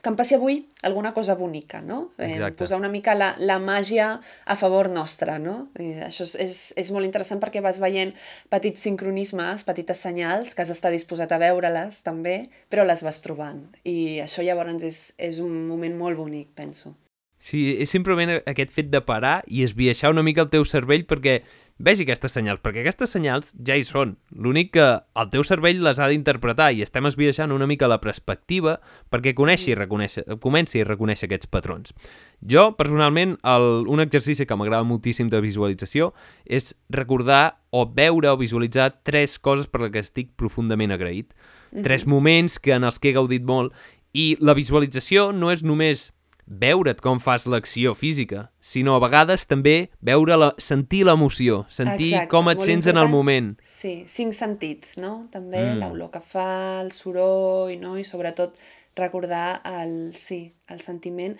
que 0.00 0.08
em 0.08 0.16
passi 0.16 0.36
avui 0.36 0.62
alguna 0.86 1.12
cosa 1.16 1.34
bonica, 1.36 1.80
no? 1.84 2.12
Eh, 2.18 2.38
posar 2.56 2.78
una 2.80 2.88
mica 2.92 3.14
la, 3.14 3.34
la 3.38 3.58
màgia 3.60 4.10
a 4.20 4.56
favor 4.56 4.90
nostra, 4.92 5.38
no? 5.38 5.68
I 5.80 5.92
això 6.08 6.24
és, 6.24 6.34
és, 6.46 6.60
és 6.80 6.92
molt 6.94 7.08
interessant 7.08 7.42
perquè 7.42 7.62
vas 7.64 7.80
veient 7.82 8.14
petits 8.52 8.86
sincronismes, 8.88 9.66
petites 9.68 10.00
senyals, 10.06 10.54
que 10.54 10.64
has 10.64 10.72
d'estar 10.72 10.92
disposat 10.94 11.32
a 11.32 11.40
veure-les 11.42 12.00
també, 12.06 12.40
però 12.72 12.86
les 12.88 13.04
vas 13.04 13.20
trobant. 13.24 13.62
I 13.84 14.20
això 14.24 14.44
llavors 14.46 14.84
és, 14.86 15.04
és 15.18 15.40
un 15.44 15.66
moment 15.68 15.96
molt 16.00 16.20
bonic, 16.20 16.52
penso. 16.56 16.94
Sí, 17.40 17.60
és 17.80 17.88
simplement 17.88 18.34
aquest 18.36 18.68
fet 18.68 18.90
de 18.92 19.00
parar 19.00 19.38
i 19.48 19.62
esbiaixar 19.64 20.10
una 20.12 20.20
mica 20.20 20.42
el 20.44 20.50
teu 20.52 20.66
cervell 20.68 21.06
perquè 21.08 21.38
vegi 21.80 22.04
aquestes 22.04 22.34
senyals, 22.36 22.60
perquè 22.60 22.82
aquestes 22.82 23.14
senyals 23.16 23.54
ja 23.64 23.78
hi 23.80 23.86
són. 23.88 24.12
L'únic 24.36 24.74
que 24.74 24.88
el 25.00 25.30
teu 25.32 25.46
cervell 25.48 25.80
les 25.80 25.96
ha 25.96 26.10
d'interpretar 26.12 26.68
i 26.76 26.84
estem 26.84 27.08
esbiaixant 27.08 27.54
una 27.56 27.64
mica 27.70 27.88
la 27.88 27.96
perspectiva 28.02 28.76
perquè 29.08 29.32
coneixi 29.32 29.72
i 29.72 30.36
comenci 30.36 30.84
a 30.84 30.90
reconèixer 30.90 31.30
aquests 31.30 31.48
patrons. 31.48 31.96
Jo, 32.44 32.74
personalment, 32.76 33.38
el, 33.40 33.88
un 33.88 34.04
exercici 34.04 34.44
que 34.44 34.60
m'agrada 34.60 34.84
moltíssim 34.84 35.32
de 35.32 35.40
visualització 35.40 36.12
és 36.44 36.74
recordar 36.92 37.56
o 37.72 37.86
veure 37.88 38.28
o 38.28 38.36
visualitzar 38.36 39.00
tres 39.00 39.38
coses 39.38 39.64
per 39.64 39.86
les 39.86 39.96
que 39.96 40.04
estic 40.04 40.36
profundament 40.36 40.92
agraït. 40.92 41.32
Mm 41.32 41.78
-hmm. 41.78 41.82
Tres 41.88 42.06
moments 42.06 42.58
que 42.60 42.76
en 42.76 42.84
els 42.84 42.98
que 42.98 43.08
he 43.08 43.16
gaudit 43.16 43.42
molt 43.42 43.72
i 44.12 44.36
la 44.40 44.52
visualització 44.52 45.32
no 45.32 45.50
és 45.50 45.62
només 45.64 46.12
veure't 46.50 46.98
com 47.00 47.20
fas 47.22 47.46
l'acció 47.46 47.94
física, 47.94 48.48
sinó 48.60 48.96
a 48.96 49.02
vegades 49.04 49.46
també 49.46 49.90
veure 50.02 50.36
la, 50.36 50.50
sentir 50.58 51.04
l'emoció, 51.06 51.62
sentir 51.70 52.10
Exacte, 52.16 52.30
com 52.34 52.50
et 52.50 52.58
sents 52.58 52.90
important. 52.90 52.98
en 52.98 53.02
el 53.04 53.14
moment. 53.14 53.54
Sí, 53.62 53.94
cinc 54.10 54.34
sentits, 54.34 54.98
no? 54.98 55.14
També 55.30 55.62
mm. 55.62 55.78
l'olor 55.78 56.10
que 56.10 56.22
fa, 56.24 56.82
el 56.82 56.90
soroll, 56.96 57.78
no? 57.80 57.94
I 57.96 58.04
sobretot 58.04 58.58
recordar 58.98 59.60
el, 59.64 60.16
sí, 60.18 60.42
el 60.68 60.82
sentiment. 60.82 61.38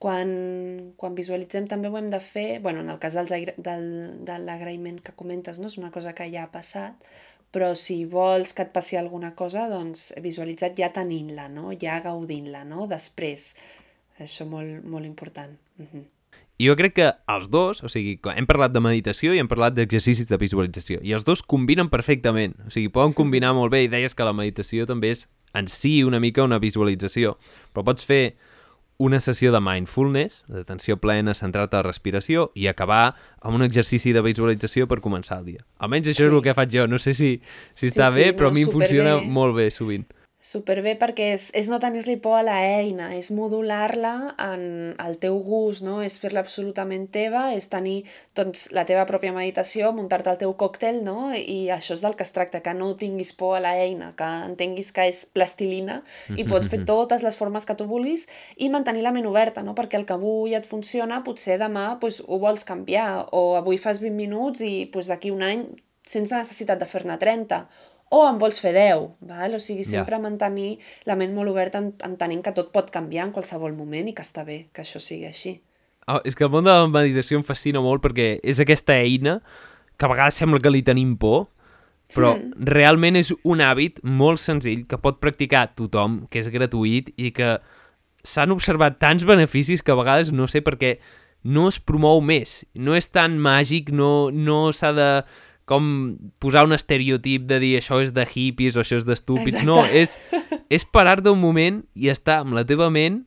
Quan, 0.00 0.30
quan 0.96 1.16
visualitzem 1.16 1.66
també 1.68 1.90
ho 1.90 1.96
hem 1.98 2.08
de 2.12 2.20
fer, 2.24 2.60
bueno, 2.64 2.80
en 2.80 2.88
el 2.88 3.00
cas 3.00 3.16
dels, 3.18 3.34
del, 3.60 3.90
de 4.24 4.38
l'agraïment 4.46 5.02
que 5.04 5.12
comentes, 5.12 5.60
no? 5.60 5.68
és 5.68 5.76
una 5.76 5.90
cosa 5.92 6.14
que 6.16 6.24
ja 6.32 6.46
ha 6.46 6.52
passat, 6.52 7.10
però 7.52 7.74
si 7.76 8.04
vols 8.08 8.54
que 8.56 8.64
et 8.64 8.72
passi 8.72 8.96
alguna 8.96 9.34
cosa, 9.36 9.66
doncs 9.68 10.14
visualitzat 10.24 10.78
ja 10.80 10.88
tenint-la, 10.94 11.50
no? 11.52 11.74
ja 11.76 11.98
gaudint-la, 12.00 12.64
no? 12.64 12.86
després 12.88 13.50
això 14.20 14.46
molt, 14.48 14.84
molt 14.84 15.06
important. 15.06 15.58
Uh 15.78 15.86
-huh. 15.86 16.04
I 16.60 16.66
jo 16.68 16.74
crec 16.76 16.92
que 16.92 17.06
els 17.26 17.48
dos, 17.48 17.82
o 17.82 17.88
sigui, 17.88 18.18
hem 18.36 18.46
parlat 18.46 18.72
de 18.72 18.80
meditació 18.80 19.32
i 19.32 19.38
hem 19.38 19.48
parlat 19.48 19.72
d'exercicis 19.72 20.28
de 20.28 20.36
visualització, 20.36 20.98
i 21.02 21.12
els 21.16 21.24
dos 21.24 21.42
combinen 21.42 21.88
perfectament, 21.88 22.54
o 22.66 22.70
sigui, 22.70 22.90
poden 22.92 23.14
combinar 23.16 23.54
molt 23.54 23.72
bé, 23.72 23.84
i 23.84 23.88
deies 23.88 24.14
que 24.14 24.24
la 24.24 24.34
meditació 24.36 24.84
també 24.84 25.10
és 25.10 25.28
en 25.54 25.66
si 25.68 26.02
una 26.04 26.20
mica 26.20 26.44
una 26.44 26.58
visualització, 26.58 27.38
però 27.72 27.84
pots 27.84 28.04
fer 28.04 28.36
una 29.00 29.16
sessió 29.24 29.48
de 29.54 29.60
mindfulness, 29.64 30.42
d'atenció 30.52 30.98
plena, 31.00 31.32
centrar-te 31.32 31.78
a 31.78 31.80
la 31.80 31.88
respiració 31.88 32.50
i 32.52 32.66
acabar 32.68 33.14
amb 33.40 33.56
un 33.56 33.64
exercici 33.64 34.12
de 34.12 34.20
visualització 34.20 34.84
per 34.90 35.00
començar 35.00 35.38
el 35.40 35.46
dia. 35.46 35.64
Almenys 35.80 36.10
això 36.12 36.26
sí. 36.26 36.28
és 36.28 36.36
el 36.36 36.42
que 36.44 36.54
faig 36.58 36.74
jo, 36.74 36.84
no 36.86 37.00
sé 37.00 37.14
si, 37.16 37.30
si 37.72 37.88
està 37.88 38.10
sí, 38.10 38.18
sí, 38.18 38.20
bé, 38.20 38.34
però 38.36 38.50
no, 38.50 38.52
a 38.52 38.58
mi 38.58 38.66
em 38.68 38.74
funciona 38.74 39.14
bé. 39.16 39.24
molt 39.24 39.56
bé 39.56 39.70
sovint. 39.72 40.04
Superbé 40.40 40.94
perquè 40.96 41.26
és, 41.34 41.50
és 41.52 41.66
no 41.68 41.76
tenir-li 41.82 42.14
por 42.24 42.38
a 42.38 42.44
la 42.46 42.54
eina, 42.64 43.10
és 43.12 43.28
modular-la 43.36 44.12
en 44.40 44.62
el 45.04 45.18
teu 45.20 45.36
gust, 45.44 45.84
no? 45.84 45.98
és 46.00 46.16
fer-la 46.22 46.40
absolutament 46.40 47.04
teva, 47.12 47.50
és 47.52 47.68
tenir 47.68 47.98
doncs, 48.38 48.70
la 48.72 48.86
teva 48.88 49.04
pròpia 49.10 49.34
meditació, 49.36 49.90
muntar-te 49.92 50.32
el 50.32 50.38
teu 50.40 50.54
còctel, 50.62 51.02
no? 51.04 51.28
i 51.36 51.68
això 51.74 51.92
és 51.92 52.04
del 52.06 52.16
que 52.16 52.24
es 52.24 52.32
tracta, 52.32 52.62
que 52.64 52.72
no 52.72 52.94
tinguis 52.96 53.34
por 53.36 53.58
a 53.58 53.60
la 53.66 53.74
eina, 53.82 54.14
que 54.16 54.30
entenguis 54.46 54.88
que 54.96 55.10
és 55.12 55.26
plastilina 55.28 56.00
i 56.32 56.48
pots 56.48 56.72
fer 56.72 56.86
totes 56.88 57.20
les 57.26 57.36
formes 57.36 57.68
que 57.68 57.76
tu 57.76 57.84
vulguis 57.90 58.24
i 58.56 58.72
mantenir 58.72 59.04
la 59.04 59.12
ment 59.12 59.28
oberta, 59.28 59.60
no? 59.66 59.76
perquè 59.76 60.00
el 60.00 60.08
que 60.08 60.16
avui 60.16 60.56
et 60.56 60.64
funciona, 60.64 61.20
potser 61.26 61.60
demà 61.60 61.98
pues, 62.00 62.22
ho 62.24 62.40
vols 62.40 62.64
canviar, 62.64 63.28
o 63.36 63.60
avui 63.60 63.76
fas 63.76 64.00
20 64.00 64.16
minuts 64.16 64.64
i 64.64 64.88
pues, 64.88 65.12
d'aquí 65.12 65.36
un 65.36 65.44
any 65.44 65.68
sense 66.10 66.34
necessitat 66.34 66.80
de 66.80 66.88
fer-ne 66.88 67.20
30, 67.20 67.60
o 68.10 68.20
en 68.26 68.38
vols 68.42 68.58
fer 68.62 68.72
10, 68.74 69.06
val? 69.30 69.54
o 69.54 69.60
sigui, 69.62 69.84
sempre 69.86 70.18
ja. 70.18 70.22
mantenir 70.22 70.70
la 71.06 71.16
ment 71.18 71.34
molt 71.34 71.52
oberta 71.52 71.78
entenent 71.80 72.42
que 72.42 72.54
tot 72.56 72.72
pot 72.74 72.90
canviar 72.90 73.28
en 73.28 73.34
qualsevol 73.34 73.76
moment 73.78 74.10
i 74.10 74.14
que 74.16 74.26
està 74.26 74.44
bé 74.46 74.64
que 74.74 74.82
això 74.82 75.02
sigui 75.02 75.28
així. 75.28 75.60
Oh, 76.10 76.18
és 76.26 76.34
que 76.34 76.42
el 76.46 76.50
món 76.50 76.66
de 76.66 76.74
la 76.74 76.88
meditació 76.90 77.38
em 77.38 77.46
fascina 77.46 77.82
molt 77.84 78.02
perquè 78.02 78.32
és 78.42 78.58
aquesta 78.62 78.96
eina 78.98 79.38
que 79.96 80.08
a 80.08 80.10
vegades 80.10 80.40
sembla 80.40 80.58
que 80.58 80.72
li 80.72 80.82
tenim 80.82 81.14
por, 81.20 81.46
però 82.10 82.34
mm. 82.34 82.66
realment 82.72 83.18
és 83.20 83.30
un 83.46 83.62
hàbit 83.62 84.00
molt 84.02 84.42
senzill 84.42 84.86
que 84.90 84.98
pot 84.98 85.20
practicar 85.22 85.68
tothom, 85.78 86.24
que 86.32 86.42
és 86.42 86.50
gratuït 86.50 87.12
i 87.14 87.30
que 87.36 87.58
s'han 88.26 88.50
observat 88.50 88.98
tants 89.00 89.22
beneficis 89.28 89.84
que 89.84 89.94
a 89.94 89.98
vegades 90.00 90.32
no 90.34 90.48
sé 90.50 90.64
per 90.64 90.74
què 90.80 90.96
no 91.44 91.68
es 91.70 91.78
promou 91.78 92.20
més. 92.20 92.64
No 92.74 92.96
és 92.98 93.08
tan 93.08 93.38
màgic, 93.40 93.94
no, 93.94 94.30
no 94.34 94.72
s'ha 94.76 94.90
de 94.96 95.10
com 95.70 95.84
posar 96.42 96.64
un 96.66 96.74
estereotip 96.74 97.46
de 97.46 97.60
dir 97.62 97.76
això 97.78 98.00
és 98.02 98.10
de 98.16 98.24
hippies 98.26 98.74
o 98.74 98.82
això 98.82 98.98
és 98.98 99.06
d'estúpids. 99.06 99.62
No, 99.68 99.78
és, 99.86 100.16
és 100.72 100.86
parar-te 100.86 101.30
un 101.30 101.38
moment 101.38 101.84
i 101.94 102.10
estar 102.10 102.40
amb 102.42 102.56
la 102.58 102.66
teva 102.66 102.90
ment 102.90 103.22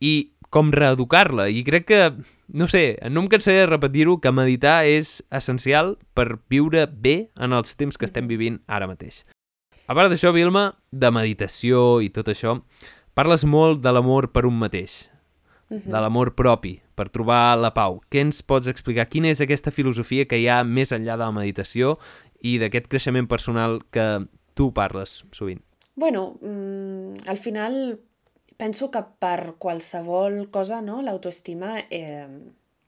i 0.00 0.32
com 0.54 0.70
reeducar-la. 0.72 1.50
I 1.50 1.60
crec 1.66 1.88
que, 1.90 2.00
no 2.48 2.68
sé, 2.70 2.96
no 3.10 3.24
em 3.24 3.28
cansaré 3.28 3.64
de 3.64 3.68
repetir-ho, 3.68 4.16
que 4.22 4.32
meditar 4.32 4.84
és 4.88 5.18
essencial 5.34 5.96
per 6.16 6.38
viure 6.48 6.86
bé 6.88 7.16
en 7.36 7.52
els 7.56 7.76
temps 7.76 7.98
que 7.98 8.08
estem 8.08 8.30
vivint 8.30 8.62
ara 8.64 8.88
mateix. 8.88 9.24
A 9.84 9.92
part 9.92 10.08
d'això, 10.08 10.32
Vilma, 10.32 10.70
de 10.88 11.10
meditació 11.12 11.98
i 12.00 12.08
tot 12.14 12.30
això, 12.32 12.60
parles 13.18 13.44
molt 13.44 13.82
de 13.84 13.92
l'amor 13.92 14.30
per 14.32 14.46
un 14.48 14.56
mateix, 14.62 15.02
uh 15.70 15.76
-huh. 15.76 15.90
de 15.90 16.00
l'amor 16.00 16.34
propi, 16.34 16.80
per 16.94 17.08
trobar 17.10 17.56
la 17.58 17.74
pau. 17.74 18.00
Què 18.10 18.20
ens 18.20 18.42
pots 18.42 18.66
explicar? 18.66 19.08
Quina 19.08 19.28
és 19.28 19.40
aquesta 19.40 19.70
filosofia 19.70 20.26
que 20.26 20.38
hi 20.38 20.48
ha 20.48 20.64
més 20.64 20.92
enllà 20.92 21.16
de 21.16 21.24
la 21.24 21.32
meditació 21.32 21.98
i 22.40 22.58
d'aquest 22.58 22.88
creixement 22.88 23.28
personal 23.28 23.80
que 23.90 24.26
tu 24.54 24.72
parles 24.72 25.24
sovint? 25.32 25.62
Bueno, 25.96 26.36
mm, 26.40 27.28
al 27.28 27.36
final 27.36 28.00
penso 28.56 28.90
que 28.90 29.02
per 29.18 29.54
qualsevol 29.58 30.50
cosa, 30.50 30.80
no?, 30.80 31.02
l'autoestima 31.02 31.78
eh, 31.90 32.28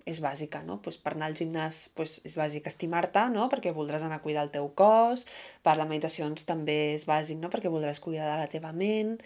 és 0.07 0.21
bàsica, 0.23 0.63
no? 0.63 0.79
Pues 0.83 0.99
per 1.03 1.17
anar 1.17 1.27
al 1.31 1.37
gimnàs 1.39 1.89
pues, 1.99 2.21
és 2.25 2.37
bàsic 2.39 2.69
estimar-te, 2.71 3.27
no? 3.35 3.49
Perquè 3.51 3.73
voldràs 3.75 4.05
anar 4.07 4.21
a 4.21 4.23
cuidar 4.23 4.45
el 4.47 4.53
teu 4.55 4.69
cos, 4.79 5.27
per 5.67 5.75
les 5.77 5.89
meditacions 5.91 6.47
també 6.47 6.95
és 6.95 7.07
bàsic, 7.09 7.41
no? 7.43 7.51
Perquè 7.51 7.73
voldràs 7.73 8.01
cuidar 8.03 8.29
de 8.31 8.37
la 8.45 8.51
teva 8.53 8.71
ment. 8.73 9.17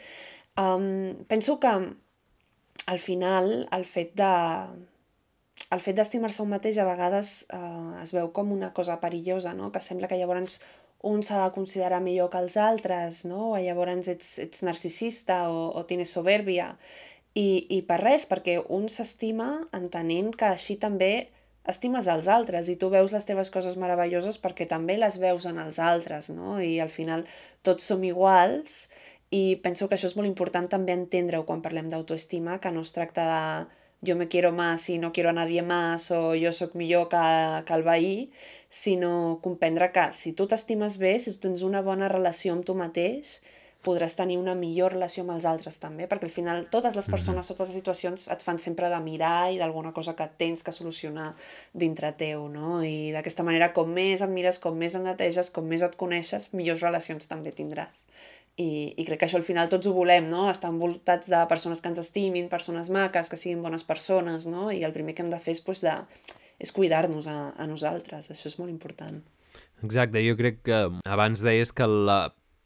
Um, 0.57 1.21
penso 1.29 1.59
que 1.61 1.75
al 2.91 2.99
final 2.99 3.69
el 3.77 3.85
fet 3.85 4.17
de 4.19 4.35
el 5.71 5.83
fet 5.85 5.99
d'estimar-se 5.99 6.43
un 6.43 6.51
mateix 6.51 6.81
a 6.81 6.87
vegades 6.89 7.33
eh, 7.55 8.03
es 8.03 8.13
veu 8.17 8.31
com 8.35 8.51
una 8.51 8.73
cosa 8.75 8.97
perillosa, 9.03 9.53
no? 9.55 9.71
que 9.71 9.83
sembla 9.85 10.09
que 10.11 10.19
llavors 10.19 10.59
un 11.11 11.23
s'ha 11.23 11.45
de 11.45 11.53
considerar 11.55 12.01
millor 12.03 12.31
que 12.33 12.41
els 12.43 12.57
altres, 12.61 13.23
no? 13.31 13.53
o 13.53 13.61
llavors 13.63 14.09
ets, 14.11 14.33
ets 14.43 14.65
narcisista 14.67 15.45
o, 15.53 15.69
o 15.71 15.85
tienes 15.87 16.13
soberbia. 16.17 16.73
I, 17.39 17.47
I 17.77 17.83
per 17.87 18.01
res, 18.03 18.27
perquè 18.27 18.59
un 18.79 18.89
s'estima 18.91 19.53
entenent 19.77 20.33
que 20.35 20.51
així 20.51 20.75
també 20.83 21.13
estimes 21.71 22.09
els 22.11 22.27
altres 22.33 22.69
i 22.73 22.77
tu 22.81 22.89
veus 22.91 23.15
les 23.15 23.27
teves 23.29 23.53
coses 23.55 23.77
meravelloses 23.79 24.41
perquè 24.43 24.67
també 24.67 24.97
les 24.99 25.21
veus 25.23 25.47
en 25.47 25.61
els 25.63 25.79
altres, 25.79 26.33
no? 26.35 26.59
I 26.59 26.81
al 26.83 26.91
final 26.91 27.27
tots 27.63 27.87
som 27.93 28.03
iguals 28.05 28.89
i 29.31 29.43
penso 29.63 29.89
que 29.89 29.97
això 29.97 30.09
és 30.11 30.17
molt 30.19 30.29
important 30.29 30.67
també 30.71 30.95
entendre-ho 30.97 31.45
quan 31.47 31.63
parlem 31.63 31.89
d'autoestima, 31.91 32.59
que 32.63 32.73
no 32.75 32.83
es 32.87 32.93
tracta 32.97 33.27
de 33.31 33.43
jo 34.03 34.17
me 34.17 34.29
quiero 34.29 34.51
más 34.53 34.89
i 34.89 34.99
no 34.99 35.13
quiero 35.13 35.31
a 35.31 35.33
nadie 35.37 35.63
más 35.63 36.11
o 36.11 36.35
jo 36.35 36.53
sóc 36.53 36.75
millor 36.75 37.09
que, 37.09 37.21
que 37.67 37.75
el 37.75 37.83
veí, 37.85 38.31
sinó 38.69 39.41
comprendre 39.43 39.93
que 39.93 40.13
si 40.13 40.33
tu 40.33 40.47
t'estimes 40.49 40.99
bé, 40.99 41.19
si 41.19 41.35
tu 41.35 41.49
tens 41.49 41.63
una 41.63 41.83
bona 41.83 42.09
relació 42.09 42.55
amb 42.57 42.65
tu 42.65 42.75
mateix, 42.75 43.41
podràs 43.85 44.17
tenir 44.17 44.37
una 44.37 44.55
millor 44.55 44.93
relació 44.93 45.23
amb 45.25 45.33
els 45.35 45.47
altres 45.49 45.79
també, 45.81 46.07
perquè 46.09 46.29
al 46.29 46.35
final 46.35 46.67
totes 46.73 46.97
les 46.97 47.07
persones, 47.09 47.49
totes 47.49 47.71
les 47.71 47.79
situacions 47.79 48.27
et 48.33 48.43
fan 48.45 48.61
sempre 48.61 48.91
de 48.93 48.99
mirar 49.05 49.53
i 49.53 49.61
d'alguna 49.61 49.93
cosa 49.97 50.15
que 50.17 50.27
tens 50.43 50.65
que 50.65 50.73
solucionar 50.73 51.31
dintre 51.73 52.13
teu, 52.13 52.49
no? 52.53 52.83
I 52.85 53.13
d'aquesta 53.15 53.47
manera, 53.47 53.73
com 53.77 53.89
més 53.97 54.21
et 54.21 54.33
mires, 54.33 54.61
com 54.61 54.77
més 54.77 54.97
et 54.97 55.05
neteges, 55.05 55.53
com 55.55 55.65
més 55.65 55.85
et 55.87 55.97
coneixes, 55.97 56.51
millors 56.53 56.85
relacions 56.85 57.29
també 57.31 57.55
tindràs. 57.57 58.05
I, 58.61 58.69
i 59.01 59.07
crec 59.09 59.23
que 59.23 59.29
això 59.29 59.39
al 59.41 59.47
final 59.47 59.71
tots 59.73 59.89
ho 59.89 59.95
volem, 59.97 60.29
no? 60.29 60.45
Estar 60.51 60.69
envoltats 60.73 61.31
de 61.33 61.41
persones 61.49 61.81
que 61.81 61.89
ens 61.89 62.01
estimin, 62.03 62.51
persones 62.53 62.91
maques, 62.93 63.31
que 63.33 63.39
siguin 63.41 63.63
bones 63.65 63.87
persones, 63.89 64.49
no? 64.51 64.69
I 64.75 64.85
el 64.85 64.93
primer 64.97 65.15
que 65.17 65.25
hem 65.25 65.31
de 65.33 65.41
fer 65.41 65.57
és, 65.57 65.63
pues, 65.65 65.81
de, 65.87 65.95
és 66.61 66.75
cuidar-nos 66.77 67.31
a, 67.31 67.39
a 67.57 67.69
nosaltres, 67.71 68.29
això 68.35 68.51
és 68.53 68.59
molt 68.61 68.73
important. 68.73 69.23
Exacte, 69.81 70.21
jo 70.27 70.37
crec 70.37 70.61
que 70.69 70.85
abans 71.09 71.41
deies 71.47 71.73
que 71.73 71.89
la 71.89 72.21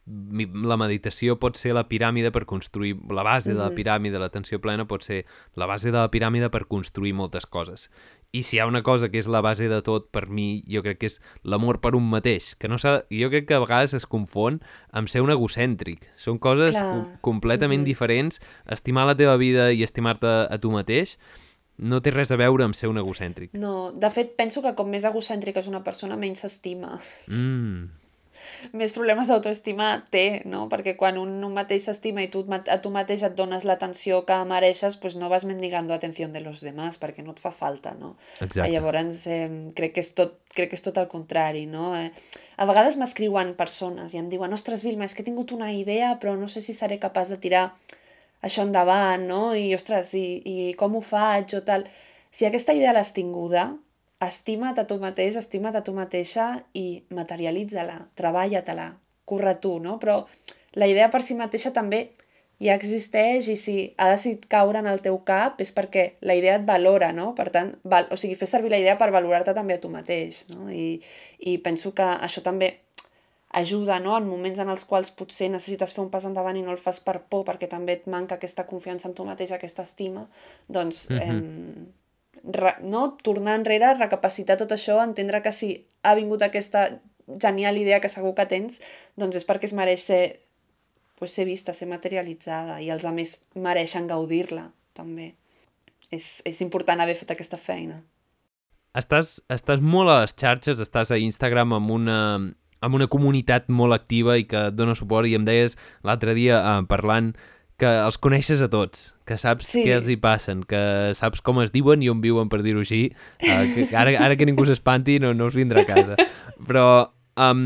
la 0.04 0.76
meditació 0.76 1.38
pot 1.40 1.56
ser 1.56 1.72
la 1.72 1.86
piràmide 1.88 2.28
per 2.32 2.44
construir, 2.44 2.92
la 3.08 3.22
base 3.22 3.48
mm 3.48 3.52
-hmm. 3.52 3.56
de 3.56 3.62
la 3.62 3.70
mm-hmm. 3.70 3.76
piràmide, 3.76 4.18
l'atenció 4.18 4.60
plena 4.60 4.86
pot 4.86 5.02
ser 5.02 5.24
la 5.54 5.66
base 5.66 5.90
de 5.90 5.98
la 5.98 6.10
piràmide 6.10 6.50
per 6.50 6.66
construir 6.66 7.14
moltes 7.14 7.46
coses. 7.46 7.90
I 8.34 8.42
si 8.42 8.56
hi 8.56 8.60
ha 8.60 8.66
una 8.66 8.82
cosa 8.82 9.10
que 9.12 9.20
és 9.22 9.28
la 9.30 9.40
base 9.44 9.68
de 9.70 9.78
tot, 9.86 10.08
per 10.10 10.26
mi, 10.26 10.64
jo 10.66 10.82
crec 10.82 10.98
que 10.98 11.10
és 11.12 11.20
l'amor 11.46 11.78
per 11.84 11.94
un 11.94 12.08
mateix, 12.10 12.54
que 12.58 12.70
no. 12.70 12.80
Jo 12.82 13.30
crec 13.30 13.46
que 13.46 13.54
a 13.54 13.62
vegades 13.62 13.94
es 13.94 14.08
confon 14.10 14.58
amb 14.90 15.10
ser 15.12 15.22
un 15.22 15.30
egocèntric. 15.30 16.08
Són 16.18 16.40
coses 16.42 16.78
com 16.80 17.06
completament 17.22 17.80
mm 17.80 17.84
-hmm. 17.84 17.92
diferents. 17.92 18.40
Estimar 18.66 19.06
la 19.06 19.16
teva 19.16 19.36
vida 19.36 19.72
i 19.72 19.82
estimar-te 19.82 20.26
a 20.50 20.58
tu 20.58 20.70
mateix 20.70 21.18
no 21.76 22.00
té 22.00 22.12
res 22.14 22.30
a 22.30 22.36
veure 22.38 22.64
amb 22.64 22.74
ser 22.74 22.88
un 22.88 22.98
egocèntric. 22.98 23.52
No, 23.58 23.90
de 23.92 24.10
fet, 24.10 24.36
penso 24.36 24.62
que 24.62 24.74
com 24.78 24.88
més 24.90 25.04
egocèntric 25.04 25.56
és 25.56 25.68
una 25.68 25.82
persona, 25.82 26.16
menys 26.16 26.44
s'estima. 26.44 27.00
Mm, 27.26 27.88
més 28.72 28.94
problemes 28.96 29.30
d'autoestima 29.30 29.88
té, 30.12 30.42
no? 30.48 30.66
Perquè 30.72 30.96
quan 31.00 31.18
un, 31.20 31.36
un 31.46 31.54
mateix 31.56 31.88
s'estima 31.88 32.24
i 32.24 32.30
tu 32.32 32.44
a 32.50 32.78
tu 32.82 32.92
mateix 32.94 33.24
et 33.26 33.36
dones 33.38 33.64
l'atenció 33.64 34.22
que 34.28 34.38
mereixes, 34.48 34.96
pues 35.00 35.16
no 35.20 35.28
vas 35.32 35.44
mendigando 35.44 35.94
atenció 35.94 36.28
de 36.28 36.40
los 36.40 36.60
demás, 36.60 36.98
perquè 36.98 37.24
no 37.24 37.34
et 37.34 37.42
fa 37.42 37.52
falta, 37.52 37.94
no? 37.98 38.14
Exacte. 38.40 38.70
Llavors 38.72 39.26
eh, 39.26 39.48
crec, 39.76 39.96
que 39.96 40.04
és 40.04 40.14
tot, 40.14 40.38
crec 40.54 40.72
que 40.72 40.78
és 40.78 40.84
tot 40.84 40.98
el 41.00 41.08
contrari, 41.08 41.66
no? 41.70 41.92
Eh, 41.98 42.10
a 42.56 42.68
vegades 42.70 42.98
m'escriuen 43.00 43.54
persones 43.58 44.14
i 44.14 44.20
em 44.22 44.30
diuen 44.30 44.52
ostres, 44.54 44.84
Vilma, 44.86 45.08
és 45.08 45.14
que 45.14 45.24
he 45.24 45.28
tingut 45.28 45.52
una 45.56 45.72
idea 45.74 46.14
però 46.22 46.36
no 46.38 46.48
sé 46.48 46.62
si 46.64 46.74
seré 46.76 47.00
capaç 47.02 47.34
de 47.34 47.40
tirar 47.42 47.68
això 48.44 48.64
endavant, 48.66 49.24
no? 49.28 49.54
I, 49.56 49.72
ostres, 49.74 50.12
i, 50.18 50.26
i 50.44 50.74
com 50.78 50.98
ho 50.98 51.04
faig 51.04 51.56
o 51.58 51.64
tal... 51.66 51.88
Si 52.34 52.42
aquesta 52.42 52.74
idea 52.74 52.90
l'has 52.90 53.12
tinguda, 53.14 53.68
estima't 54.26 54.78
a 54.78 54.86
tu 54.88 54.98
mateix, 55.02 55.36
estima't 55.40 55.76
a 55.76 55.82
tu 55.84 55.94
mateixa 55.96 56.48
i 56.74 57.04
materialitza-la, 57.14 57.98
treballa-te-la, 58.18 58.90
curra 59.24 59.54
tu, 59.60 59.78
no? 59.80 59.98
Però 60.02 60.20
la 60.74 60.86
idea 60.90 61.08
per 61.10 61.22
si 61.22 61.36
mateixa 61.38 61.72
també 61.72 62.04
ja 62.62 62.76
existeix 62.78 63.48
i 63.50 63.56
si 63.58 63.76
ha 63.98 64.08
decidit 64.12 64.46
caure 64.50 64.78
en 64.78 64.86
el 64.86 65.02
teu 65.02 65.18
cap 65.26 65.60
és 65.60 65.72
perquè 65.74 66.04
la 66.22 66.36
idea 66.38 66.58
et 66.60 66.66
valora, 66.68 67.10
no? 67.12 67.32
Per 67.34 67.48
tant, 67.54 67.74
val, 67.82 68.06
o 68.14 68.18
sigui, 68.20 68.38
fes 68.38 68.54
servir 68.54 68.70
la 68.72 68.80
idea 68.82 68.96
per 69.00 69.10
valorar-te 69.14 69.54
també 69.56 69.76
a 69.76 69.82
tu 69.82 69.90
mateix, 69.90 70.44
no? 70.54 70.70
I, 70.70 71.00
I 71.50 71.58
penso 71.64 71.92
que 71.96 72.06
això 72.06 72.44
també 72.46 72.74
ajuda, 73.54 74.00
no? 74.02 74.16
En 74.18 74.28
moments 74.28 74.58
en 74.62 74.70
els 74.70 74.86
quals 74.88 75.12
potser 75.14 75.50
necessites 75.50 75.94
fer 75.94 76.02
un 76.02 76.10
pas 76.10 76.24
endavant 76.26 76.56
i 76.58 76.62
no 76.62 76.74
el 76.74 76.80
fas 76.82 76.98
per 77.02 77.20
por 77.30 77.44
perquè 77.46 77.68
també 77.70 77.98
et 77.98 78.08
manca 78.10 78.38
aquesta 78.38 78.66
confiança 78.66 79.10
en 79.10 79.14
tu 79.14 79.26
mateix, 79.26 79.52
aquesta 79.54 79.86
estima, 79.86 80.26
doncs... 80.68 81.08
Mm 81.10 81.18
-hmm. 81.18 81.84
eh, 81.90 82.02
re, 82.44 82.76
no? 82.82 83.16
tornar 83.22 83.58
enrere, 83.58 83.94
recapacitar 83.98 84.56
tot 84.60 84.72
això, 84.72 85.00
entendre 85.02 85.42
que 85.42 85.52
si 85.52 85.74
ha 86.02 86.14
vingut 86.14 86.42
aquesta 86.42 86.88
genial 87.40 87.78
idea 87.80 88.00
que 88.00 88.12
segur 88.12 88.34
que 88.36 88.46
tens, 88.46 88.80
doncs 89.16 89.40
és 89.40 89.46
perquè 89.48 89.68
es 89.68 89.76
mereix 89.76 90.04
ser, 90.04 90.22
pues, 91.18 91.32
ser 91.32 91.46
vista, 91.48 91.72
ser 91.72 91.88
materialitzada 91.88 92.80
i 92.84 92.90
els 92.92 93.06
altres 93.08 93.38
mereixen 93.54 94.08
gaudir-la, 94.10 94.68
també. 94.92 95.32
És, 96.12 96.42
és 96.44 96.60
important 96.60 97.00
haver 97.00 97.16
fet 97.16 97.32
aquesta 97.32 97.56
feina. 97.56 98.02
Estàs, 98.94 99.40
estàs 99.50 99.80
molt 99.82 100.12
a 100.12 100.20
les 100.22 100.36
xarxes, 100.38 100.78
estàs 100.78 101.10
a 101.10 101.18
Instagram 101.18 101.72
amb 101.74 101.90
una, 101.90 102.18
amb 102.84 102.94
una 102.94 103.08
comunitat 103.10 103.66
molt 103.72 103.96
activa 103.96 104.36
i 104.38 104.44
que 104.46 104.68
et 104.68 104.76
dona 104.76 104.94
suport 104.94 105.26
i 105.26 105.34
em 105.34 105.46
deies 105.48 105.74
l'altre 106.06 106.36
dia 106.36 106.60
eh, 106.60 106.84
parlant 106.86 107.32
que 107.80 107.90
els 107.90 108.18
coneixes 108.22 108.62
a 108.62 108.68
tots, 108.70 109.08
que 109.26 109.36
saps 109.40 109.72
sí. 109.74 109.82
què 109.86 109.96
els 109.96 110.08
hi 110.10 110.16
passen, 110.20 110.62
que 110.68 110.80
saps 111.18 111.42
com 111.44 111.58
es 111.64 111.72
diuen 111.74 112.04
i 112.04 112.10
on 112.12 112.20
viuen, 112.22 112.50
per 112.52 112.62
dir-ho 112.62 112.84
així. 112.84 113.08
Uh, 113.42 113.64
que 113.74 113.88
ara, 114.00 114.14
ara 114.22 114.38
que 114.38 114.46
ningú 114.46 114.66
s'espanti 114.68 115.18
no, 115.22 115.32
no 115.34 115.50
us 115.50 115.58
vindrà 115.58 115.82
a 115.82 115.88
casa. 115.88 116.18
Però 116.68 116.86
um, 117.48 117.64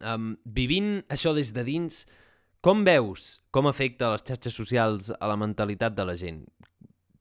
um, 0.00 0.32
vivint 0.44 0.98
això 1.12 1.34
des 1.36 1.52
de 1.56 1.66
dins, 1.66 2.06
com 2.64 2.84
veus 2.84 3.38
com 3.52 3.68
afecta 3.68 4.10
les 4.12 4.24
xarxes 4.24 4.56
socials 4.56 5.12
a 5.16 5.28
la 5.28 5.36
mentalitat 5.40 5.96
de 5.96 6.08
la 6.08 6.16
gent? 6.16 6.42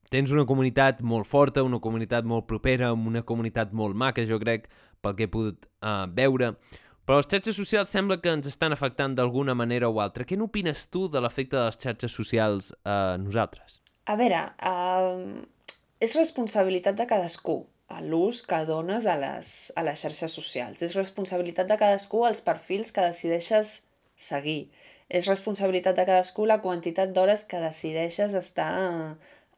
Tens 0.10 0.32
una 0.34 0.48
comunitat 0.50 1.04
molt 1.06 1.28
forta, 1.30 1.62
una 1.64 1.82
comunitat 1.84 2.26
molt 2.26 2.48
propera, 2.50 2.94
una 2.94 3.22
comunitat 3.22 3.76
molt 3.78 3.98
maca, 4.00 4.26
jo 4.26 4.40
crec, 4.42 4.66
pel 5.04 5.16
que 5.16 5.28
he 5.28 5.32
pogut 5.32 5.68
uh, 5.84 6.08
veure, 6.16 6.56
però 7.10 7.18
les 7.18 7.26
xarxes 7.26 7.56
socials 7.58 7.90
sembla 7.90 8.20
que 8.22 8.30
ens 8.30 8.46
estan 8.46 8.70
afectant 8.76 9.16
d'alguna 9.18 9.56
manera 9.58 9.88
o 9.90 9.96
altra. 9.98 10.28
Què 10.30 10.36
n'opines 10.38 10.84
tu 10.94 11.08
de 11.10 11.18
l'efecte 11.26 11.56
de 11.58 11.64
les 11.66 11.80
xarxes 11.82 12.14
socials 12.14 12.68
a 12.86 13.18
nosaltres? 13.18 13.80
A 14.06 14.14
veure, 14.20 14.44
uh, 14.62 15.40
és 16.06 16.14
responsabilitat 16.20 17.00
de 17.00 17.08
cadascú 17.10 17.64
l'ús 18.06 18.44
que 18.46 18.60
dones 18.70 19.08
a 19.10 19.16
les, 19.18 19.50
a 19.74 19.88
les 19.88 20.06
xarxes 20.06 20.38
socials. 20.38 20.84
És 20.86 20.94
responsabilitat 20.94 21.72
de 21.72 21.80
cadascú 21.82 22.28
els 22.30 22.46
perfils 22.46 22.94
que 22.94 23.08
decideixes 23.08 23.80
seguir. 24.14 24.70
És 25.10 25.26
responsabilitat 25.26 25.98
de 25.98 26.06
cadascú 26.06 26.46
la 26.46 26.60
quantitat 26.62 27.18
d'hores 27.18 27.42
que 27.50 27.58
decideixes 27.66 28.38
estar 28.38 28.70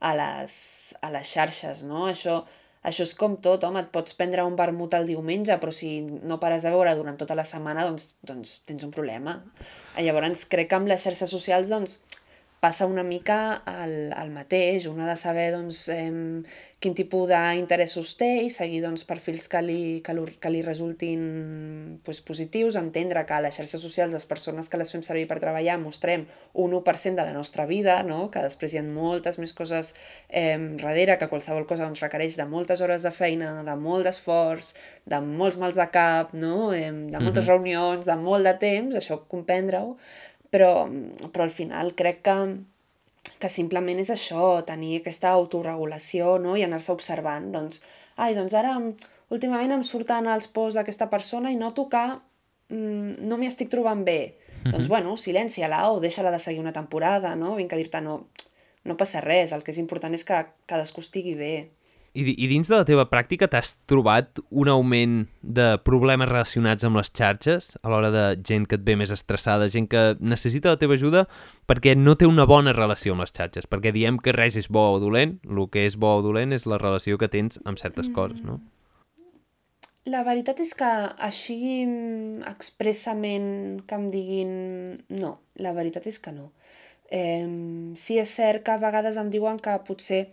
a 0.00 0.16
les, 0.16 0.56
a 1.04 1.12
les 1.12 1.36
xarxes, 1.36 1.84
no? 1.84 2.06
Això 2.08 2.40
això 2.82 3.04
és 3.06 3.14
com 3.18 3.36
tot, 3.44 3.62
home, 3.64 3.82
et 3.84 3.92
pots 3.94 4.16
prendre 4.18 4.44
un 4.46 4.56
vermut 4.58 4.94
el 4.98 5.06
diumenge, 5.06 5.54
però 5.62 5.74
si 5.74 6.00
no 6.02 6.40
pares 6.42 6.66
a 6.66 6.72
veure 6.74 6.94
durant 6.98 7.18
tota 7.20 7.36
la 7.38 7.46
setmana, 7.46 7.86
doncs, 7.86 8.12
doncs 8.26 8.56
tens 8.66 8.82
un 8.86 8.90
problema. 8.94 9.38
Llavors, 9.98 10.46
crec 10.50 10.72
que 10.72 10.78
amb 10.80 10.90
les 10.90 11.04
xarxes 11.04 11.30
socials, 11.30 11.70
doncs, 11.70 12.00
passa 12.62 12.86
una 12.86 13.02
mica 13.02 13.64
el, 13.66 14.12
el 14.14 14.28
mateix, 14.30 14.86
un 14.86 15.00
ha 15.02 15.08
de 15.08 15.16
saber 15.18 15.48
doncs, 15.50 15.88
eh, 15.90 16.44
quin 16.82 16.94
tipus 16.98 17.28
d'interessos 17.30 18.12
té 18.18 18.28
i 18.42 18.50
seguir 18.54 18.80
doncs, 18.82 19.02
perfils 19.06 19.48
que 19.50 19.60
li, 19.62 19.82
que, 20.02 20.14
li, 20.14 20.36
que 20.42 20.50
li 20.50 20.62
resultin 20.62 21.24
pues, 22.06 22.20
positius, 22.26 22.78
entendre 22.78 23.22
que 23.26 23.34
a 23.34 23.40
les 23.42 23.58
xarxes 23.58 23.82
socials 23.82 24.14
les 24.14 24.26
persones 24.30 24.70
que 24.70 24.78
les 24.78 24.90
fem 24.94 25.02
servir 25.06 25.28
per 25.30 25.40
treballar 25.42 25.76
mostrem 25.82 26.28
un 26.54 26.74
1% 26.78 27.18
de 27.18 27.26
la 27.26 27.34
nostra 27.34 27.66
vida, 27.70 28.00
no? 28.06 28.28
que 28.30 28.42
després 28.46 28.74
hi 28.74 28.82
ha 28.82 28.86
moltes 28.86 29.38
més 29.42 29.54
coses 29.58 29.94
eh, 30.28 30.58
darrere, 30.82 31.18
que 31.18 31.30
qualsevol 31.30 31.66
cosa 31.70 31.86
doncs, 31.86 32.02
requereix 32.06 32.38
de 32.38 32.46
moltes 32.50 32.82
hores 32.82 33.06
de 33.06 33.14
feina, 33.14 33.56
de 33.66 33.78
molt 33.78 34.06
d'esforç, 34.06 34.74
de 35.06 35.22
molts 35.22 35.58
mals 35.58 35.78
de 35.78 35.88
cap, 35.94 36.34
no? 36.34 36.72
eh, 36.74 36.90
de 36.90 37.18
moltes 37.18 37.42
mm 37.42 37.48
-hmm. 37.48 37.52
reunions, 37.54 38.06
de 38.06 38.18
molt 38.22 38.46
de 38.46 38.54
temps, 38.66 38.94
això 38.94 39.18
comprendre-ho, 39.26 39.96
però, 40.52 40.84
però 41.32 41.46
al 41.46 41.54
final 41.54 41.94
crec 41.96 42.20
que, 42.26 42.36
que 43.40 43.50
simplement 43.50 44.02
és 44.02 44.12
això, 44.12 44.60
tenir 44.68 44.98
aquesta 44.98 45.32
autorregulació 45.32 46.36
no? 46.42 46.58
i 46.60 46.66
anar-se 46.66 46.92
observant. 46.92 47.48
Doncs, 47.54 47.80
ai, 48.20 48.36
doncs 48.36 48.56
ara 48.58 48.76
últimament 49.32 49.72
em 49.78 49.84
surten 49.86 50.28
els 50.28 50.50
posts 50.52 50.76
d'aquesta 50.76 51.08
persona 51.12 51.52
i 51.52 51.56
noto 51.56 51.86
que 51.92 52.04
mm, 52.12 53.24
no 53.24 53.40
m'hi 53.40 53.48
estic 53.48 53.72
trobant 53.72 54.04
bé, 54.04 54.20
mm 54.28 54.58
-hmm. 54.60 54.72
doncs, 54.76 54.88
bueno, 54.92 55.16
silencia-la 55.16 55.90
o 55.90 56.00
deixa-la 56.00 56.30
de 56.30 56.38
seguir 56.38 56.60
una 56.60 56.76
temporada, 56.76 57.34
no? 57.34 57.56
Vinc 57.56 57.72
a 57.72 57.76
dir-te, 57.76 58.00
no, 58.00 58.26
no 58.84 58.96
passa 58.96 59.20
res, 59.20 59.52
el 59.52 59.62
que 59.62 59.70
és 59.70 59.78
important 59.78 60.14
és 60.14 60.24
que 60.24 60.46
cadascú 60.66 61.00
estigui 61.00 61.34
bé. 61.34 61.70
I, 62.12 62.22
I 62.44 62.46
dins 62.50 62.68
de 62.68 62.76
la 62.76 62.84
teva 62.84 63.06
pràctica 63.08 63.46
t'has 63.48 63.70
trobat 63.88 64.36
un 64.50 64.68
augment 64.68 65.22
de 65.40 65.78
problemes 65.80 66.28
relacionats 66.28 66.84
amb 66.84 67.00
les 67.00 67.08
xarxes 67.08 67.70
a 67.80 67.88
l'hora 67.88 68.10
de 68.12 68.24
gent 68.44 68.66
que 68.68 68.76
et 68.76 68.84
ve 68.84 68.98
més 69.00 69.14
estressada, 69.14 69.70
gent 69.72 69.88
que 69.88 70.02
necessita 70.20 70.74
la 70.74 70.80
teva 70.80 70.98
ajuda 70.98 71.24
perquè 71.70 71.96
no 71.96 72.12
té 72.20 72.28
una 72.28 72.44
bona 72.44 72.76
relació 72.76 73.16
amb 73.16 73.24
les 73.24 73.32
xarxes, 73.32 73.64
perquè 73.64 73.94
diem 73.96 74.20
que 74.20 74.36
res 74.36 74.60
és 74.60 74.68
bo 74.68 74.90
o 74.92 75.00
dolent, 75.00 75.38
el 75.48 75.64
que 75.72 75.86
és 75.88 75.96
bo 75.96 76.18
o 76.18 76.22
dolent 76.26 76.52
és 76.52 76.68
la 76.68 76.80
relació 76.82 77.16
que 77.16 77.32
tens 77.32 77.62
amb 77.64 77.80
certes 77.80 78.10
mm. 78.10 78.16
coses, 78.18 78.44
no? 78.44 78.60
La 80.12 80.24
veritat 80.26 80.58
és 80.60 80.72
que 80.74 80.88
així 81.22 81.86
expressament 82.50 83.84
que 83.86 83.96
em 83.96 84.08
diguin 84.10 84.54
no, 85.14 85.36
la 85.62 85.72
veritat 85.72 86.08
és 86.10 86.18
que 86.20 86.32
no. 86.34 86.50
Eh, 87.08 87.46
sí 87.96 88.18
és 88.18 88.32
cert 88.36 88.64
que 88.66 88.74
a 88.74 88.82
vegades 88.82 89.16
em 89.20 89.30
diuen 89.30 89.60
que 89.62 89.78
potser 89.86 90.26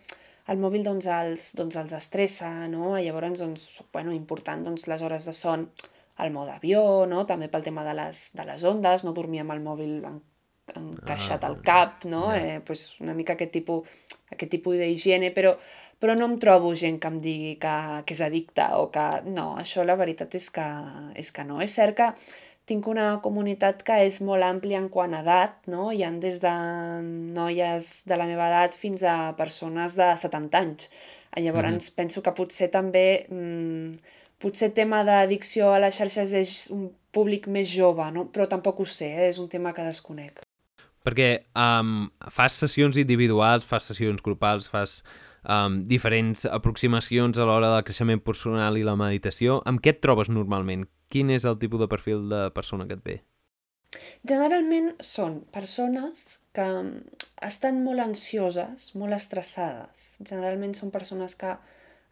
el 0.50 0.60
mòbil 0.62 0.86
doncs 0.86 1.08
els, 1.14 1.52
doncs 1.58 1.78
els 1.82 1.94
estressa, 1.98 2.50
no? 2.72 2.96
I 2.98 3.06
llavors, 3.06 3.40
doncs, 3.42 3.70
bueno, 3.94 4.14
important, 4.16 4.66
doncs 4.66 4.88
les 4.90 5.04
hores 5.06 5.30
de 5.30 5.36
son 5.36 5.70
al 6.20 6.34
mode 6.36 6.56
avió, 6.56 7.06
no? 7.08 7.26
També 7.30 7.48
pel 7.52 7.66
tema 7.68 7.86
de 7.88 7.96
les, 7.98 8.30
de 8.36 8.46
les 8.48 8.66
ondes, 8.68 9.06
no 9.06 9.16
dormir 9.16 9.44
amb 9.44 9.56
el 9.56 9.62
mòbil 9.64 9.94
en, 10.10 10.18
encaixat 10.76 11.46
ah, 11.46 11.52
al 11.52 11.62
cap, 11.66 12.04
no? 12.06 12.30
Eh, 12.36 12.60
pues 12.66 12.98
una 13.00 13.16
mica 13.18 13.38
aquest 13.38 13.54
tipus, 13.56 13.88
aquest 14.34 14.52
tipus 14.58 14.82
d'higiene, 14.82 15.32
però 15.36 15.56
però 16.00 16.16
no 16.16 16.30
em 16.30 16.38
trobo 16.40 16.72
gent 16.80 16.98
que 17.04 17.10
em 17.12 17.18
digui 17.20 17.56
que, 17.60 17.72
que 18.08 18.16
és 18.16 18.22
addicta 18.24 18.70
o 18.80 18.86
que... 18.94 19.06
No, 19.28 19.50
això 19.60 19.84
la 19.84 19.98
veritat 20.00 20.38
és 20.40 20.48
que, 20.56 20.68
és 21.20 21.32
que 21.36 21.44
no. 21.44 21.58
És 21.60 21.76
cert 21.76 21.98
que 21.98 22.08
tinc 22.70 22.88
una 22.88 23.08
comunitat 23.24 23.82
que 23.88 23.98
és 24.06 24.20
molt 24.22 24.46
àmplia 24.46 24.80
en 24.80 24.90
quant 24.94 25.16
a 25.18 25.24
edat, 25.26 25.58
no? 25.72 25.90
Hi 25.92 26.06
han 26.06 26.20
des 26.24 26.40
de 26.44 26.54
noies 27.36 27.90
de 28.06 28.20
la 28.20 28.30
meva 28.30 28.48
edat 28.52 28.78
fins 28.78 29.04
a 29.04 29.34
persones 29.40 29.98
de 29.98 30.12
70 30.24 30.62
anys. 30.62 30.90
Llavors 31.38 31.68
mm 31.72 31.78
-hmm. 31.78 31.96
penso 31.96 32.22
que 32.22 32.32
potser 32.32 32.72
també... 32.72 33.26
Mmm, 33.30 34.18
potser 34.40 34.72
tema 34.74 35.04
d'addicció 35.04 35.74
a 35.74 35.80
les 35.84 35.96
xarxes 36.00 36.34
és 36.34 36.52
un 36.72 36.90
públic 37.12 37.48
més 37.52 37.70
jove, 37.70 38.06
no? 38.16 38.28
però 38.34 38.48
tampoc 38.48 38.80
ho 38.80 38.86
sé, 38.88 39.10
eh? 39.12 39.30
és 39.30 39.40
un 39.42 39.50
tema 39.52 39.74
que 39.76 39.86
desconec. 39.86 40.44
Perquè 41.06 41.30
um, 41.56 42.10
fas 42.32 42.60
sessions 42.60 43.00
individuals, 43.00 43.66
fas 43.68 43.90
sessions 43.92 44.22
grupals, 44.24 44.68
fas 44.72 45.00
um, 45.44 45.82
diferents 45.88 46.46
aproximacions 46.46 47.40
a 47.40 47.48
l'hora 47.48 47.74
del 47.74 47.86
creixement 47.88 48.24
personal 48.24 48.78
i 48.78 48.86
la 48.88 48.98
meditació. 49.00 49.62
Amb 49.70 49.84
què 49.84 49.96
et 49.96 50.02
trobes 50.04 50.32
normalment? 50.32 50.88
Quin 51.10 51.34
és 51.34 51.46
el 51.50 51.58
tipus 51.62 51.82
de 51.82 51.90
perfil 51.90 52.28
de 52.30 52.44
persona 52.54 52.86
que 52.90 52.98
et 53.00 53.06
ve? 53.06 53.18
Generalment 54.30 54.92
són 55.02 55.40
persones 55.56 56.26
que 56.54 56.68
estan 57.48 57.80
molt 57.86 58.04
ansioses, 58.04 58.92
molt 59.02 59.18
estressades. 59.18 60.06
Generalment 60.20 60.76
són 60.78 60.94
persones 60.94 61.34
que 61.40 61.56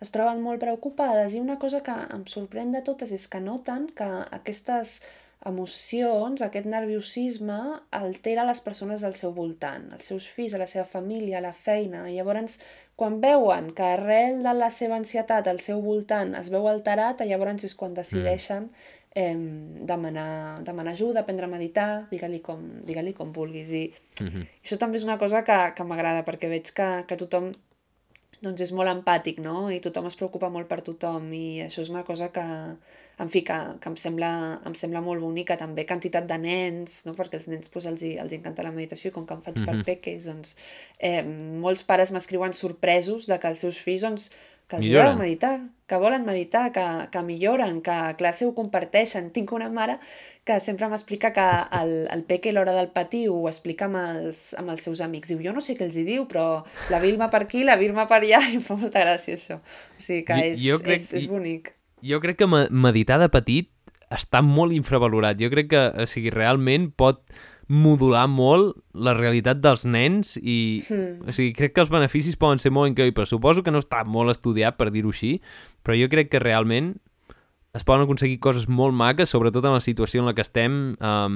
es 0.02 0.14
troben 0.14 0.42
molt 0.46 0.62
preocupades 0.62 1.36
i 1.36 1.42
una 1.44 1.60
cosa 1.62 1.84
que 1.86 1.94
em 2.18 2.26
sorprèn 2.34 2.74
de 2.74 2.82
totes 2.90 3.14
és 3.14 3.28
que 3.30 3.42
noten 3.44 3.88
que 3.98 4.10
aquestes 4.40 4.98
emocions, 5.46 6.42
aquest 6.42 6.66
nerviosisme 6.66 7.58
altera 7.96 8.46
les 8.48 8.60
persones 8.66 9.04
al 9.06 9.16
seu 9.16 9.34
voltant, 9.36 9.86
els 9.94 10.10
seus 10.10 10.28
fills, 10.28 10.56
a 10.56 10.62
la 10.62 10.68
seva 10.68 10.86
família, 10.90 11.38
a 11.38 11.46
la 11.46 11.54
feina. 11.54 12.08
I 12.10 12.18
llavors, 12.18 12.58
quan 12.98 13.20
veuen 13.22 13.72
que 13.78 13.86
arrel 13.86 14.42
de 14.44 14.54
la 14.58 14.72
seva 14.74 14.98
ansietat 14.98 15.48
al 15.48 15.62
seu 15.62 15.82
voltant 15.86 16.34
es 16.40 16.50
veu 16.54 16.68
alterat, 16.68 17.22
llavors 17.22 17.68
és 17.70 17.76
quan 17.78 17.94
decideixen 17.94 18.72
eh, 19.14 19.36
demanar, 19.92 20.64
demanar 20.66 20.94
ajuda, 20.94 21.22
aprendre 21.22 21.46
a 21.46 21.54
meditar, 21.54 21.90
digue-li 22.12 22.42
com, 22.42 22.66
digue 22.86 23.14
com 23.14 23.32
vulguis. 23.34 23.72
I 23.72 23.94
mm 24.22 24.28
-hmm. 24.28 24.48
això 24.64 24.78
també 24.78 24.98
és 24.98 25.04
una 25.04 25.18
cosa 25.18 25.44
que, 25.44 25.74
que 25.76 25.84
m'agrada, 25.84 26.26
perquè 26.26 26.50
veig 26.50 26.74
que, 26.74 27.06
que 27.08 27.18
tothom 27.18 27.52
doncs 28.46 28.62
és 28.68 28.72
molt 28.76 28.92
empàtic, 28.92 29.40
no? 29.42 29.68
I 29.74 29.80
tothom 29.82 30.08
es 30.10 30.18
preocupa 30.20 30.50
molt 30.54 30.70
per 30.70 30.82
tothom 30.86 31.32
i 31.34 31.60
això 31.66 31.82
és 31.82 31.90
una 31.90 32.04
cosa 32.06 32.28
que, 32.34 32.44
en 33.24 33.32
fi, 33.34 33.42
que, 33.48 33.56
que 33.82 33.90
em, 33.90 33.96
sembla, 33.98 34.32
em 34.68 34.76
sembla 34.78 35.02
molt 35.02 35.24
bonica, 35.24 35.58
també 35.58 35.88
quantitat 35.90 36.28
de 36.30 36.38
nens, 36.44 37.00
no? 37.08 37.16
perquè 37.18 37.40
els 37.40 37.50
nens 37.50 37.72
pues, 37.74 37.88
els, 37.90 38.04
els 38.06 38.36
encanta 38.38 38.66
la 38.66 38.74
meditació 38.76 39.10
i 39.10 39.16
com 39.16 39.26
que 39.26 39.34
em 39.34 39.42
faig 39.42 39.58
mm 39.58 39.64
-hmm. 39.64 39.72
per 39.72 39.76
mhm. 39.76 39.86
peques, 39.90 40.30
doncs 40.30 40.56
eh, 41.00 41.24
molts 41.66 41.84
pares 41.84 42.12
m'escriuen 42.14 42.54
sorpresos 42.54 43.26
de 43.26 43.40
que 43.40 43.48
els 43.48 43.60
seus 43.60 43.78
fills 43.78 44.06
doncs, 44.06 44.30
que 44.68 44.78
els 44.78 44.86
milloren. 44.86 45.14
agrada 45.14 45.22
meditar, 45.24 45.52
que 45.88 46.00
volen 46.02 46.26
meditar, 46.28 46.66
que, 46.76 46.86
que 47.12 47.22
milloren, 47.24 47.80
que 47.82 47.98
classe 48.20 48.46
ho 48.46 48.54
comparteixen. 48.56 49.32
Tinc 49.36 49.54
una 49.56 49.70
mare 49.72 49.98
que 50.48 50.60
sempre 50.64 50.88
m'explica 50.92 51.34
que 51.36 51.48
el, 51.80 51.96
el 52.12 52.24
peque 52.28 52.52
a 52.52 52.56
l'hora 52.56 52.76
del 52.76 52.92
patí 52.96 53.26
ho 53.32 53.48
explica 53.48 53.88
amb 53.88 54.00
els, 54.04 54.52
amb 54.60 54.76
els 54.76 54.84
seus 54.84 55.02
amics. 55.04 55.32
Diu, 55.34 55.42
jo 55.44 55.56
no 55.56 55.64
sé 55.64 55.76
què 55.80 55.88
els 55.88 55.96
hi 55.96 56.06
diu, 56.08 56.28
però 56.28 56.64
la 56.92 57.02
Vilma 57.04 57.32
per 57.32 57.46
aquí, 57.48 57.64
la 57.68 57.80
Vilma 57.80 58.08
per 58.12 58.22
allà, 58.22 58.44
i 58.52 58.60
em 58.60 58.64
fa 58.64 58.80
molta 58.80 59.04
gràcia 59.08 59.40
això. 59.40 59.60
O 59.98 60.04
sigui 60.04 60.28
que 60.28 60.44
és, 60.52 60.62
jo 60.64 60.80
crec, 60.84 61.04
és, 61.04 61.12
és 61.24 61.32
bonic 61.32 61.74
jo 62.02 62.20
crec 62.22 62.38
que 62.38 62.48
meditar 62.70 63.20
de 63.22 63.30
petit 63.34 63.70
està 64.14 64.42
molt 64.46 64.76
infravalorat. 64.76 65.40
Jo 65.40 65.50
crec 65.52 65.72
que, 65.74 65.84
o 65.92 66.08
sigui, 66.08 66.32
realment 66.34 66.92
pot 66.96 67.24
modular 67.68 68.26
molt 68.32 68.78
la 68.96 69.14
realitat 69.18 69.60
dels 69.64 69.84
nens 69.86 70.38
i, 70.40 70.84
mm. 70.88 71.28
o 71.28 71.36
sigui, 71.36 71.52
crec 71.58 71.76
que 71.76 71.84
els 71.84 71.92
beneficis 71.92 72.40
poden 72.40 72.62
ser 72.64 72.72
molt 72.72 72.92
increïbles. 72.94 73.34
Suposo 73.34 73.64
que 73.64 73.74
no 73.74 73.84
està 73.84 74.04
molt 74.08 74.32
estudiat, 74.32 74.80
per 74.80 74.90
dir-ho 74.94 75.12
així, 75.12 75.38
però 75.84 75.98
jo 76.00 76.08
crec 76.12 76.32
que 76.32 76.44
realment 76.44 76.96
es 77.78 77.84
poden 77.86 78.08
aconseguir 78.08 78.40
coses 78.42 78.66
molt 78.72 78.96
maques, 78.98 79.30
sobretot 79.30 79.66
en 79.68 79.76
la 79.76 79.82
situació 79.84 80.24
en 80.24 80.30
la 80.30 80.34
que 80.34 80.42
estem, 80.42 80.96
um, 80.98 81.36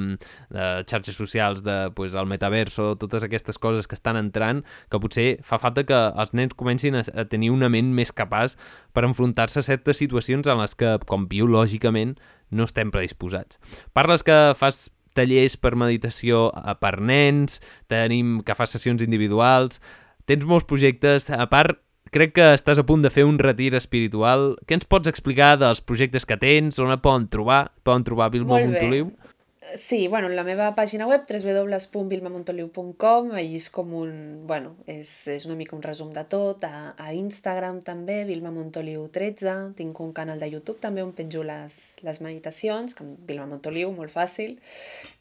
de 0.50 0.70
xarxes 0.90 1.16
socials, 1.16 1.62
de 1.64 1.92
pues, 1.96 2.16
el 2.18 2.26
metaverso, 2.26 2.96
totes 2.98 3.26
aquestes 3.28 3.60
coses 3.62 3.88
que 3.88 3.96
estan 4.00 4.18
entrant, 4.18 4.64
que 4.90 5.02
potser 5.04 5.28
fa 5.46 5.60
falta 5.62 5.86
que 5.86 6.00
els 6.24 6.34
nens 6.38 6.56
comencin 6.58 6.98
a, 6.98 7.04
a 7.04 7.28
tenir 7.30 7.52
una 7.54 7.70
ment 7.70 7.92
més 7.94 8.14
capaç 8.16 8.58
per 8.96 9.06
enfrontar-se 9.06 9.62
a 9.62 9.68
certes 9.68 10.02
situacions 10.02 10.50
en 10.50 10.64
les 10.64 10.74
que, 10.74 10.96
com 11.06 11.28
biològicament, 11.30 12.16
no 12.52 12.66
estem 12.68 12.90
predisposats. 12.92 13.62
Parles 13.94 14.26
que 14.26 14.40
fas 14.58 14.90
tallers 15.18 15.58
per 15.58 15.76
meditació 15.80 16.50
eh, 16.56 16.76
per 16.80 16.98
nens, 17.02 17.60
tenim 17.92 18.40
que 18.46 18.58
fas 18.58 18.74
sessions 18.76 19.04
individuals, 19.06 19.82
tens 20.30 20.46
molts 20.48 20.68
projectes, 20.70 21.30
a 21.32 21.48
part 21.52 21.80
crec 22.12 22.34
que 22.36 22.48
estàs 22.58 22.80
a 22.80 22.86
punt 22.88 23.04
de 23.06 23.12
fer 23.14 23.24
un 23.28 23.40
retir 23.40 23.72
espiritual. 23.78 24.52
Què 24.68 24.76
ens 24.78 24.88
pots 24.90 25.10
explicar 25.12 25.54
dels 25.60 25.80
projectes 25.82 26.28
que 26.28 26.38
tens? 26.40 26.80
On 26.84 26.92
et 26.92 27.04
poden 27.04 27.30
trobar? 27.32 27.70
Poden 27.88 28.04
trobar 28.08 28.32
Vilma 28.34 28.60
Montoliu? 28.60 29.14
Sí, 29.62 30.08
bueno, 30.08 30.28
la 30.28 30.44
meva 30.44 30.74
pàgina 30.74 31.06
web 31.06 31.22
www.vilmamontoliu.com 31.30 33.28
allí 33.38 33.56
és 33.60 33.70
com 33.70 33.92
un, 33.94 34.42
bueno, 34.50 34.72
és, 34.90 35.28
és 35.30 35.46
una 35.46 35.54
mica 35.60 35.76
un 35.78 35.84
resum 35.86 36.10
de 36.16 36.24
tot, 36.26 36.64
a, 36.66 36.96
a 36.98 37.14
Instagram 37.14 37.78
també, 37.86 38.24
Vilma 38.26 38.50
Montoliu 38.52 39.06
13, 39.14 39.78
tinc 39.78 40.00
un 40.02 40.14
canal 40.18 40.42
de 40.42 40.50
YouTube 40.50 40.82
també 40.82 41.06
on 41.06 41.14
penjo 41.14 41.46
les, 41.46 41.78
les 42.02 42.22
meditacions, 42.26 42.98
com 42.98 43.14
Vilma 43.30 43.46
Montoliu, 43.54 43.94
molt 43.94 44.10
fàcil, 44.12 44.58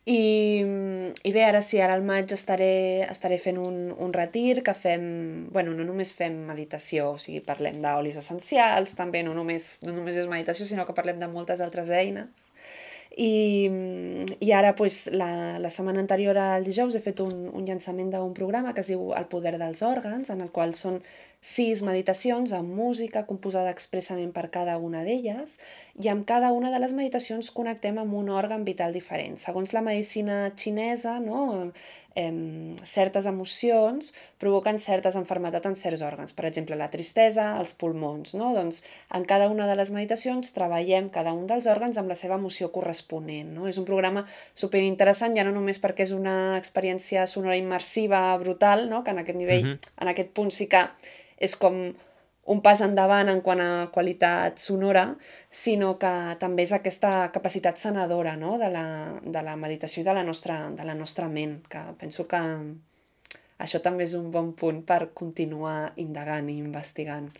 i, 0.08 0.64
i 0.64 1.32
bé, 1.36 1.44
ara 1.44 1.60
sí, 1.60 1.76
ara 1.84 1.92
al 2.00 2.02
maig 2.08 2.32
estaré, 2.32 3.04
estaré 3.12 3.36
fent 3.38 3.60
un, 3.60 3.92
un 3.92 4.12
retir 4.16 4.64
que 4.64 4.72
fem, 4.72 5.04
bueno, 5.52 5.76
no 5.76 5.84
només 5.84 6.16
fem 6.16 6.48
meditació, 6.48 7.12
o 7.12 7.20
sigui, 7.20 7.44
parlem 7.44 7.76
d'olis 7.84 8.16
essencials, 8.24 8.96
també 8.96 9.20
no 9.22 9.36
només, 9.36 9.74
no 9.84 9.92
només 10.00 10.16
és 10.16 10.32
meditació, 10.32 10.64
sinó 10.64 10.88
que 10.88 10.96
parlem 10.96 11.20
de 11.20 11.28
moltes 11.28 11.60
altres 11.60 11.92
eines, 11.92 12.49
i, 13.16 13.68
i 14.38 14.52
ara, 14.52 14.76
pues, 14.76 15.08
la, 15.12 15.58
la 15.58 15.70
setmana 15.70 15.98
anterior 16.00 16.38
al 16.38 16.64
dijous, 16.64 16.94
he 16.94 17.02
fet 17.02 17.20
un, 17.24 17.48
un 17.50 17.66
llançament 17.66 18.12
d'un 18.12 18.34
programa 18.36 18.74
que 18.74 18.84
es 18.84 18.90
diu 18.92 19.10
El 19.18 19.26
poder 19.32 19.56
dels 19.58 19.82
òrgans, 19.82 20.30
en 20.30 20.44
el 20.44 20.52
qual 20.54 20.76
són 20.78 21.00
sis 21.40 21.82
meditacions 21.82 22.52
amb 22.52 22.70
música 22.76 23.24
composada 23.26 23.72
expressament 23.72 24.30
per 24.36 24.50
cada 24.52 24.76
una 24.78 25.00
d'elles 25.06 25.56
i 25.96 26.10
amb 26.12 26.26
cada 26.28 26.52
una 26.52 26.70
de 26.70 26.78
les 26.82 26.92
meditacions 26.92 27.48
connectem 27.50 27.98
amb 27.98 28.14
un 28.14 28.28
òrgan 28.28 28.66
vital 28.68 28.92
diferent. 28.92 29.38
Segons 29.40 29.72
la 29.72 29.82
medicina 29.82 30.52
xinesa, 30.54 31.18
no, 31.18 31.72
eh, 32.20 32.74
certes 32.84 33.26
emocions 33.26 34.12
provoquen 34.42 34.78
certes 34.82 35.16
enfermetats 35.18 35.66
en 35.66 35.76
certs 35.76 36.02
òrgans. 36.06 36.34
Per 36.36 36.46
exemple, 36.48 36.76
la 36.78 36.90
tristesa, 36.92 37.54
els 37.60 37.72
pulmons. 37.76 38.34
No? 38.38 38.52
Doncs 38.56 38.82
en 39.16 39.24
cada 39.28 39.48
una 39.52 39.68
de 39.70 39.76
les 39.78 39.92
meditacions 39.94 40.52
treballem 40.56 41.10
cada 41.14 41.32
un 41.36 41.46
dels 41.50 41.68
òrgans 41.70 41.98
amb 42.00 42.12
la 42.12 42.18
seva 42.18 42.38
emoció 42.40 42.70
corresponent. 42.74 43.54
No? 43.56 43.68
És 43.70 43.80
un 43.80 43.88
programa 43.88 44.26
superinteressant, 44.54 45.34
ja 45.36 45.46
no 45.46 45.54
només 45.56 45.82
perquè 45.82 46.06
és 46.06 46.14
una 46.16 46.56
experiència 46.58 47.26
sonora 47.30 47.58
immersiva 47.60 48.22
brutal, 48.42 48.88
no? 48.92 49.04
que 49.04 49.16
en 49.16 49.24
aquest 49.24 49.38
nivell, 49.38 49.66
uh 49.66 49.74
-huh. 49.74 49.96
en 50.02 50.14
aquest 50.14 50.30
punt 50.36 50.50
sí 50.50 50.68
que 50.68 50.86
és 51.40 51.56
com 51.56 51.94
un 52.46 52.60
pas 52.64 52.80
endavant 52.80 53.28
en 53.28 53.40
quant 53.44 53.60
a 53.60 53.88
qualitat 53.92 54.58
sonora, 54.58 55.04
sinó 55.50 55.94
que 56.00 56.12
també 56.40 56.64
és 56.64 56.72
aquesta 56.72 57.28
capacitat 57.34 57.78
sanadora 57.78 58.36
no? 58.36 58.56
de, 58.58 58.70
la, 58.72 58.86
de 59.22 59.42
la 59.44 59.56
meditació 59.60 60.02
i 60.02 60.06
de 60.08 60.14
la, 60.16 60.24
nostra, 60.24 60.62
de 60.70 60.86
la 60.86 60.96
nostra 60.96 61.28
ment, 61.28 61.60
que 61.68 61.82
penso 62.00 62.26
que 62.30 62.40
això 63.60 63.82
també 63.84 64.08
és 64.08 64.16
un 64.16 64.30
bon 64.32 64.54
punt 64.56 64.82
per 64.88 65.12
continuar 65.14 65.92
indagant 66.00 66.48
i 66.48 66.58
investigant. 66.58 67.30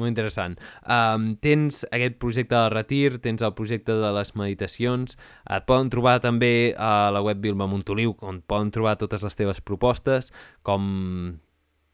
molt 0.00 0.08
interessant. 0.08 0.54
Um, 0.88 1.34
tens 1.44 1.82
aquest 1.92 2.14
projecte 2.22 2.56
de 2.56 2.70
retir, 2.72 3.18
tens 3.20 3.42
el 3.44 3.52
projecte 3.52 3.92
de 3.92 4.12
les 4.16 4.32
meditacions, 4.32 5.18
et 5.44 5.66
poden 5.68 5.90
trobar 5.92 6.22
també 6.24 6.72
a 6.72 7.10
la 7.12 7.20
web 7.20 7.42
Vilma 7.44 7.68
Montoliu, 7.68 8.14
on 8.24 8.40
poden 8.40 8.72
trobar 8.72 8.96
totes 8.96 9.22
les 9.26 9.36
teves 9.36 9.60
propostes, 9.60 10.32
com 10.64 10.88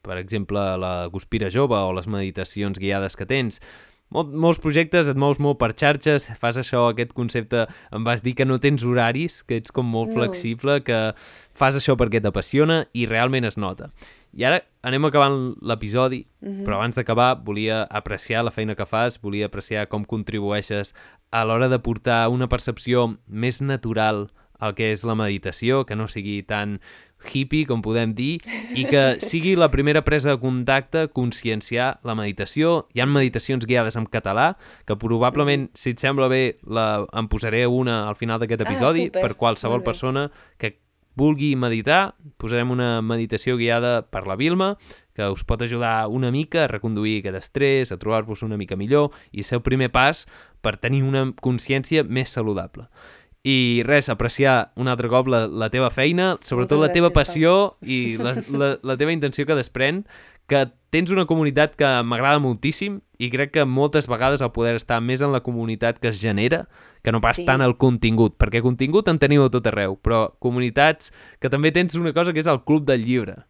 per 0.07 0.17
exemple 0.21 0.63
la 0.79 0.93
Guspira 1.11 1.51
Jove 1.53 1.75
o 1.77 1.91
les 1.97 2.07
meditacions 2.07 2.79
guiades 2.79 3.19
que 3.19 3.27
tens. 3.29 3.59
Mol, 4.07 4.29
molts 4.31 4.61
projectes, 4.63 5.09
et 5.11 5.17
mous 5.19 5.35
molt 5.43 5.57
per 5.59 5.73
xarxes, 5.75 6.29
fas 6.39 6.55
això, 6.55 6.85
aquest 6.93 7.11
concepte, 7.11 7.65
em 7.91 8.05
vas 8.07 8.21
dir 8.23 8.37
que 8.39 8.45
no 8.47 8.55
tens 8.63 8.85
horaris, 8.87 9.41
que 9.43 9.57
ets 9.59 9.73
com 9.75 9.83
molt 9.83 10.13
No. 10.13 10.21
flexible, 10.21 10.77
que 10.87 11.11
fas 11.51 11.75
això 11.75 11.97
perquè 11.99 12.21
t'apassiona 12.23 12.85
i 12.95 13.05
realment 13.05 13.43
es 13.43 13.57
nota. 13.59 13.91
I 14.31 14.45
ara 14.47 14.61
anem 14.81 15.03
acabant 15.09 15.57
l'episodi, 15.61 16.25
Mhm. 16.39 16.63
però 16.63 16.75
abans 16.79 16.95
d'acabar 16.95 17.43
volia 17.43 17.83
apreciar 17.83 18.45
la 18.45 18.51
feina 18.51 18.75
que 18.75 18.85
fas, 18.85 19.19
volia 19.19 19.47
apreciar 19.47 19.89
com 19.89 20.05
contribueixes 20.05 20.93
a 21.31 21.43
l'hora 21.43 21.67
de 21.67 21.79
portar 21.79 22.29
una 22.29 22.47
percepció 22.47 23.17
més 23.27 23.61
natural 23.61 24.29
al 24.57 24.73
que 24.73 24.93
és 24.93 25.03
la 25.03 25.15
meditació, 25.15 25.85
que 25.85 25.95
no 25.97 26.07
sigui 26.07 26.43
tan 26.43 26.79
hippie, 27.25 27.65
com 27.65 27.81
podem 27.81 28.13
dir, 28.17 28.37
i 28.77 28.85
que 28.87 29.17
sigui 29.23 29.55
la 29.57 29.71
primera 29.73 30.03
presa 30.05 30.35
de 30.35 30.41
contacte 30.41 31.07
conscienciar 31.13 31.99
la 32.07 32.15
meditació. 32.15 32.87
Hi 32.93 33.01
ha 33.01 33.09
meditacions 33.09 33.65
guiades 33.65 33.97
en 33.99 34.07
català, 34.11 34.53
que 34.85 34.97
probablement, 34.99 35.69
si 35.77 35.95
et 35.95 36.03
sembla 36.03 36.29
bé, 36.31 36.57
la, 36.63 37.05
en 37.11 37.29
posaré 37.31 37.65
una 37.67 38.07
al 38.07 38.15
final 38.19 38.39
d'aquest 38.39 38.63
Ah, 38.63 38.69
episodi, 38.69 39.07
súper, 39.07 39.23
per 39.23 39.37
qualsevol 39.39 39.83
persona 39.83 40.29
que 40.57 40.77
vulgui 41.17 41.55
meditar, 41.57 42.13
posarem 42.37 42.71
una 42.71 43.01
meditació 43.01 43.57
guiada 43.57 44.03
per 44.05 44.27
la 44.29 44.37
Vilma, 44.37 44.75
que 45.17 45.25
us 45.33 45.41
pot 45.43 45.63
ajudar 45.65 46.07
una 46.13 46.29
mica 46.29 46.63
a 46.63 46.69
reconduir 46.69 47.19
aquest 47.23 47.39
estrès, 47.39 47.91
a 47.91 47.97
trobar-vos 47.97 48.43
una 48.45 48.57
mica 48.57 48.77
millor 48.77 49.09
i 49.33 49.41
ser 49.41 49.57
el 49.57 49.63
primer 49.65 49.89
pas 49.89 50.27
per 50.61 50.75
tenir 50.77 51.01
una 51.01 51.31
consciència 51.41 52.03
més 52.05 52.29
saludable. 52.29 52.85
I 53.47 53.83
res, 53.87 54.09
apreciar 54.11 54.73
un 54.75 54.89
altre 54.91 55.07
cop 55.07 55.29
la, 55.31 55.45
la 55.47 55.69
teva 55.71 55.87
feina, 55.93 56.33
sobretot 56.43 56.81
Moltes 56.81 56.89
la 56.89 56.93
teva 56.93 57.09
gràcies, 57.11 57.13
Pau. 57.13 57.21
passió 57.21 57.53
i 57.87 58.17
la, 58.19 58.33
la, 58.51 58.69
la 58.83 58.97
teva 58.99 59.13
intenció 59.15 59.45
que 59.47 59.55
desprèn, 59.55 60.01
que 60.47 60.65
tens 60.95 61.11
una 61.11 61.25
comunitat 61.27 61.75
que 61.79 61.87
m'agrada 62.07 62.39
moltíssim 62.43 63.01
i 63.19 63.29
crec 63.31 63.51
que 63.57 63.65
moltes 63.67 64.07
vegades 64.07 64.43
el 64.43 64.51
poder 64.55 64.75
estar 64.79 64.99
més 65.03 65.23
en 65.23 65.33
la 65.35 65.41
comunitat 65.43 65.99
que 65.99 66.11
es 66.11 66.19
genera 66.21 66.65
que 67.03 67.11
no 67.11 67.21
pas 67.23 67.37
Sí. 67.39 67.45
tant 67.47 67.61
el 67.63 67.77
contingut, 67.79 68.35
perquè 68.39 68.61
contingut 68.63 69.07
en 69.07 69.19
teniu 69.19 69.43
a 69.45 69.49
tot 69.51 69.67
arreu, 69.67 69.95
però 70.01 70.33
comunitats 70.43 71.11
que 71.39 71.49
també 71.51 71.71
tens 71.71 71.95
una 71.95 72.11
cosa 72.15 72.33
que 72.33 72.39
és 72.43 72.47
el 72.47 72.63
club 72.63 72.85
del 72.87 73.05
llibre. 73.05 73.45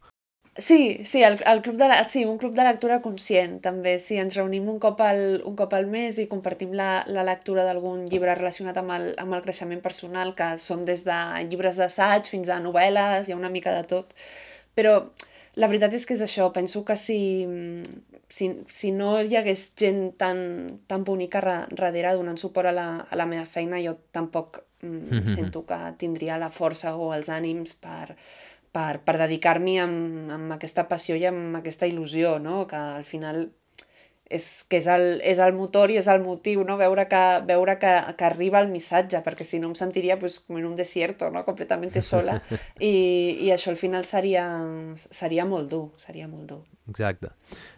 Sí, 0.59 1.01
sí, 1.03 1.21
el, 1.21 1.37
el 1.45 1.61
club 1.61 1.75
de 1.77 1.87
la, 1.87 2.03
sí, 2.03 2.25
un 2.25 2.39
club 2.39 2.53
de 2.57 2.63
lectura 2.65 2.95
conscient, 3.03 3.59
també. 3.61 3.97
Sí, 4.01 4.15
ens 4.17 4.33
reunim 4.39 4.65
un 4.71 4.79
cop 4.81 5.03
al, 5.05 5.43
un 5.45 5.53
cop 5.59 5.75
al 5.77 5.85
mes 5.91 6.17
i 6.17 6.25
compartim 6.31 6.71
la, 6.73 7.03
la 7.13 7.21
lectura 7.27 7.61
d'algun 7.67 8.07
llibre 8.09 8.33
relacionat 8.33 8.79
amb 8.81 8.95
el, 8.95 9.05
amb 9.21 9.37
el 9.37 9.43
creixement 9.45 9.83
personal, 9.85 10.33
que 10.39 10.55
són 10.63 10.81
des 10.87 11.03
de 11.05 11.17
llibres 11.51 11.77
d'assaig 11.77 12.25
fins 12.33 12.49
a 12.49 12.57
novel·les, 12.63 13.29
hi 13.29 13.35
ha 13.35 13.37
una 13.37 13.53
mica 13.53 13.75
de 13.77 13.85
tot. 13.91 14.17
Però 14.73 14.95
la 15.61 15.69
veritat 15.69 15.93
és 15.93 16.05
que 16.09 16.17
és 16.17 16.25
això, 16.25 16.49
penso 16.53 16.81
que 16.85 16.97
si, 16.97 17.19
si, 18.29 18.49
si 18.67 18.91
no 18.91 19.21
hi 19.21 19.35
hagués 19.37 19.71
gent 19.79 20.01
tan, 20.17 20.39
tan 20.87 21.03
bonica 21.07 21.41
ra- 21.43 21.67
darrere 21.71 22.15
donant 22.17 22.37
suport 22.41 22.69
a 22.71 22.75
la, 22.75 22.87
a 23.09 23.15
la 23.19 23.25
meva 23.29 23.45
feina, 23.45 23.79
jo 23.83 23.95
tampoc 24.15 24.61
mm, 24.81 25.23
sento 25.35 25.63
que 25.69 25.79
tindria 26.01 26.37
la 26.41 26.49
força 26.49 26.95
o 26.97 27.11
els 27.15 27.29
ànims 27.29 27.77
per, 27.81 28.15
per, 28.78 28.99
per 29.05 29.17
dedicar-m'hi 29.23 29.78
amb, 29.82 30.34
amb 30.38 30.57
aquesta 30.57 30.86
passió 30.89 31.17
i 31.17 31.25
amb 31.30 31.57
aquesta 31.57 31.89
il·lusió, 31.89 32.38
no? 32.43 32.65
que 32.69 32.78
al 32.78 33.07
final 33.07 33.47
és, 34.30 34.45
que 34.69 34.82
és 34.82 34.88
el, 34.91 35.05
és 35.25 35.39
el 35.39 35.55
motor 35.55 35.91
i 35.91 35.97
és 36.01 36.07
el 36.11 36.21
motiu, 36.23 36.63
no? 36.67 36.78
veure, 36.80 37.07
que, 37.09 37.21
veure 37.47 37.78
que, 37.82 37.93
que 38.19 38.28
arriba 38.28 38.59
el 38.61 38.69
missatge, 38.71 39.21
perquè 39.25 39.47
si 39.47 39.61
no 39.63 39.71
em 39.71 39.75
sentiria 39.80 40.19
pues, 40.19 40.39
com 40.43 40.59
en 40.59 40.67
un 40.67 40.75
desierto, 40.75 41.32
no? 41.32 41.45
completamente 41.47 42.03
sola, 42.05 42.38
i, 42.91 42.93
i 43.47 43.51
això 43.55 43.71
al 43.73 43.80
final 43.80 44.05
seria, 44.05 44.45
seria 44.97 45.47
molt 45.47 45.71
dur, 45.71 45.86
seria 46.01 46.28
molt 46.28 46.51
dur. 46.51 46.61
Exacte. 46.91 47.34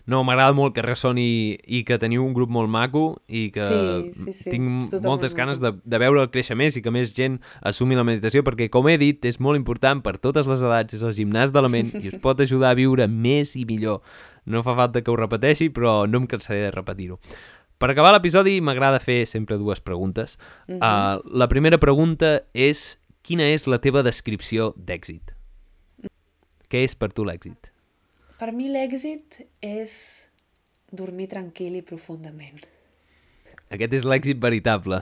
No, 0.10 0.24
m'agrada 0.26 0.56
molt 0.58 0.74
que 0.74 0.82
ressoni 0.82 1.54
i 1.70 1.84
que 1.86 2.00
teniu 2.02 2.24
un 2.26 2.34
grup 2.34 2.50
molt 2.50 2.72
maco 2.72 3.04
i 3.28 3.50
que 3.54 3.68
Sí, 3.68 4.24
sí, 4.24 4.34
sí, 4.34 4.54
tinc 4.56 4.96
moltes 5.06 5.36
ganes 5.38 5.62
de, 5.62 5.76
de 5.84 6.00
veure 6.02 6.24
el 6.26 6.32
créixer 6.34 6.58
més 6.58 6.80
i 6.80 6.82
que 6.82 6.94
més 6.94 7.14
gent 7.14 7.38
assumi 7.62 7.98
la 8.00 8.06
meditació 8.08 8.42
perquè, 8.48 8.72
com 8.74 8.90
he 8.90 8.98
dit, 8.98 9.22
és 9.30 9.38
molt 9.38 9.60
important 9.60 10.02
per 10.02 10.18
totes 10.18 10.50
les 10.50 10.66
edats, 10.66 10.98
és 10.98 11.06
el 11.06 11.14
gimnàs 11.14 11.54
de 11.54 11.62
la 11.62 11.70
ment 11.70 11.94
i 12.00 12.10
us 12.10 12.18
pot 12.26 12.42
ajudar 12.42 12.74
a 12.74 12.80
viure 12.80 13.06
més 13.06 13.54
i 13.60 13.68
millor. 13.70 14.02
No 14.50 14.64
fa 14.66 14.74
falta 14.80 15.04
que 15.06 15.14
ho 15.14 15.18
repeteixi, 15.20 15.70
però 15.70 16.02
no 16.10 16.24
em 16.24 16.28
cansaré 16.32 16.66
de 16.66 16.74
repetir-ho. 16.74 17.20
Per 17.80 17.92
acabar 17.94 18.12
l'episodi 18.12 18.58
m'agrada 18.66 19.00
fer 19.00 19.22
sempre 19.30 19.62
dues 19.62 19.80
preguntes. 19.80 20.40
Mhm. 20.68 20.82
uh, 20.82 21.22
la 21.38 21.48
primera 21.48 21.78
pregunta 21.78 22.40
és 22.54 22.98
quina 23.22 23.46
és 23.46 23.68
la 23.70 23.78
teva 23.78 24.02
descripció 24.04 24.74
d'èxit? 24.74 25.36
Què 26.70 26.84
és 26.86 26.96
per 26.96 27.14
tu 27.14 27.26
l'èxit? 27.26 27.69
Per 28.40 28.52
mi 28.56 28.70
l'èxit 28.72 29.42
és 29.66 29.94
dormir 30.96 31.28
tranquil 31.32 31.76
i 31.76 31.82
profundament. 31.86 32.62
Aquest 33.70 33.94
és 34.00 34.06
l'èxit 34.08 34.40
veritable. 34.42 35.02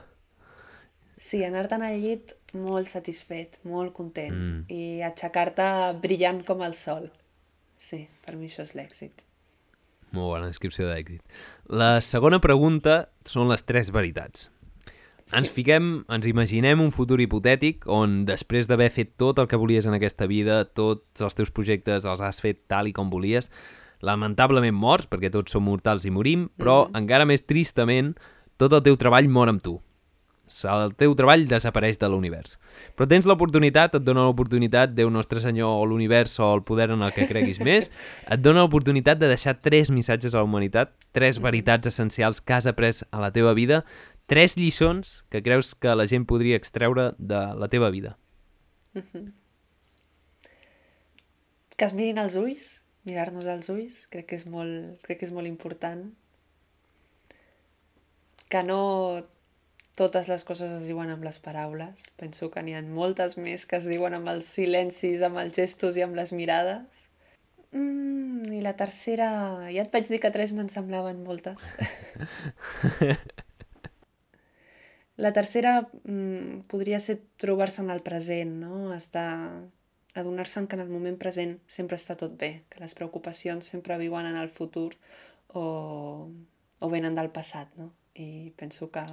Sí, 1.18 1.44
anar-te'n 1.46 1.86
al 1.86 2.00
llit 2.02 2.34
molt 2.58 2.90
satisfet, 2.92 3.60
molt 3.66 3.94
content 3.94 4.34
Mm. 4.34 4.66
i 4.74 5.02
aixecar-te 5.06 5.94
brillant 6.02 6.44
com 6.46 6.62
el 6.62 6.74
sol. 6.74 7.10
Sí, 7.78 8.08
per 8.26 8.36
mi 8.36 8.48
això 8.50 8.64
és 8.64 8.74
l'èxit. 8.76 9.24
Molt 10.12 10.28
bona 10.34 10.48
descripció 10.48 10.88
d'èxit. 10.88 11.22
La 11.70 12.02
segona 12.02 12.40
pregunta 12.40 13.10
són 13.26 13.50
les 13.50 13.64
tres 13.64 13.92
veritats. 13.92 14.50
Sí. 15.28 15.36
Ens 15.36 15.50
fiquem, 15.52 15.88
ens 16.08 16.28
imaginem 16.30 16.80
un 16.80 16.94
futur 16.96 17.20
hipotètic 17.20 17.84
on 17.92 18.22
després 18.28 18.70
d'haver 18.70 18.88
fet 18.96 19.18
tot 19.20 19.42
el 19.44 19.50
que 19.52 19.60
volies 19.60 19.86
en 19.86 19.98
aquesta 19.98 20.24
vida, 20.30 20.62
tots 20.64 21.20
els 21.26 21.36
teus 21.36 21.52
projectes 21.52 22.08
els 22.08 22.24
has 22.24 22.40
fet 22.40 22.62
tal 22.72 22.88
i 22.88 22.94
com 22.96 23.12
volies, 23.12 23.52
lamentablement 24.08 24.78
morts, 24.78 25.10
perquè 25.12 25.32
tots 25.34 25.52
som 25.52 25.68
mortals 25.68 26.08
i 26.08 26.14
morim, 26.16 26.48
però 26.56 26.86
encara 26.96 27.28
més 27.28 27.44
tristament, 27.44 28.14
tot 28.56 28.72
el 28.74 28.86
teu 28.88 28.96
treball 28.96 29.28
mor 29.28 29.52
amb 29.52 29.62
tu. 29.64 29.76
El 30.48 30.94
teu 30.96 31.12
treball 31.20 31.44
desapareix 31.50 31.98
de 32.00 32.08
l'univers. 32.08 32.56
Però 32.96 33.04
tens 33.10 33.28
l'oportunitat, 33.28 33.98
et 34.00 34.04
dona 34.08 34.24
l'oportunitat, 34.24 34.94
Déu 34.96 35.10
Nostre 35.12 35.42
Senyor 35.44 35.82
o 35.82 35.86
l'univers 35.86 36.38
o 36.40 36.54
el 36.56 36.64
poder 36.64 36.88
en 36.96 37.04
el 37.04 37.12
que 37.12 37.28
creguis 37.28 37.60
més, 37.60 37.92
et 38.32 38.40
dona 38.40 38.64
l'oportunitat 38.64 39.20
de 39.20 39.28
deixar 39.28 39.58
tres 39.60 39.92
missatges 39.92 40.34
a 40.34 40.40
la 40.40 40.48
humanitat, 40.48 40.96
tres 41.12 41.42
veritats 41.44 41.92
essencials 41.92 42.40
que 42.40 42.56
has 42.56 42.70
après 42.70 43.04
a 43.12 43.20
la 43.20 43.34
teva 43.36 43.52
vida, 43.58 43.84
tres 44.28 44.58
lliçons 44.60 45.24
que 45.32 45.42
creus 45.42 45.74
que 45.74 45.96
la 45.96 46.06
gent 46.12 46.28
podria 46.28 46.60
extreure 46.60 47.14
de 47.18 47.40
la 47.56 47.70
teva 47.72 47.90
vida. 47.90 48.18
Que 51.78 51.86
es 51.88 51.94
mirin 51.96 52.20
als 52.20 52.36
ulls, 52.36 52.82
mirar-nos 53.08 53.48
als 53.48 53.72
ulls, 53.72 54.04
crec 54.12 54.28
que 54.32 54.38
és 54.40 54.46
molt, 54.52 55.00
crec 55.08 55.22
que 55.22 55.28
és 55.30 55.34
molt 55.34 55.48
important. 55.48 56.04
Que 58.52 58.64
no 58.68 58.82
totes 59.98 60.28
les 60.30 60.44
coses 60.48 60.76
es 60.76 60.86
diuen 60.90 61.10
amb 61.14 61.24
les 61.26 61.40
paraules. 61.42 62.06
Penso 62.20 62.52
que 62.52 62.62
n'hi 62.64 62.76
ha 62.76 62.84
moltes 62.84 63.38
més 63.40 63.66
que 63.66 63.80
es 63.80 63.88
diuen 63.90 64.14
amb 64.18 64.28
els 64.36 64.52
silencis, 64.60 65.24
amb 65.26 65.40
els 65.42 65.56
gestos 65.56 65.98
i 65.98 66.04
amb 66.06 66.20
les 66.20 66.36
mirades. 66.36 67.08
Mm, 67.72 68.52
I 68.60 68.62
la 68.66 68.76
tercera... 68.80 69.32
Ja 69.72 69.88
et 69.88 69.92
vaig 69.94 70.12
dir 70.12 70.20
que 70.24 70.34
tres 70.36 70.54
me'n 70.58 70.70
semblaven 70.74 71.24
moltes. 71.24 71.64
La 75.18 75.34
tercera 75.34 75.90
mm, 76.04 76.68
podria 76.70 77.00
ser 77.02 77.20
trobar-se 77.42 77.82
en 77.82 77.90
el 77.90 78.06
present, 78.06 78.60
no? 78.62 78.94
Estar... 78.94 79.66
Adonar-se'n 80.18 80.66
que 80.66 80.74
en 80.74 80.82
el 80.82 80.90
moment 80.90 81.14
present 81.22 81.60
sempre 81.70 81.94
està 82.00 82.16
tot 82.18 82.32
bé, 82.40 82.64
que 82.74 82.80
les 82.82 82.96
preocupacions 82.98 83.68
sempre 83.70 84.00
viuen 84.02 84.26
en 84.26 84.38
el 84.40 84.50
futur 84.50 84.96
o, 85.54 86.26
o 86.80 86.90
venen 86.90 87.14
del 87.14 87.30
passat, 87.30 87.70
no? 87.78 87.92
I 88.18 88.50
penso 88.58 88.90
que 88.90 89.04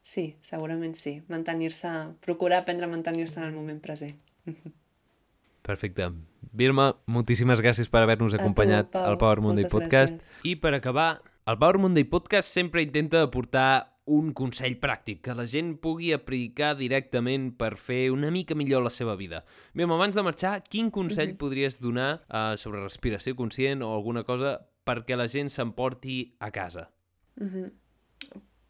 sí, 0.00 0.36
segurament 0.40 0.96
sí. 0.96 1.18
Mantenir-se, 1.28 1.90
procurar 2.24 2.62
aprendre 2.62 2.88
a 2.88 2.92
mantenir-se 2.92 3.40
en 3.40 3.46
el 3.50 3.52
moment 3.52 3.82
present. 3.84 4.16
Perfecte. 5.68 6.10
Birma, 6.52 6.94
moltíssimes 7.08 7.60
gràcies 7.64 7.88
per 7.92 8.04
haver-nos 8.04 8.32
tu, 8.32 8.40
acompanyat 8.40 8.88
Pau. 8.92 9.04
al 9.04 9.20
Power 9.20 9.40
Monday 9.44 9.64
Moltes 9.68 9.76
Podcast. 9.76 10.16
gràcies. 10.16 10.48
I 10.48 10.56
per 10.60 10.74
acabar, 10.76 11.08
el 11.44 11.60
Power 11.60 11.80
Monday 11.80 12.04
Podcast 12.04 12.52
sempre 12.52 12.84
intenta 12.84 13.22
aportar 13.24 13.93
un 14.06 14.32
consell 14.36 14.76
pràctic 14.80 15.22
que 15.24 15.34
la 15.36 15.46
gent 15.48 15.74
pugui 15.80 16.12
aplicar 16.12 16.74
directament 16.76 17.50
per 17.56 17.74
fer 17.80 18.10
una 18.12 18.30
mica 18.30 18.56
millor 18.58 18.84
la 18.84 18.92
seva 18.92 19.14
vida. 19.16 19.44
Bé, 19.72 19.86
abans 19.88 20.16
de 20.16 20.24
marxar, 20.26 20.58
quin 20.68 20.90
consell 20.92 21.36
podries 21.40 21.80
donar 21.80 22.10
uh, 22.28 22.56
sobre 22.60 22.82
respiració 22.82 23.34
conscient 23.38 23.82
o 23.82 23.94
alguna 23.94 24.24
cosa 24.24 24.58
perquè 24.84 25.16
la 25.16 25.28
gent 25.28 25.48
s'emporti 25.48 26.18
a 26.38 26.50
casa? 26.52 26.90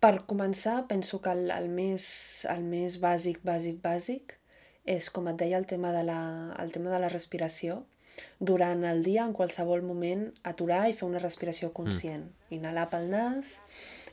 Per 0.04 0.14
començar, 0.30 0.84
penso 0.86 1.20
que 1.24 1.32
el, 1.34 1.50
el, 1.50 1.66
més, 1.68 2.06
el 2.52 2.62
més 2.62 3.00
bàsic, 3.02 3.42
bàsic, 3.42 3.80
bàsic 3.82 4.36
és, 4.84 5.10
com 5.10 5.26
et 5.32 5.40
deia, 5.40 5.58
el 5.58 5.66
tema 5.66 5.90
de 5.96 6.04
la, 6.06 6.20
el 6.62 6.70
tema 6.70 6.94
de 6.94 7.02
la 7.02 7.10
respiració. 7.10 7.82
durant 8.38 8.84
el 8.84 9.02
dia, 9.02 9.24
en 9.24 9.32
qualsevol 9.34 9.82
moment, 9.82 10.28
aturar 10.46 10.84
i 10.86 10.92
fer 10.94 11.08
una 11.08 11.18
respiració 11.18 11.72
conscient. 11.74 12.28
Mm. 12.28 12.52
Inhalar 12.58 12.84
pel 12.92 13.08
nas, 13.10 13.56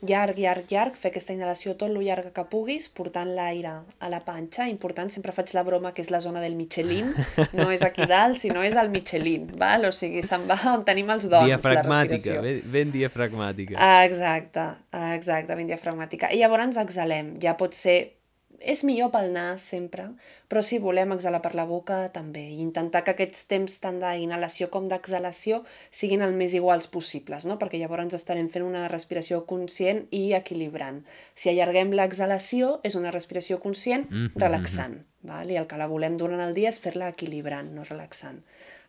llarg, 0.07 0.37
llarg, 0.41 0.65
llarg, 0.71 0.95
fer 0.99 1.11
aquesta 1.11 1.33
inhalació 1.35 1.75
tot 1.79 1.91
lo 1.93 2.01
llarga 2.03 2.31
que 2.35 2.45
puguis, 2.49 2.87
portant 2.89 3.29
l'aire 3.35 3.73
a 3.99 4.11
la 4.11 4.21
panxa. 4.25 4.67
Important, 4.71 5.11
sempre 5.13 5.33
faig 5.35 5.53
la 5.57 5.63
broma 5.67 5.93
que 5.95 6.03
és 6.05 6.11
la 6.13 6.21
zona 6.23 6.41
del 6.43 6.55
Michelin, 6.59 7.11
no 7.57 7.69
és 7.73 7.83
aquí 7.85 8.07
dalt, 8.09 8.39
sinó 8.41 8.63
és 8.67 8.77
el 8.79 8.91
Michelin, 8.93 9.49
val? 9.61 9.85
O 9.89 9.93
sigui, 9.95 10.23
se'n 10.25 10.47
va 10.49 10.59
on 10.73 10.85
tenim 10.87 11.09
els 11.13 11.27
dons, 11.29 11.49
diafragmàtica, 11.49 12.39
la 12.39 12.47
ben, 12.47 12.63
ben 12.77 12.95
diafragmàtica. 12.95 13.91
Exacte, 14.07 14.67
exacte, 15.13 15.55
ben 15.55 15.69
diafragmàtica. 15.69 16.31
I 16.33 16.41
llavors 16.41 16.79
exhalem, 16.81 17.35
ja 17.41 17.57
pot 17.59 17.77
ser 17.77 18.20
és 18.61 18.83
millor 18.87 19.09
pel 19.13 19.31
nas 19.33 19.63
sempre, 19.73 20.05
però 20.47 20.61
si 20.65 20.79
volem 20.81 21.11
exhalar 21.15 21.41
per 21.43 21.53
la 21.57 21.65
boca 21.65 21.97
també. 22.13 22.43
I 22.53 22.61
intentar 22.63 23.03
que 23.03 23.15
aquests 23.15 23.45
temps 23.49 23.77
tant 23.83 23.99
d'inhalació 24.01 24.69
com 24.73 24.87
d'exhalació 24.89 25.61
siguin 25.89 26.21
el 26.21 26.33
més 26.37 26.55
iguals 26.57 26.89
possibles, 26.91 27.45
no? 27.49 27.57
perquè 27.61 27.81
llavors 27.81 28.13
estarem 28.17 28.49
fent 28.53 28.65
una 28.65 28.87
respiració 28.91 29.43
conscient 29.49 30.05
i 30.11 30.33
equilibrant. 30.37 31.01
Si 31.33 31.49
allarguem 31.49 31.93
l'exhalació, 31.93 32.79
és 32.83 32.95
una 32.95 33.11
respiració 33.11 33.59
conscient 33.59 34.09
mm 34.09 34.27
-hmm. 34.27 34.43
relaxant. 34.45 35.01
Val? 35.21 35.51
I 35.51 35.57
el 35.57 35.67
que 35.67 35.77
la 35.77 35.87
volem 35.87 36.17
durant 36.17 36.41
el 36.41 36.53
dia 36.53 36.69
és 36.69 36.79
fer-la 36.79 37.09
equilibrant, 37.09 37.73
no 37.75 37.83
relaxant. 37.83 38.41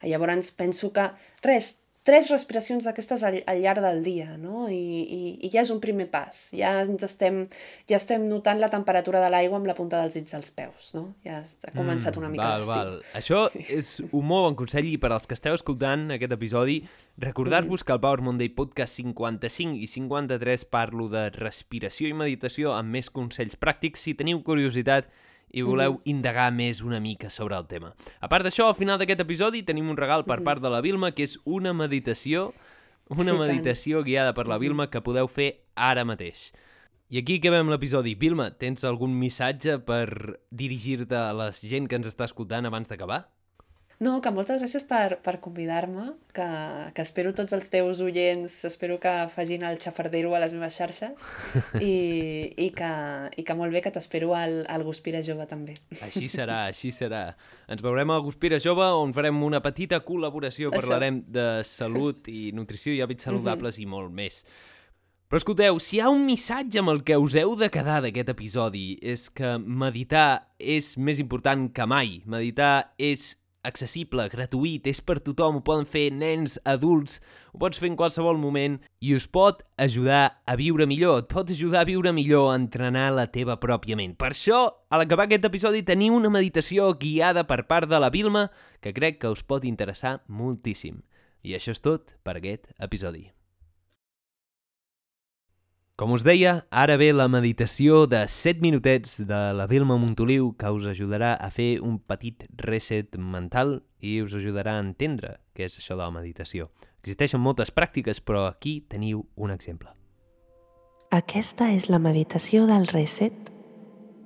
Llavors 0.03 0.51
penso 0.51 0.93
que, 0.93 1.11
res, 1.43 1.82
tres 2.03 2.29
respiracions 2.33 2.87
d'aquestes 2.87 3.23
al, 3.23 3.39
al 3.47 3.61
llarg 3.63 3.83
del 3.85 4.01
dia, 4.03 4.33
no? 4.41 4.67
I, 4.71 4.77
i, 4.77 5.21
I 5.47 5.51
ja 5.53 5.63
és 5.63 5.71
un 5.75 5.79
primer 5.83 6.09
pas. 6.11 6.49
Ja 6.57 6.75
ens 6.83 7.05
estem, 7.07 7.45
ja 7.91 7.99
estem 7.99 8.27
notant 8.31 8.59
la 8.63 8.71
temperatura 8.73 9.23
de 9.23 9.31
l'aigua 9.31 9.61
amb 9.61 9.71
la 9.71 9.77
punta 9.79 10.01
dels 10.03 10.19
dits 10.19 10.35
dels 10.35 10.51
peus, 10.57 10.91
no? 10.97 11.05
Ja 11.27 11.41
ha 11.43 11.75
començat 11.77 12.19
una 12.19 12.31
mica 12.33 12.49
mm, 12.49 12.67
val, 12.67 12.91
val. 12.91 12.99
Això 13.19 13.45
sí. 13.53 13.63
és 13.71 13.95
un 14.11 14.27
molt 14.27 14.49
bon 14.49 14.59
consell 14.65 14.91
i 14.91 14.97
per 15.03 15.13
als 15.15 15.31
que 15.31 15.39
esteu 15.39 15.55
escoltant 15.55 16.09
aquest 16.19 16.35
episodi, 16.35 16.81
recordar-vos 17.23 17.85
mm. 17.85 17.87
que 17.87 17.95
al 17.95 18.03
Power 18.03 18.27
Monday 18.27 18.51
Podcast 18.57 18.99
55 18.99 19.79
i 19.79 19.91
53 19.95 20.67
parlo 20.75 21.07
de 21.13 21.29
respiració 21.39 22.11
i 22.11 22.19
meditació 22.19 22.75
amb 22.75 22.99
més 22.99 23.15
consells 23.15 23.55
pràctics. 23.55 24.03
Si 24.03 24.19
teniu 24.19 24.43
curiositat, 24.43 25.07
i 25.51 25.63
voleu 25.63 25.99
mm 25.99 26.01
indagar 26.05 26.51
més 26.53 26.81
una 26.83 27.01
mica 27.01 27.31
sobre 27.31 27.57
el 27.57 27.67
tema. 27.67 27.93
A 28.21 28.29
part 28.29 28.45
d'això, 28.45 28.69
al 28.69 28.75
final 28.75 28.99
d'aquest 28.99 29.21
episodi 29.21 29.63
tenim 29.63 29.91
un 29.91 29.97
regal 29.97 30.25
per 30.25 30.39
-hmm. 30.39 30.45
part 30.45 30.63
de 30.63 30.71
la 30.71 30.81
Vilma, 30.81 31.13
que 31.13 31.23
és 31.23 31.39
una 31.45 31.73
meditació, 31.73 32.53
una 33.09 33.33
sí, 33.33 33.39
meditació 33.39 33.99
tant. 33.99 34.07
guiada 34.07 34.35
per 34.35 34.47
la 34.47 34.59
Vilma 34.59 34.91
que 34.91 35.01
podeu 35.01 35.29
fer 35.29 35.63
ara 35.75 36.05
mateix. 36.05 36.53
I 37.13 37.19
aquí 37.19 37.37
acabem 37.37 37.69
l'episodi. 37.69 38.15
Vilma, 38.15 38.51
tens 38.51 38.85
algun 38.85 39.13
missatge 39.19 39.79
per 39.85 40.39
dirigir-te 40.51 41.15
a 41.15 41.33
la 41.33 41.51
gent 41.53 41.87
que 41.87 41.97
ens 41.97 42.07
està 42.07 42.25
escoltant 42.25 42.65
abans 42.65 42.89
d'acabar? 42.89 43.29
No, 44.03 44.17
que 44.19 44.33
moltes 44.35 44.59
gràcies 44.59 44.83
per, 44.89 45.21
per 45.23 45.37
convidar-me, 45.45 46.09
que, 46.35 46.47
que 46.97 47.05
espero 47.05 47.31
tots 47.39 47.55
els 47.55 47.69
teus 47.71 48.01
oients, 48.03 48.57
espero 48.67 48.97
que 49.03 49.13
fagin 49.31 49.63
el 49.69 49.79
xafardero 49.83 50.33
a 50.35 50.41
les 50.43 50.55
meves 50.57 50.75
xarxes 50.75 51.27
i, 51.79 51.93
i, 52.57 52.73
que, 52.75 52.91
i 53.39 53.45
que 53.47 53.57
molt 53.59 53.71
bé 53.71 53.85
que 53.85 53.93
t'espero 53.95 54.33
al, 54.35 54.65
al 54.67 54.83
Guspira 54.83 55.21
Jove 55.23 55.47
també. 55.47 55.77
Així 56.03 56.27
serà, 56.33 56.65
així 56.73 56.91
serà. 56.91 57.29
Ens 57.71 57.85
veurem 57.85 58.11
al 58.11 58.25
Guspira 58.27 58.59
Jove 58.63 58.89
on 59.05 59.15
farem 59.15 59.39
una 59.47 59.63
petita 59.63 60.03
col·laboració, 60.03 60.73
Això. 60.73 60.81
parlarem 60.81 61.23
de 61.31 61.47
salut 61.69 62.27
i 62.33 62.51
nutrició 62.59 62.97
i 62.97 63.03
hàbits 63.05 63.31
saludables 63.31 63.77
uh 63.77 63.79
-huh. 63.79 63.87
i 63.87 63.93
molt 63.95 64.11
més. 64.11 64.43
Però 65.31 65.39
escolteu, 65.39 65.79
si 65.81 65.97
hi 65.97 66.01
ha 66.01 66.11
un 66.11 66.27
missatge 66.27 66.81
amb 66.83 66.91
el 66.91 67.05
que 67.05 67.17
us 67.17 67.35
heu 67.35 67.55
de 67.57 67.71
quedar 67.71 68.03
d'aquest 68.03 68.29
episodi 68.29 68.99
és 69.01 69.31
que 69.31 69.57
meditar 69.59 70.49
és 70.59 70.99
més 70.99 71.19
important 71.19 71.73
que 71.73 71.87
mai. 71.87 72.21
Meditar 72.27 72.93
és 72.99 73.39
accessible, 73.67 74.27
gratuït, 74.33 74.87
és 74.91 75.01
per 75.05 75.19
tothom, 75.23 75.59
ho 75.59 75.65
poden 75.65 75.87
fer 75.89 76.09
nens, 76.15 76.59
adults, 76.69 77.21
ho 77.55 77.61
pots 77.63 77.81
fer 77.81 77.91
en 77.93 77.99
qualsevol 77.99 78.41
moment 78.41 78.79
i 79.01 79.15
us 79.17 79.29
pot 79.31 79.63
ajudar 79.81 80.23
a 80.47 80.57
viure 80.59 80.87
millor, 80.91 81.23
et 81.23 81.31
pot 81.31 81.51
ajudar 81.51 81.83
a 81.83 81.89
viure 81.89 82.15
millor 82.15 82.51
a 82.51 82.57
entrenar 82.59 83.09
la 83.15 83.29
teva 83.35 83.59
pròpia 83.63 83.99
ment. 83.99 84.17
Per 84.19 84.33
això, 84.33 84.65
a 84.91 85.01
l'acabar 85.01 85.29
aquest 85.29 85.47
episodi 85.49 85.85
teniu 85.87 86.17
una 86.19 86.33
meditació 86.33 86.91
guiada 86.99 87.47
per 87.49 87.63
part 87.71 87.91
de 87.91 88.03
la 88.03 88.11
Vilma 88.15 88.49
que 88.83 88.95
crec 88.95 89.23
que 89.23 89.31
us 89.31 89.45
pot 89.47 89.65
interessar 89.69 90.21
moltíssim. 90.27 91.03
I 91.43 91.57
això 91.59 91.75
és 91.75 91.83
tot 91.83 92.15
per 92.23 92.39
aquest 92.39 92.71
episodi. 92.79 93.31
Com 96.01 96.15
us 96.17 96.23
deia, 96.25 96.63
ara 96.73 96.95
ve 96.97 97.11
la 97.13 97.27
meditació 97.29 98.07
de 98.09 98.23
7 98.25 98.63
minutets 98.65 99.19
de 99.29 99.41
la 99.53 99.67
Vilma 99.69 99.99
Montoliu 100.01 100.55
que 100.57 100.71
us 100.73 100.87
ajudarà 100.89 101.35
a 101.37 101.51
fer 101.53 101.83
un 101.85 101.99
petit 102.01 102.47
reset 102.65 103.19
mental 103.21 103.83
i 104.01 104.15
us 104.25 104.33
ajudarà 104.33 104.79
a 104.79 104.81
entendre 104.81 105.35
què 105.53 105.67
és 105.69 105.77
això 105.77 105.93
de 105.93 106.01
la 106.01 106.15
meditació. 106.15 106.71
Existeixen 107.05 107.43
moltes 107.45 107.69
pràctiques, 107.77 108.23
però 108.25 108.47
aquí 108.49 108.81
teniu 108.89 109.27
un 109.37 109.53
exemple. 109.53 109.93
Aquesta 111.13 111.69
és 111.77 111.91
la 111.93 112.01
meditació 112.01 112.65
del 112.65 112.89
reset, 112.89 113.53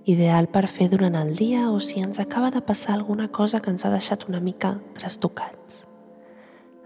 ideal 0.06 0.46
per 0.46 0.68
fer 0.70 0.86
durant 0.92 1.18
el 1.18 1.34
dia 1.34 1.64
o 1.72 1.80
si 1.82 1.98
ens 1.98 2.20
acaba 2.22 2.52
de 2.54 2.62
passar 2.62 2.94
alguna 2.94 3.26
cosa 3.26 3.58
que 3.58 3.74
ens 3.74 3.82
ha 3.82 3.90
deixat 3.90 4.28
una 4.30 4.38
mica 4.38 4.76
trastocats. 4.94 5.82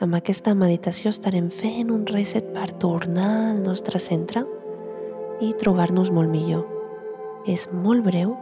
Amb 0.01 0.16
aquesta 0.16 0.55
meditació 0.57 1.12
estarem 1.12 1.51
fent 1.53 1.93
un 1.93 2.07
reset 2.09 2.49
per 2.55 2.70
tornar 2.81 3.28
al 3.51 3.61
nostre 3.61 4.01
centre, 4.01 4.47
i 5.41 5.55
trobar-nos 5.61 6.11
molt 6.12 6.30
millor. 6.30 6.66
És 7.49 7.66
molt 7.72 8.05
breu 8.05 8.36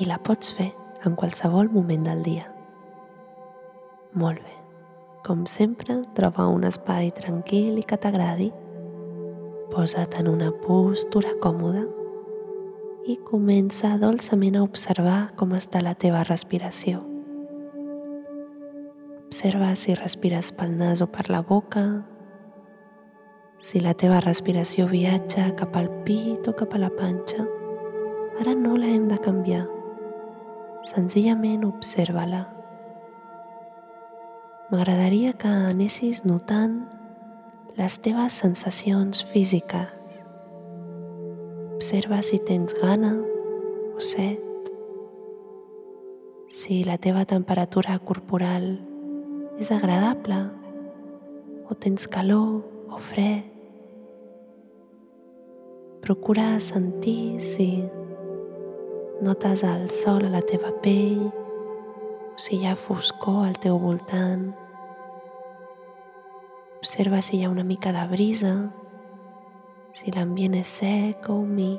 i 0.00 0.08
la 0.08 0.18
pots 0.24 0.54
fer 0.56 0.70
en 1.04 1.16
qualsevol 1.18 1.68
moment 1.72 2.08
del 2.08 2.22
dia. 2.24 2.48
Molt 4.12 4.40
bé. 4.40 4.56
Com 5.22 5.44
sempre, 5.46 6.00
troba 6.16 6.48
un 6.50 6.64
espai 6.66 7.12
tranquil 7.14 7.78
i 7.78 7.84
que 7.86 7.98
t'agradi. 8.00 8.50
Posa't 9.70 10.18
en 10.18 10.28
una 10.28 10.50
postura 10.64 11.36
còmoda 11.40 11.84
i 13.06 13.16
comença 13.26 13.96
dolçament 13.98 14.56
a 14.58 14.64
observar 14.66 15.32
com 15.38 15.54
està 15.56 15.80
la 15.82 15.94
teva 15.94 16.24
respiració. 16.26 17.00
Observa 19.26 19.72
si 19.80 19.94
respires 19.96 20.52
pel 20.52 20.74
nas 20.76 21.00
o 21.00 21.08
per 21.08 21.30
la 21.32 21.40
boca, 21.40 22.04
si 23.62 23.78
la 23.78 23.92
teva 23.94 24.18
respiració 24.18 24.88
viatja 24.90 25.52
cap 25.54 25.76
al 25.78 25.86
pit 26.02 26.48
o 26.50 26.54
cap 26.58 26.72
a 26.74 26.80
la 26.82 26.88
panxa, 26.90 27.44
ara 28.42 28.56
no 28.58 28.74
la 28.74 28.88
hem 28.90 29.06
de 29.06 29.18
canviar. 29.22 29.62
Senzillament 30.82 31.62
observa-la. 31.68 32.42
M'agradaria 34.72 35.36
que 35.38 35.52
anessis 35.70 36.24
notant 36.26 36.80
les 37.78 38.00
teves 38.02 38.34
sensacions 38.42 39.22
físiques. 39.30 39.94
Observa 41.76 42.18
si 42.26 42.40
tens 42.42 42.74
gana 42.82 43.14
o 43.94 44.02
set, 44.02 44.42
si 46.50 46.82
la 46.82 46.98
teva 46.98 47.22
temperatura 47.30 47.94
corporal 48.02 48.74
és 49.62 49.70
agradable 49.70 50.42
o 51.70 51.78
tens 51.78 52.10
calor 52.10 52.64
o 52.90 52.98
fred. 52.98 53.51
Procura 56.02 56.58
sentir 56.58 57.40
si 57.42 57.84
notes 59.22 59.62
el 59.62 59.88
sol 59.88 60.24
a 60.26 60.30
la 60.32 60.40
teva 60.42 60.72
pell 60.82 61.28
o 61.28 62.34
si 62.42 62.58
hi 62.58 62.66
ha 62.66 62.74
foscor 62.74 63.44
al 63.46 63.54
teu 63.62 63.78
voltant. 63.78 64.48
Observa 66.80 67.22
si 67.22 67.38
hi 67.38 67.44
ha 67.44 67.52
una 67.54 67.62
mica 67.62 67.94
de 67.94 68.02
brisa, 68.10 68.52
si 69.94 70.10
l'ambient 70.10 70.58
és 70.58 70.74
sec 70.82 71.30
o 71.30 71.38
humit. 71.44 71.78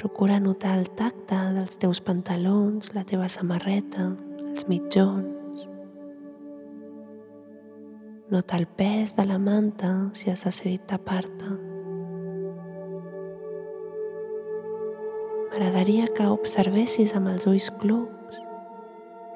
Procura 0.00 0.40
notar 0.40 0.78
el 0.80 0.88
tacte 0.96 1.44
dels 1.60 1.76
teus 1.76 2.00
pantalons, 2.00 2.94
la 2.96 3.04
teva 3.04 3.28
samarreta, 3.28 4.14
els 4.48 4.64
mitjons. 4.72 5.45
Nota 8.28 8.56
el 8.56 8.66
pes 8.66 9.14
de 9.14 9.24
la 9.24 9.38
manta 9.38 10.10
si 10.12 10.30
has 10.30 10.42
decidit 10.42 10.82
tapar-te. 10.90 11.52
M'agradaria 15.46 16.08
que 16.10 16.26
observessis 16.34 17.14
amb 17.14 17.30
els 17.30 17.46
ulls 17.46 17.70
clucs 17.78 18.42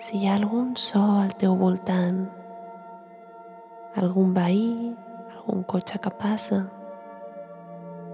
si 0.03 0.19
hi 0.19 0.27
ha 0.27 0.35
algun 0.41 0.75
so 0.75 1.05
al 1.23 1.31
teu 1.39 1.55
voltant, 1.63 2.25
algun 3.95 4.35
veí, 4.35 4.91
algun 5.37 5.63
cotxe 5.71 6.03
que 6.03 6.11
passa, 6.19 6.65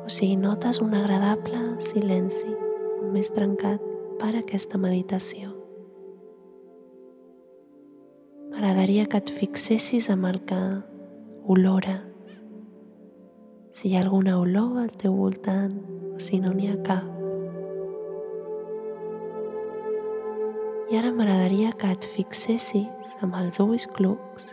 o 0.04 0.12
si 0.12 0.34
notes 0.36 0.84
un 0.84 0.92
agradable 0.98 1.64
silenci 1.80 2.52
més 3.16 3.32
trencat 3.32 3.80
per 4.20 4.34
aquesta 4.36 4.76
meditació. 4.76 5.55
M'agradaria 8.56 9.02
que 9.04 9.18
et 9.20 9.30
fixessis 9.36 10.06
amb 10.08 10.24
el 10.24 10.36
que 10.48 10.58
olores. 11.52 12.38
Si 13.76 13.90
hi 13.90 13.98
ha 13.98 14.00
alguna 14.00 14.38
olor 14.40 14.78
al 14.80 14.94
teu 14.96 15.12
voltant 15.12 15.74
o 16.16 16.20
si 16.24 16.38
no 16.40 16.54
n'hi 16.54 16.70
ha 16.70 16.76
cap. 16.86 17.10
I 20.88 20.96
ara 21.02 21.10
m'agradaria 21.12 21.74
que 21.76 21.90
et 21.98 22.08
fixessis 22.14 23.12
amb 23.20 23.36
els 23.42 23.60
ulls 23.60 23.84
clucs, 23.98 24.48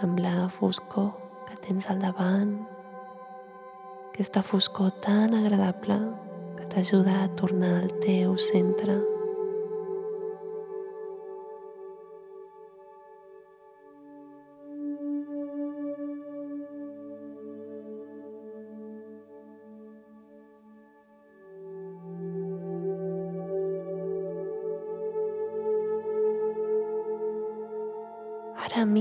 amb 0.00 0.24
la 0.24 0.48
foscor 0.56 1.12
que 1.44 1.60
tens 1.68 1.90
al 1.92 2.00
davant, 2.00 2.56
aquesta 4.08 4.40
foscor 4.40 4.96
tan 5.04 5.36
agradable 5.36 6.00
que 6.56 6.72
t'ajuda 6.72 7.20
a 7.26 7.30
tornar 7.36 7.82
al 7.82 7.92
teu 8.00 8.38
centre. 8.48 8.96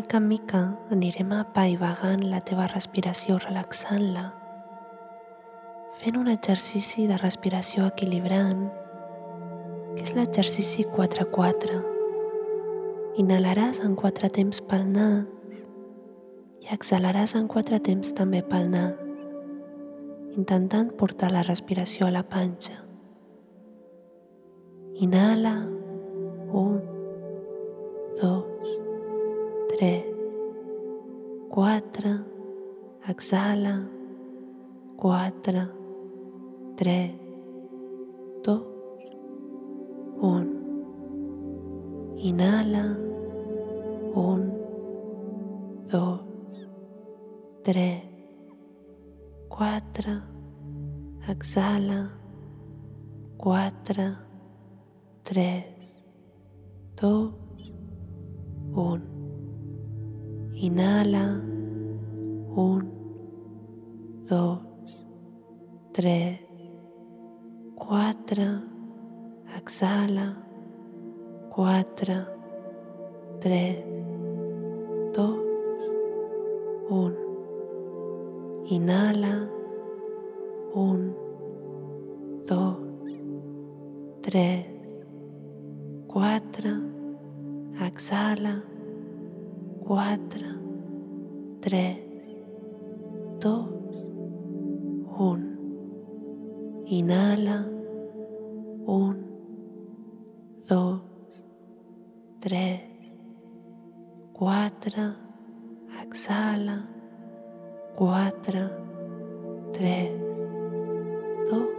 Mica 0.08 0.18
en 0.18 0.28
mica, 0.30 0.60
anirem 0.90 1.32
apaivagant 1.36 2.22
la 2.32 2.40
teva 2.40 2.70
respiració, 2.72 3.42
relaxant-la, 3.44 4.30
fent 6.00 6.16
un 6.16 6.30
exercici 6.32 7.10
de 7.10 7.18
respiració 7.20 7.84
equilibrant, 7.90 8.70
que 9.98 10.06
és 10.06 10.14
l'exercici 10.16 10.86
4-4. 10.96 11.82
Inhalaràs 13.20 13.84
en 13.84 14.00
quatre 14.00 14.32
temps 14.32 14.64
pel 14.64 14.88
nas 14.88 15.60
i 16.64 16.72
exhalaràs 16.72 17.36
en 17.36 17.52
quatre 17.52 17.82
temps 17.84 18.16
també 18.16 18.40
pel 18.48 18.72
nas, 18.72 18.96
intentant 20.40 20.96
portar 20.96 21.34
la 21.36 21.44
respiració 21.44 22.08
a 22.08 22.16
la 22.16 22.24
panxa. 22.24 22.80
Inhala, 25.04 25.58
un, 26.48 26.80
dos, 28.22 28.87
3, 29.78 30.04
4, 31.52 32.26
exhala, 33.08 33.88
4, 34.98 35.70
3, 36.78 37.16
2, 38.44 38.66
1. 40.20 42.18
Inhala, 42.18 42.98
1, 44.16 44.52
2, 45.92 46.20
3, 47.64 48.02
4, 49.50 50.24
exhala, 51.28 52.10
4, 53.38 54.18
3, 55.24 55.66
2, 56.96 57.34
1. 58.74 59.17
Inhala. 60.60 61.40
Un, 62.56 62.90
dos, 64.28 64.60
tres, 65.94 66.40
quatre. 67.76 68.48
Exhala. 69.56 70.36
Quatre, 71.54 72.26
tres, 73.40 73.86
dos, 75.14 75.38
un. 76.90 77.14
Inhala. 78.66 79.48
Un, 80.74 81.16
dos, 82.48 82.78
tres, 84.24 84.66
quatre. 86.08 86.74
Exhala. 87.80 88.64
Quatre, 89.88 90.46
tres, 91.62 91.98
dos, 93.40 93.70
un. 95.18 96.84
Inhala. 96.88 97.66
Un, 98.86 99.16
dos, 100.68 101.02
tres, 102.42 102.82
quatre. 104.34 105.14
Exhala. 106.04 106.86
Quatre, 107.96 108.70
tres, 109.72 110.12
dos, 111.50 111.70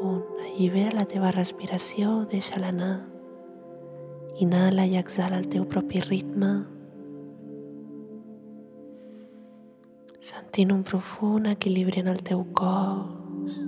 un. 0.00 0.22
Allibera 0.46 0.92
la 0.94 1.06
teva 1.06 1.32
respiració, 1.32 2.20
deixa-la 2.30 2.68
anar. 2.68 3.11
Inhala 4.40 4.86
i 4.88 4.96
exhala 4.96 5.36
el 5.36 5.48
teu 5.52 5.66
propi 5.68 6.00
ritme, 6.00 6.52
sentint 10.24 10.70
un 10.72 10.80
profund 10.88 11.50
equilibri 11.50 12.00
en 12.00 12.08
el 12.08 12.22
teu 12.24 12.40
cos. 12.56 13.58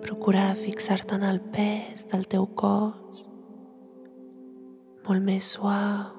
Procura 0.00 0.54
fixar-te 0.54 1.18
en 1.18 1.26
el 1.28 1.42
pes 1.52 2.06
del 2.08 2.24
teu 2.30 2.46
cos, 2.56 3.20
molt 5.04 5.26
més 5.26 5.52
suau. 5.56 6.16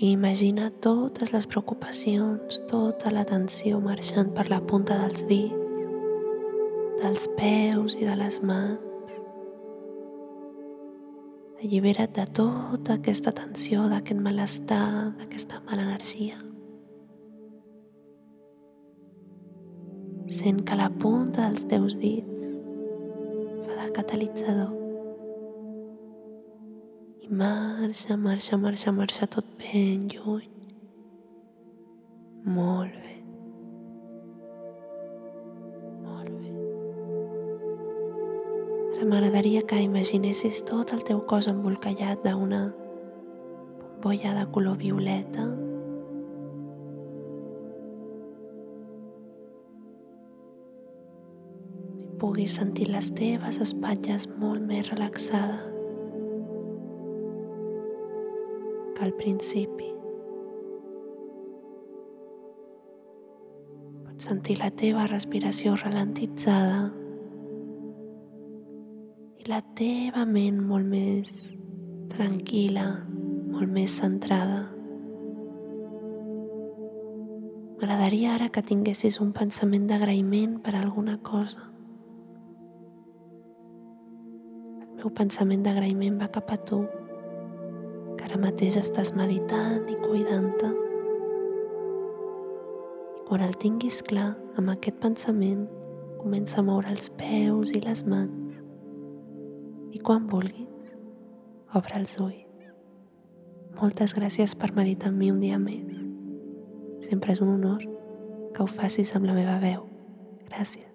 I 0.00 0.12
imagina 0.16 0.68
totes 0.84 1.32
les 1.32 1.48
preocupacions, 1.48 2.60
tota 2.68 3.12
la 3.12 3.24
tensió 3.28 3.80
marxant 3.80 4.32
per 4.36 4.48
la 4.52 4.60
punta 4.60 5.00
dels 5.00 5.24
dits, 5.28 5.82
dels 7.00 7.28
peus 7.40 7.96
i 7.96 8.04
de 8.04 8.20
les 8.20 8.40
mans. 8.44 8.89
Allibera't 11.60 12.14
de 12.16 12.24
tota 12.32 12.94
aquesta 12.96 13.34
tensió, 13.36 13.82
d'aquest 13.92 14.20
malestar, 14.24 15.12
d'aquesta 15.18 15.58
mala 15.66 15.82
energia. 15.84 16.38
Sent 20.30 20.62
que 20.64 20.78
la 20.80 20.88
punta 21.02 21.50
dels 21.50 21.66
teus 21.68 21.98
dits 22.00 22.46
fa 23.66 23.76
de 23.76 23.90
catalitzador. 23.98 24.72
I 27.20 27.28
marxa, 27.28 28.16
marxa, 28.16 28.56
marxa, 28.56 28.96
marxa 28.96 29.28
tot 29.28 29.52
ben 29.60 30.08
lluny. 30.14 30.48
Molt 32.48 32.96
bé. 33.04 33.19
M'agradaria 39.06 39.62
que 39.64 39.80
imaginessis 39.80 40.60
tot 40.68 40.92
el 40.92 41.00
teu 41.08 41.22
cos 41.24 41.46
embolcallat 41.48 42.20
d'una 42.24 42.60
bombolla 44.00 44.34
de 44.36 44.44
color 44.52 44.76
violeta 44.76 45.46
i 51.96 52.06
puguis 52.20 52.58
sentir 52.60 52.90
les 52.92 53.08
teves 53.16 53.60
espatlles 53.64 54.28
molt 54.36 54.64
més 54.68 54.92
relaxades 54.92 55.66
que 58.96 59.04
al 59.08 59.16
principi. 59.16 59.88
Pots 64.04 64.28
sentir 64.28 64.58
la 64.60 64.68
teva 64.70 65.06
respiració 65.08 65.76
ralentitzada 65.80 66.99
la 69.50 69.62
teva 69.74 70.22
ment 70.30 70.60
molt 70.62 70.86
més 70.86 71.30
tranquil·la, 72.12 72.84
molt 73.50 73.72
més 73.74 73.96
centrada. 73.98 74.60
M'agradaria 77.80 78.36
ara 78.36 78.46
que 78.54 78.62
tinguessis 78.68 79.18
un 79.24 79.32
pensament 79.34 79.88
d'agraïment 79.90 80.60
per 80.62 80.76
alguna 80.78 81.16
cosa. 81.26 81.64
El 84.84 84.92
meu 85.00 85.10
pensament 85.18 85.64
d'agraïment 85.66 86.20
va 86.20 86.30
cap 86.30 86.52
a 86.54 86.58
tu, 86.70 86.84
que 88.14 88.28
ara 88.28 88.38
mateix 88.38 88.78
estàs 88.78 89.10
meditant 89.18 89.88
i 89.90 89.96
cuidant-te. 90.04 90.70
I 93.16 93.24
quan 93.26 93.42
el 93.48 93.58
tinguis 93.58 93.98
clar, 94.06 94.36
amb 94.60 94.70
aquest 94.76 95.02
pensament, 95.02 95.66
comença 96.20 96.60
a 96.60 96.66
moure 96.68 96.94
els 96.94 97.10
peus 97.18 97.74
i 97.74 97.82
les 97.82 98.06
mans 98.06 98.39
i 99.90 99.98
quan 99.98 100.28
vulguis, 100.30 100.94
obre 101.74 101.98
els 102.00 102.16
ulls. 102.20 102.70
Moltes 103.80 104.14
gràcies 104.16 104.56
per 104.58 104.72
meditar 104.76 105.10
amb 105.10 105.22
mi 105.22 105.30
un 105.32 105.40
dia 105.42 105.58
més. 105.58 106.04
Sempre 107.06 107.32
és 107.32 107.40
un 107.40 107.54
honor 107.54 107.86
que 108.54 108.62
ho 108.64 108.68
facis 108.68 109.14
amb 109.16 109.30
la 109.30 109.36
meva 109.38 109.58
veu. 109.62 109.86
Gràcies. 110.50 110.89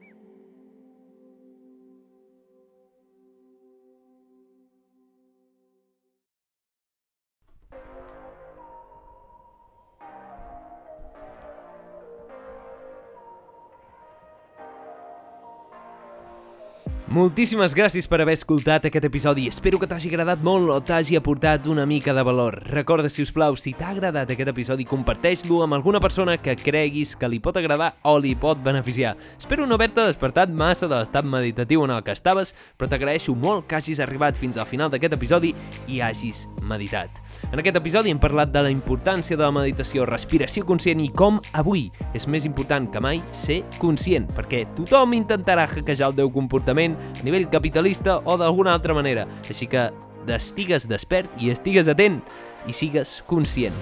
Moltíssimes 17.05 17.75
gràcies 17.77 18.07
per 18.09 18.17
haver 18.23 18.33
escoltat 18.33 18.87
aquest 18.87 19.05
episodi. 19.05 19.43
Espero 19.45 19.77
que 19.77 19.85
t'hagi 19.85 20.09
agradat 20.09 20.41
molt 20.41 20.71
o 20.73 20.79
t'hagi 20.81 21.13
aportat 21.19 21.67
una 21.69 21.83
mica 21.85 22.15
de 22.17 22.23
valor. 22.25 22.55
Recorda, 22.65 23.11
si 23.13 23.21
us 23.21 23.29
plau, 23.31 23.53
si 23.55 23.75
t'ha 23.77 23.91
agradat 23.93 24.31
aquest 24.33 24.49
episodi, 24.49 24.87
comparteix-lo 24.89 25.59
amb 25.61 25.77
alguna 25.77 26.01
persona 26.01 26.39
que 26.41 26.55
creguis 26.57 27.13
que 27.15 27.29
li 27.29 27.37
pot 27.39 27.59
agradar 27.61 27.91
o 28.09 28.15
li 28.17 28.33
pot 28.33 28.57
beneficiar. 28.57 29.13
Espero 29.37 29.67
no 29.67 29.77
haver-te 29.77 30.01
despertat 30.01 30.49
massa 30.49 30.89
de 30.89 30.95
l'estat 30.97 31.29
meditatiu 31.29 31.85
en 31.85 31.93
el 31.93 32.01
que 32.01 32.15
estaves, 32.17 32.55
però 32.75 32.89
t'agraeixo 32.89 33.37
molt 33.37 33.69
que 33.69 33.77
hagis 33.77 34.01
arribat 34.01 34.33
fins 34.33 34.57
al 34.57 34.65
final 34.65 34.89
d'aquest 34.89 35.13
episodi 35.13 35.53
i 35.85 36.01
hagis 36.01 36.47
meditat. 36.65 37.21
En 37.51 37.61
aquest 37.61 37.77
episodi 37.77 38.09
hem 38.09 38.19
parlat 38.19 38.49
de 38.49 38.65
la 38.65 38.73
importància 38.73 39.37
de 39.37 39.45
la 39.45 39.53
meditació, 39.53 40.09
respiració 40.09 40.65
conscient 40.65 41.05
i 41.05 41.11
com 41.13 41.37
avui 41.53 41.85
és 42.17 42.25
més 42.25 42.49
important 42.49 42.89
que 42.89 42.99
mai 42.99 43.21
ser 43.29 43.61
conscient, 43.77 44.25
perquè 44.33 44.65
tothom 44.73 45.13
intentarà 45.13 45.69
hackejar 45.69 46.09
el 46.09 46.17
teu 46.23 46.33
comportament 46.33 46.94
a 46.95 47.23
nivell 47.23 47.49
capitalista 47.51 48.19
o 48.25 48.37
d'alguna 48.39 48.73
altra 48.73 48.95
manera. 48.97 49.27
Així 49.49 49.67
que 49.69 49.89
estigues 50.33 50.89
despert 50.89 51.29
i 51.39 51.53
estigues 51.53 51.91
atent 51.91 52.21
i 52.65 52.73
sigues 52.73 53.21
conscient. 53.29 53.75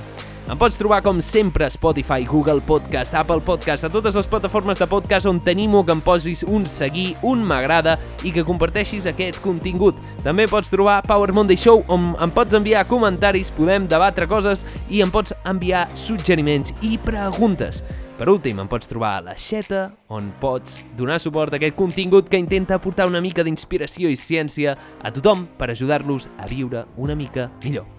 Em 0.43 0.59
pots 0.59 0.75
trobar 0.75 0.97
com 0.99 1.21
sempre 1.23 1.63
a 1.63 1.69
Spotify, 1.71 2.25
Google 2.27 2.59
Podcast, 2.67 3.15
Apple 3.15 3.39
Podcast, 3.39 3.87
a 3.87 3.89
totes 3.89 4.17
les 4.19 4.27
plataformes 4.27 4.75
de 4.75 4.87
podcast 4.91 5.29
on 5.29 5.39
t'animo 5.39 5.85
que 5.87 5.95
em 5.95 6.01
posis 6.03 6.43
un 6.43 6.67
seguir, 6.67 7.13
un 7.23 7.45
m'agrada 7.47 7.95
i 8.27 8.33
que 8.35 8.43
comparteixis 8.43 9.07
aquest 9.07 9.39
contingut. 9.39 9.95
També 10.19 10.49
pots 10.51 10.73
trobar 10.73 10.99
Power 11.07 11.31
Monday 11.31 11.55
Show 11.55 11.85
on 11.87 12.11
em 12.19 12.35
pots 12.35 12.59
enviar 12.59 12.83
comentaris, 12.91 13.55
podem 13.55 13.87
debatre 13.87 14.27
coses 14.27 14.67
i 14.91 14.99
em 15.01 15.11
pots 15.15 15.31
enviar 15.47 15.87
suggeriments 15.95 16.75
i 16.83 16.97
preguntes. 16.99 17.79
Per 18.17 18.29
últim, 18.29 18.59
em 18.61 18.67
pots 18.69 18.87
trobar 18.87 19.15
a 19.17 19.21
la 19.25 19.33
Xeta, 19.33 19.87
on 20.13 20.29
pots 20.39 20.83
donar 20.97 21.17
suport 21.19 21.53
a 21.53 21.57
aquest 21.57 21.75
contingut 21.75 22.29
que 22.29 22.37
intenta 22.37 22.77
aportar 22.77 23.07
una 23.09 23.21
mica 23.25 23.43
d'inspiració 23.43 24.11
i 24.11 24.17
ciència 24.19 24.75
a 25.01 25.11
tothom 25.11 25.47
per 25.57 25.71
ajudar-los 25.73 26.29
a 26.37 26.45
viure 26.47 26.85
una 26.95 27.17
mica 27.17 27.49
millor. 27.63 27.89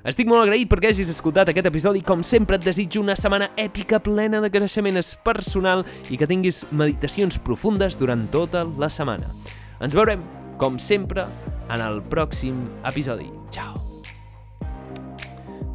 Estic 0.00 0.26
molt 0.30 0.46
agraït 0.46 0.68
perquè 0.70 0.90
hagis 0.90 1.12
escoltat 1.12 1.52
aquest 1.52 1.68
episodi. 1.68 2.00
Com 2.02 2.24
sempre, 2.24 2.56
et 2.56 2.64
desitjo 2.64 3.02
una 3.04 3.16
setmana 3.18 3.50
èpica 3.60 4.00
plena 4.02 4.40
de 4.40 4.50
creixement 4.50 4.98
personal 5.26 5.84
i 6.08 6.18
que 6.18 6.28
tinguis 6.30 6.64
meditacions 6.72 7.38
profundes 7.38 8.00
durant 8.00 8.26
tota 8.32 8.64
la 8.80 8.88
setmana. 8.90 9.28
Ens 9.80 9.96
veurem, 9.96 10.24
com 10.60 10.80
sempre, 10.80 11.28
en 11.68 11.84
el 11.84 12.02
pròxim 12.08 12.66
episodi. 12.88 13.30
Ciao! 13.52 13.89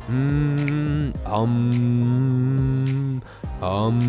Mmm... 0.09 1.11
Om... 1.25 3.21
Om... 3.61 3.99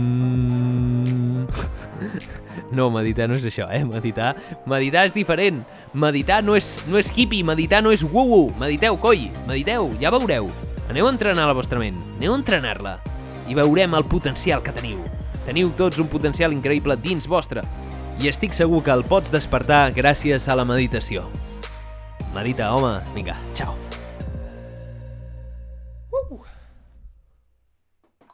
No, 2.73 2.91
meditar 2.91 3.29
no 3.31 3.37
és 3.39 3.47
això, 3.49 3.69
eh? 3.73 3.83
Meditar, 3.87 4.35
meditar 4.69 5.07
és 5.09 5.15
diferent. 5.17 5.63
Meditar 5.97 6.43
no 6.45 6.57
és, 6.59 6.75
no 6.91 6.99
és 7.01 7.09
hippie, 7.15 7.47
meditar 7.47 7.83
no 7.85 7.93
és 7.95 8.05
woo-woo. 8.05 8.51
Mediteu, 8.61 8.99
coi, 9.01 9.31
mediteu, 9.49 9.93
ja 10.03 10.13
veureu. 10.13 10.51
Aneu 10.91 11.09
a 11.09 11.13
entrenar 11.15 11.47
la 11.49 11.57
vostra 11.57 11.81
ment, 11.83 11.97
aneu 12.19 12.35
a 12.35 12.39
entrenar-la 12.39 12.99
i 13.47 13.55
veurem 13.55 13.95
el 13.95 14.07
potencial 14.07 14.63
que 14.63 14.75
teniu. 14.75 15.01
Teniu 15.47 15.71
tots 15.79 16.03
un 16.03 16.11
potencial 16.11 16.55
increïble 16.55 16.99
dins 17.03 17.29
vostre 17.31 17.65
i 18.23 18.31
estic 18.31 18.55
segur 18.57 18.83
que 18.83 18.95
el 18.95 19.05
pots 19.07 19.33
despertar 19.35 19.89
gràcies 19.97 20.49
a 20.51 20.59
la 20.59 20.67
meditació. 20.69 21.27
Medita, 22.35 22.73
home. 22.75 22.99
Vinga, 23.15 23.37
ciao. 23.55 23.86